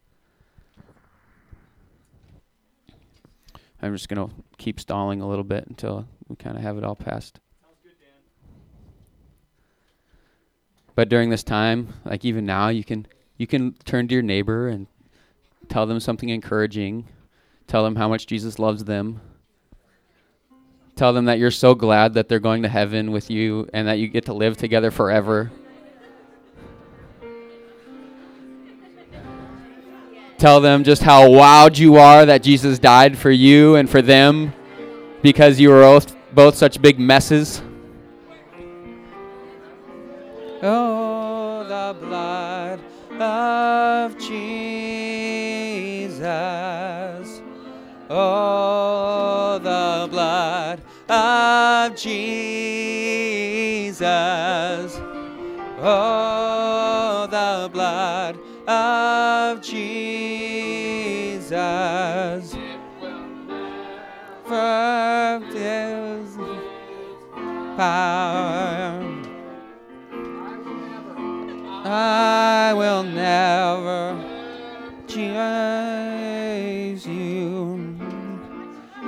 I'm 3.84 3.94
just 3.94 4.08
going 4.08 4.26
to 4.26 4.34
keep 4.56 4.80
stalling 4.80 5.20
a 5.20 5.28
little 5.28 5.44
bit 5.44 5.66
until 5.66 6.08
we 6.26 6.36
kind 6.36 6.56
of 6.56 6.62
have 6.62 6.78
it 6.78 6.84
all 6.84 6.96
passed. 6.96 7.38
But 10.94 11.10
during 11.10 11.28
this 11.28 11.42
time, 11.42 11.92
like 12.04 12.24
even 12.24 12.46
now, 12.46 12.68
you 12.68 12.82
can 12.82 13.06
you 13.36 13.46
can 13.46 13.74
turn 13.84 14.08
to 14.08 14.14
your 14.14 14.22
neighbor 14.22 14.68
and 14.68 14.86
tell 15.68 15.86
them 15.86 16.00
something 16.00 16.30
encouraging. 16.30 17.08
Tell 17.66 17.84
them 17.84 17.96
how 17.96 18.08
much 18.08 18.26
Jesus 18.26 18.58
loves 18.58 18.84
them. 18.84 19.20
Tell 20.96 21.12
them 21.12 21.26
that 21.26 21.38
you're 21.38 21.50
so 21.50 21.74
glad 21.74 22.14
that 22.14 22.28
they're 22.28 22.38
going 22.38 22.62
to 22.62 22.68
heaven 22.68 23.10
with 23.10 23.28
you 23.28 23.68
and 23.74 23.86
that 23.88 23.98
you 23.98 24.08
get 24.08 24.24
to 24.26 24.32
live 24.32 24.56
together 24.56 24.90
forever. 24.90 25.50
Tell 30.38 30.60
them 30.60 30.84
just 30.84 31.02
how 31.02 31.28
wowed 31.28 31.78
you 31.78 31.96
are 31.96 32.26
that 32.26 32.42
Jesus 32.42 32.78
died 32.78 33.16
for 33.16 33.30
you 33.30 33.76
and 33.76 33.88
for 33.88 34.02
them 34.02 34.52
because 35.22 35.58
you 35.60 35.70
were 35.70 35.80
both, 35.80 36.14
both 36.34 36.56
such 36.56 36.82
big 36.82 36.98
messes. 36.98 37.62
Oh, 40.62 41.64
the 41.68 41.96
blood 42.00 42.80
of 43.20 44.18
Jesus. 44.18 46.20
Oh, 48.10 49.58
the 49.62 50.08
blood 50.10 50.82
of 51.08 51.94
Jesus. 51.96 54.02
Oh, 55.80 57.28
the 57.30 57.70
blood 57.72 58.36
of 58.66 59.03
I 71.86 72.72
will 72.74 73.02
never 73.02 74.16
chase 75.06 77.06
you. 77.06 77.94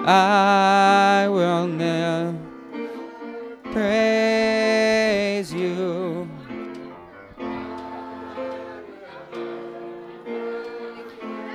I 0.05 1.27
will 1.31 1.67
never 1.67 2.37
praise 3.73 5.55
you. 5.55 6.29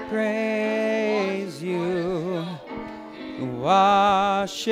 Praise 0.10 1.62
you. 1.62 2.44
Wash 3.40 4.68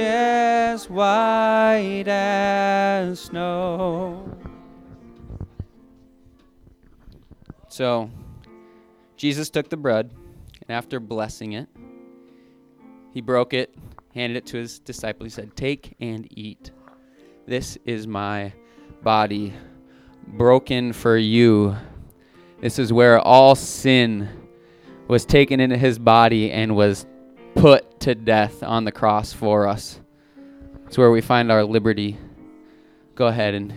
as 0.70 0.88
white 0.88 2.07
as 2.07 3.20
snow. 3.20 4.38
So 7.70 8.11
Jesus 9.17 9.49
took 9.49 9.70
the 9.70 9.78
bread, 9.78 10.11
and 10.61 10.70
after 10.70 10.99
blessing 10.99 11.53
it, 11.53 11.67
he 13.11 13.22
broke 13.22 13.55
it, 13.55 13.74
handed 14.13 14.38
it 14.38 14.45
to 14.47 14.57
his 14.57 14.78
disciple. 14.78 15.24
He 15.24 15.32
said, 15.32 15.55
Take 15.55 15.95
and 15.99 16.28
eat. 16.38 16.70
This 17.47 17.80
is 17.84 18.05
my 18.05 18.53
body 19.01 19.55
broken 20.28 20.93
for 20.93 21.17
you. 21.17 21.76
This 22.61 22.78
is 22.78 22.93
where 22.93 23.20
all 23.20 23.55
sin 23.55 24.30
was 25.07 25.26
taken 25.26 25.59
into 25.59 25.78
his 25.78 25.97
body 25.97 26.51
and 26.51 26.76
was 26.76 27.07
put 27.55 27.99
to 28.01 28.13
death 28.13 28.61
on 28.61 28.84
the 28.86 28.91
cross 28.91 29.34
for 29.34 29.67
us. 29.67 29.99
It's 30.89 30.97
where 30.97 31.11
we 31.11 31.21
find 31.21 31.51
our 31.51 31.63
liberty. 31.63 32.17
Go 33.13 33.27
ahead 33.27 33.53
and 33.53 33.71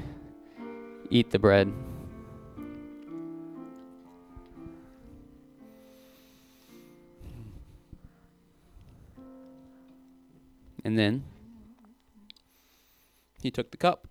eat 1.11 1.31
the 1.31 1.39
bread. 1.39 1.71
And 10.87 10.99
then 10.99 11.25
he 13.43 13.51
took 13.51 13.73
the 13.73 13.77
cup. 13.77 14.09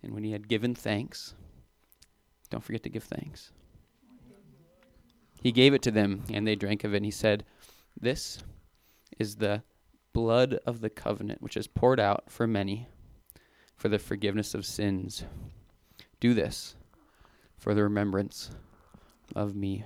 And 0.00 0.14
when 0.14 0.22
he 0.22 0.30
had 0.30 0.46
given 0.46 0.72
thanks, 0.72 1.34
don't 2.48 2.62
forget 2.62 2.84
to 2.84 2.90
give 2.90 3.02
thanks. 3.02 3.50
He 5.42 5.50
gave 5.50 5.74
it 5.74 5.82
to 5.82 5.90
them, 5.90 6.22
and 6.32 6.46
they 6.46 6.54
drank 6.54 6.84
of 6.84 6.94
it. 6.94 6.98
And 6.98 7.04
he 7.04 7.10
said, 7.10 7.44
This 8.00 8.38
is 9.18 9.34
the 9.34 9.64
blood 10.14 10.54
of 10.64 10.80
the 10.80 10.88
covenant, 10.88 11.42
which 11.42 11.58
is 11.58 11.66
poured 11.66 12.00
out 12.00 12.24
for 12.30 12.46
many 12.46 12.88
for 13.76 13.90
the 13.90 13.98
forgiveness 13.98 14.54
of 14.54 14.64
sins. 14.64 15.24
Do 16.20 16.32
this 16.32 16.76
for 17.58 17.74
the 17.74 17.82
remembrance 17.82 18.50
of 19.36 19.54
me. 19.54 19.84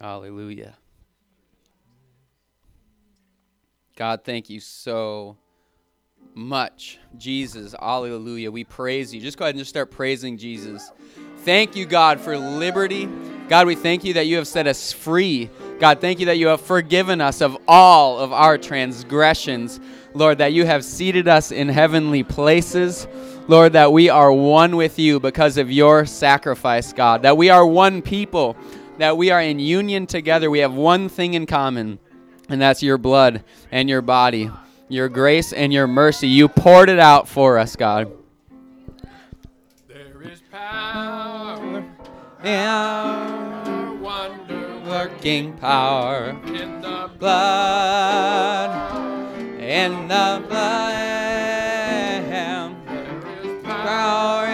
Hallelujah. 0.00 0.76
God, 3.96 4.24
thank 4.24 4.50
you 4.50 4.60
so 4.60 5.38
much. 6.34 6.98
Jesus, 7.16 7.74
hallelujah. 7.80 8.50
We 8.50 8.64
praise 8.64 9.14
you. 9.14 9.22
Just 9.22 9.38
go 9.38 9.46
ahead 9.46 9.54
and 9.54 9.60
just 9.60 9.70
start 9.70 9.90
praising 9.90 10.36
Jesus. 10.36 10.92
Thank 11.38 11.76
you, 11.76 11.86
God, 11.86 12.20
for 12.20 12.36
liberty. 12.36 13.08
God, 13.48 13.66
we 13.66 13.76
thank 13.76 14.04
you 14.04 14.14
that 14.14 14.26
you 14.26 14.36
have 14.36 14.48
set 14.48 14.66
us 14.66 14.92
free. 14.92 15.48
God, 15.78 16.00
thank 16.00 16.18
you 16.18 16.26
that 16.26 16.38
you 16.38 16.48
have 16.48 16.60
forgiven 16.60 17.20
us 17.20 17.40
of 17.40 17.56
all 17.68 18.18
of 18.18 18.32
our 18.32 18.58
transgressions. 18.58 19.78
Lord, 20.14 20.38
that 20.38 20.52
you 20.52 20.64
have 20.64 20.84
seated 20.84 21.28
us 21.28 21.52
in 21.52 21.68
heavenly 21.68 22.24
places. 22.24 23.06
Lord, 23.46 23.74
that 23.74 23.92
we 23.92 24.08
are 24.08 24.32
one 24.32 24.76
with 24.76 24.98
you 24.98 25.20
because 25.20 25.58
of 25.58 25.70
your 25.70 26.06
sacrifice, 26.06 26.92
God. 26.92 27.22
That 27.22 27.36
we 27.36 27.50
are 27.50 27.64
one 27.64 28.02
people 28.02 28.56
that 28.98 29.16
we 29.16 29.30
are 29.30 29.40
in 29.40 29.58
union 29.58 30.06
together. 30.06 30.50
We 30.50 30.60
have 30.60 30.74
one 30.74 31.08
thing 31.08 31.34
in 31.34 31.46
common, 31.46 31.98
and 32.48 32.60
that's 32.60 32.82
your 32.82 32.98
blood 32.98 33.44
and 33.70 33.88
your 33.88 34.02
body, 34.02 34.50
your 34.88 35.08
grace 35.08 35.52
and 35.52 35.72
your 35.72 35.86
mercy. 35.86 36.28
You 36.28 36.48
poured 36.48 36.88
it 36.88 36.98
out 36.98 37.28
for 37.28 37.58
us, 37.58 37.76
God. 37.76 38.10
Wonder 44.00 44.78
working 44.88 45.56
power, 45.56 46.30
in 46.46 46.80
the 46.80 47.10
blood, 47.18 48.70
and 49.58 50.08
the 50.08 50.44
blood. 50.46 50.76
Power 53.64 54.46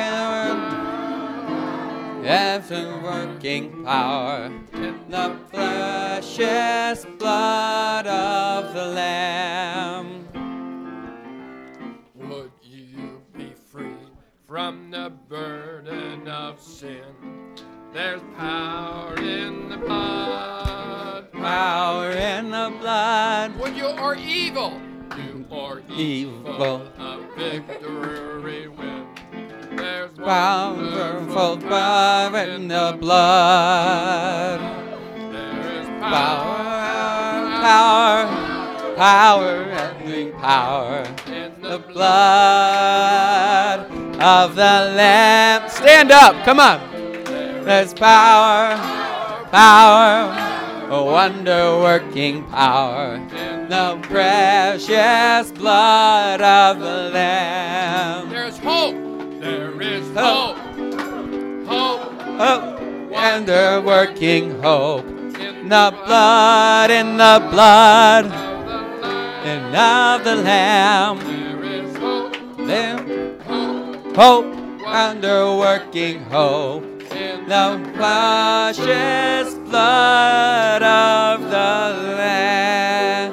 ever 2.25 2.99
working 3.03 3.85
power, 3.85 4.51
the 5.11 5.37
precious 5.51 7.05
blood 7.19 8.07
of 8.07 8.73
the 8.73 8.87
Lamb. 8.87 10.29
Would 12.15 12.53
you 12.63 13.21
be 13.37 13.53
free 13.71 14.09
from 14.47 14.91
the 14.91 15.13
burden 15.29 16.27
of 16.27 16.59
sin? 16.59 17.42
There's 17.93 18.23
power 18.39 19.15
in 19.19 19.69
the 19.69 19.77
blood. 19.77 21.31
Power 21.33 22.11
in 22.11 22.51
the 22.51 22.73
blood, 22.81 23.59
When 23.59 23.77
you 23.77 23.85
are 23.87 24.15
evil, 24.17 24.81
you 25.19 25.45
are 25.53 25.83
evil. 25.95 26.49
Evil. 26.49 26.83
A 26.99 27.19
victory 27.37 28.69
win. 28.69 29.07
There's 29.77 30.11
powerful 30.13 31.59
power 31.59 32.39
in 32.39 32.69
the 32.69 32.97
blood. 32.99 34.61
There 35.31 35.83
is 35.83 35.89
Power, 36.01 37.61
power, 37.61 38.27
power, 38.97 39.65
every 39.71 40.31
power. 40.33 41.05
in 41.27 41.53
The 41.61 41.69
the 41.69 41.79
blood 41.79 43.81
of 44.19 44.55
the 44.55 44.93
Lamb. 44.97 45.69
Stand 45.69 46.11
up, 46.11 46.43
come 46.47 46.59
on. 46.59 46.92
There's 47.65 47.95
power, 47.95 48.77
power, 49.53 50.89
a 50.91 51.03
wonder 51.05 51.79
working 51.79 52.43
power. 52.49 53.15
In 53.15 53.69
the 53.69 53.99
precious 54.03 55.53
blood 55.53 56.41
of 56.41 56.81
the 56.81 57.11
Lamb. 57.15 58.31
There's 58.31 58.59
hope. 58.59 58.97
There 59.41 59.81
is 59.81 60.05
Hope. 60.17 60.57
hope. 61.69 62.13
Hope 62.37 62.81
wonder 63.11 63.81
working 63.81 64.61
hope. 64.61 65.07
in 65.07 65.69
The 65.69 65.95
blood, 66.05 66.91
in 66.91 67.17
the 67.17 67.47
blood, 67.49 68.27
of 68.27 68.33
the 68.35 69.07
Lamb. 69.07 69.47
and 69.47 69.77
of 69.77 70.25
the 70.25 70.37
Lamb. 70.43 71.19
There 71.21 71.65
is 71.65 71.97
hope. 71.97 72.37
There, 72.59 72.99
Hope 74.15 74.17
hope, 74.17 74.83
wonder 74.83 75.57
working 75.57 76.25
hope. 76.25 76.92
In 77.17 77.49
The 77.49 77.93
precious 77.95 79.55
blood 79.55 80.83
of 80.83 81.43
the 81.43 82.17
Lamb. 82.17 83.33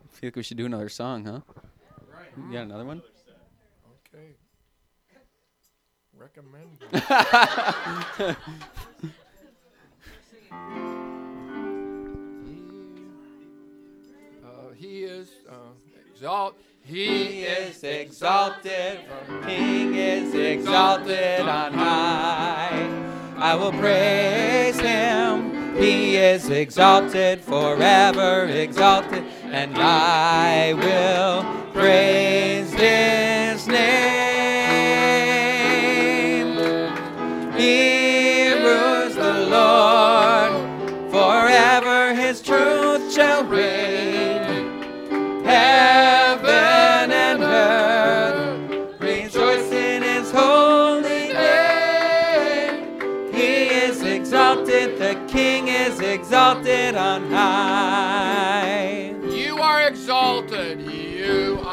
I 0.00 0.20
feel 0.20 0.28
like 0.28 0.36
we 0.36 0.42
should 0.42 0.56
do 0.56 0.66
another 0.66 0.88
song, 0.88 1.24
huh? 1.26 1.57
You 2.46 2.52
got 2.52 2.62
another 2.62 2.84
one? 2.84 3.02
Okay. 4.06 4.36
Recommend. 6.16 6.78
Uh, 14.44 14.72
he 14.74 15.04
is 15.04 15.28
uh, 15.48 15.54
exalt. 16.10 16.56
He 16.82 17.42
is 17.42 17.84
exalted, 17.84 19.00
King 19.44 19.94
is 19.94 20.32
exalted 20.34 21.40
on 21.40 21.74
high. 21.74 22.88
I 23.36 23.54
will 23.54 23.72
praise 23.72 24.80
him. 24.80 25.76
He 25.76 26.16
is 26.16 26.48
exalted, 26.48 27.42
forever 27.42 28.46
exalted, 28.46 29.22
and 29.44 29.76
I 29.76 30.72
will 30.72 31.67
praise 31.78 32.72
his 32.72 33.68
name. 33.68 34.08
He 37.56 38.52
rules 38.52 39.14
the 39.14 39.46
Lord, 39.48 40.52
forever 41.12 42.14
his 42.16 42.40
truth 42.42 43.14
shall 43.14 43.44
reign. 43.44 44.82
Heaven 45.44 47.12
and 47.12 47.42
earth 47.44 49.00
rejoice 49.00 49.70
in 49.70 50.02
his 50.02 50.32
holy 50.32 51.32
name. 51.32 52.98
He 53.32 53.68
is 53.86 54.02
exalted, 54.02 54.98
the 54.98 55.14
King 55.28 55.68
is 55.68 56.00
exalted 56.00 56.96
on 56.96 57.30
high. 57.30 58.07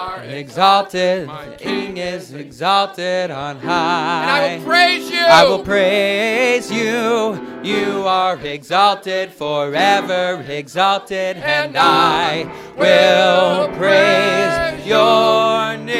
are 0.06 0.24
exalted. 0.24 1.26
My 1.28 1.48
King 1.58 1.98
is 1.98 2.32
exalted 2.32 3.32
on 3.32 3.58
high. 3.60 4.22
And 4.22 4.30
I 4.30 4.58
will 4.58 4.66
praise 4.66 5.10
you. 5.10 5.20
I 5.20 5.44
will 5.46 5.64
praise 5.64 6.72
you. 6.72 7.62
You 7.64 8.04
are 8.06 8.38
exalted 8.38 9.32
forever, 9.32 10.46
exalted, 10.48 11.38
and, 11.38 11.76
and 11.76 11.78
I 11.78 12.46
will 12.78 13.70
praise 13.78 14.86
your 14.86 15.76
name. 15.78 15.96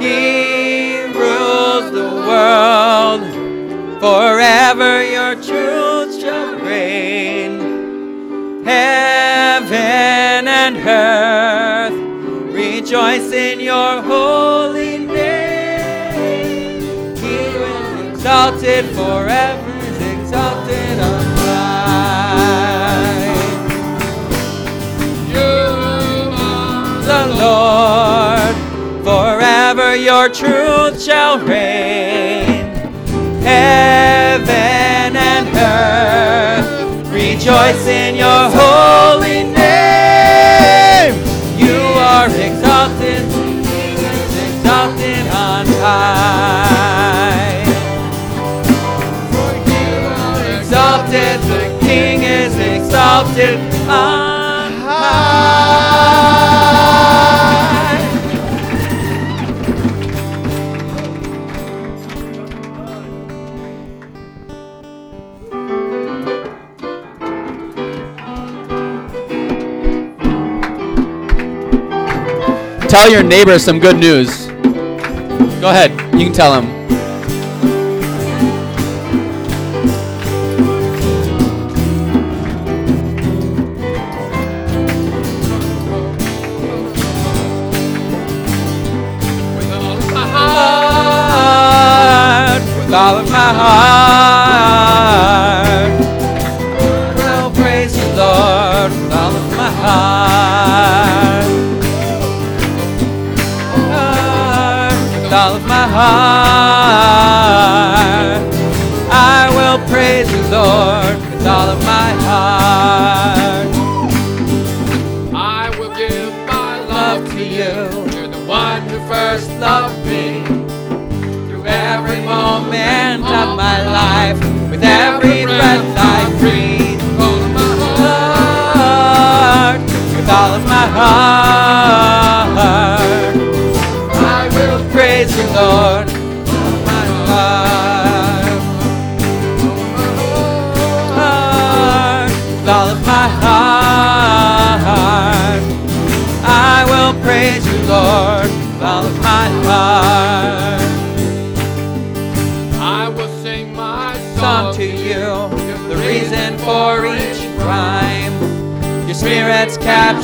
He 0.00 1.02
rules 1.18 1.90
the 1.90 2.10
world 2.28 3.22
forever. 4.00 5.02
Your 5.04 5.34
truth 5.34 6.20
shall 6.20 6.60
reign. 6.60 7.10
Rejoice 12.90 13.30
in 13.32 13.60
your 13.60 14.02
holy 14.02 14.98
name. 14.98 16.26
He 17.18 17.34
is 17.36 18.08
exalted 18.08 18.84
forever, 18.96 19.78
exalted 20.18 20.98
on 20.98 21.22
high. 21.38 23.30
You 25.28 25.54
are 26.34 27.00
the 27.06 27.26
Lord, 27.44 28.56
forever 29.04 29.94
your 29.94 30.28
truth 30.28 31.00
shall 31.00 31.38
reign. 31.38 32.74
Heaven 33.44 35.16
and 35.16 35.46
earth 35.54 37.08
rejoice 37.12 37.86
in 37.86 38.16
your 38.16 38.50
holy 38.50 39.44
name. 39.44 39.99
Are 42.20 42.28
exalted, 42.28 43.24
The 43.30 43.44
King 43.64 43.96
is 43.96 44.32
exalted 44.36 45.24
on 45.28 45.64
high. 45.80 47.64
for 49.32 49.52
you 49.70 49.92
are 50.04 50.44
Exalted, 50.60 51.40
the 51.48 51.64
King 51.80 52.20
is 52.20 52.54
exalted 52.58 53.58
on 53.88 54.70
high. 54.82 55.80
Tell 72.90 73.08
your 73.08 73.22
neighbor 73.22 73.56
some 73.60 73.78
good 73.78 73.98
news. 73.98 74.48
Go 74.48 75.70
ahead, 75.70 75.92
you 76.18 76.26
can 76.26 76.32
tell 76.32 76.60
him. 76.60 76.79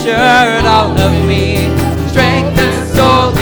Captured 0.07 0.69
all 0.69 0.97
of 0.99 1.13
me, 1.27 1.69
strength 2.09 2.59
and 2.59 2.89
soul. 2.97 3.33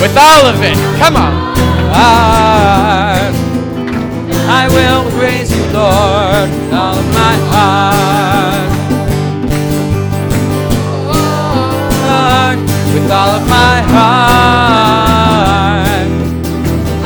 With 0.00 0.16
all 0.18 0.46
of 0.46 0.60
it, 0.62 0.76
come 0.98 1.16
on. 1.16 1.32
Heart, 1.94 3.34
I 4.50 4.68
will 4.68 5.04
praise 5.18 5.50
you, 5.50 5.62
Lord, 5.72 6.50
with 6.50 6.72
all 6.74 6.98
of 6.98 7.06
my 7.14 7.36
heart. 7.52 8.70
Heart, 12.04 12.58
with 12.92 13.10
all 13.10 13.30
of 13.38 13.48
my 13.48 13.80
heart. 13.94 15.14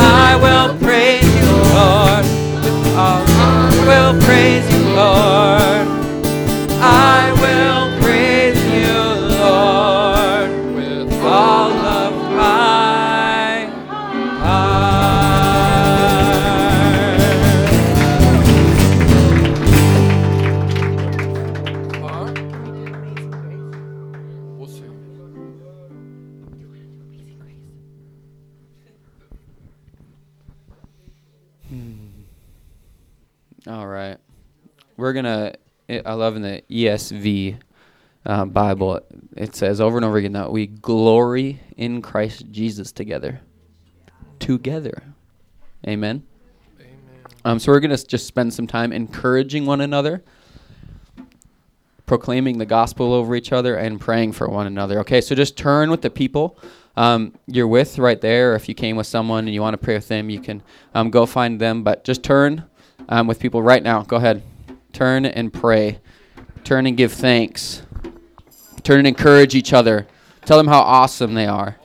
I 0.01 0.35
will 0.43 0.77
praise 0.81 1.31
you, 1.39 1.53
Lord. 1.79 2.25
With 2.65 2.97
all 2.97 3.23
I 3.23 3.71
will 3.87 4.15
praise 4.23 4.67
you, 4.73 4.78
We're 35.09 35.15
going 35.15 35.25
to, 35.25 36.07
I 36.07 36.13
love 36.13 36.37
in 36.37 36.43
the 36.43 36.63
ESV 36.69 37.57
uh, 38.27 38.45
Bible, 38.45 39.01
it 39.39 39.57
says 39.57 39.81
over 39.81 39.97
and 39.97 40.05
over 40.05 40.19
again 40.19 40.33
that 40.33 40.53
we 40.53 40.67
glory 40.67 41.61
in 41.79 42.03
Christ 42.03 42.45
Jesus 42.51 42.93
together. 42.93 43.41
Together. 44.39 45.03
Amen. 45.87 46.25
Amen. 46.79 46.99
Um, 47.47 47.59
so 47.59 47.73
we're 47.73 47.81
going 47.81 47.97
to 47.97 48.07
just 48.07 48.27
spend 48.27 48.53
some 48.53 48.67
time 48.67 48.93
encouraging 48.93 49.65
one 49.65 49.81
another, 49.81 50.23
proclaiming 52.05 52.59
the 52.59 52.67
gospel 52.67 53.15
over 53.15 53.35
each 53.35 53.51
other, 53.51 53.77
and 53.77 53.99
praying 53.99 54.33
for 54.33 54.47
one 54.47 54.67
another. 54.67 54.99
Okay, 54.99 55.23
so 55.23 55.35
just 55.35 55.57
turn 55.57 55.91
with 55.91 56.03
the 56.03 56.11
people 56.11 56.59
um, 56.99 57.33
you're 57.47 57.67
with 57.67 57.99
right 57.99 58.21
there. 58.21 58.53
Or 58.53 58.57
if 58.57 58.69
you 58.69 58.75
came 58.75 58.97
with 58.97 59.07
someone 59.07 59.47
and 59.47 59.55
you 59.55 59.63
want 59.63 59.73
to 59.73 59.79
pray 59.79 59.95
with 59.95 60.09
them, 60.09 60.29
you 60.29 60.43
can 60.43 60.63
um, 60.95 61.09
go 61.09 61.25
find 61.25 61.59
them. 61.59 61.83
But 61.83 62.05
just 62.05 62.23
turn 62.23 62.65
um, 63.09 63.27
with 63.27 63.41
people 63.41 63.63
right 63.63 63.83
now. 63.83 64.03
Go 64.03 64.17
ahead. 64.17 64.43
Turn 64.99 65.27
and 65.27 65.53
pray. 65.53 66.01
Turn 66.65 66.85
and 66.85 66.97
give 66.97 67.13
thanks. 67.13 67.83
Turn 68.83 68.99
and 68.99 69.07
encourage 69.07 69.55
each 69.55 69.73
other. 69.73 70.09
Tell 70.45 70.59
them 70.59 70.67
how 70.67 70.81
awesome 70.81 71.35
they 71.35 71.47
are. 71.47 71.77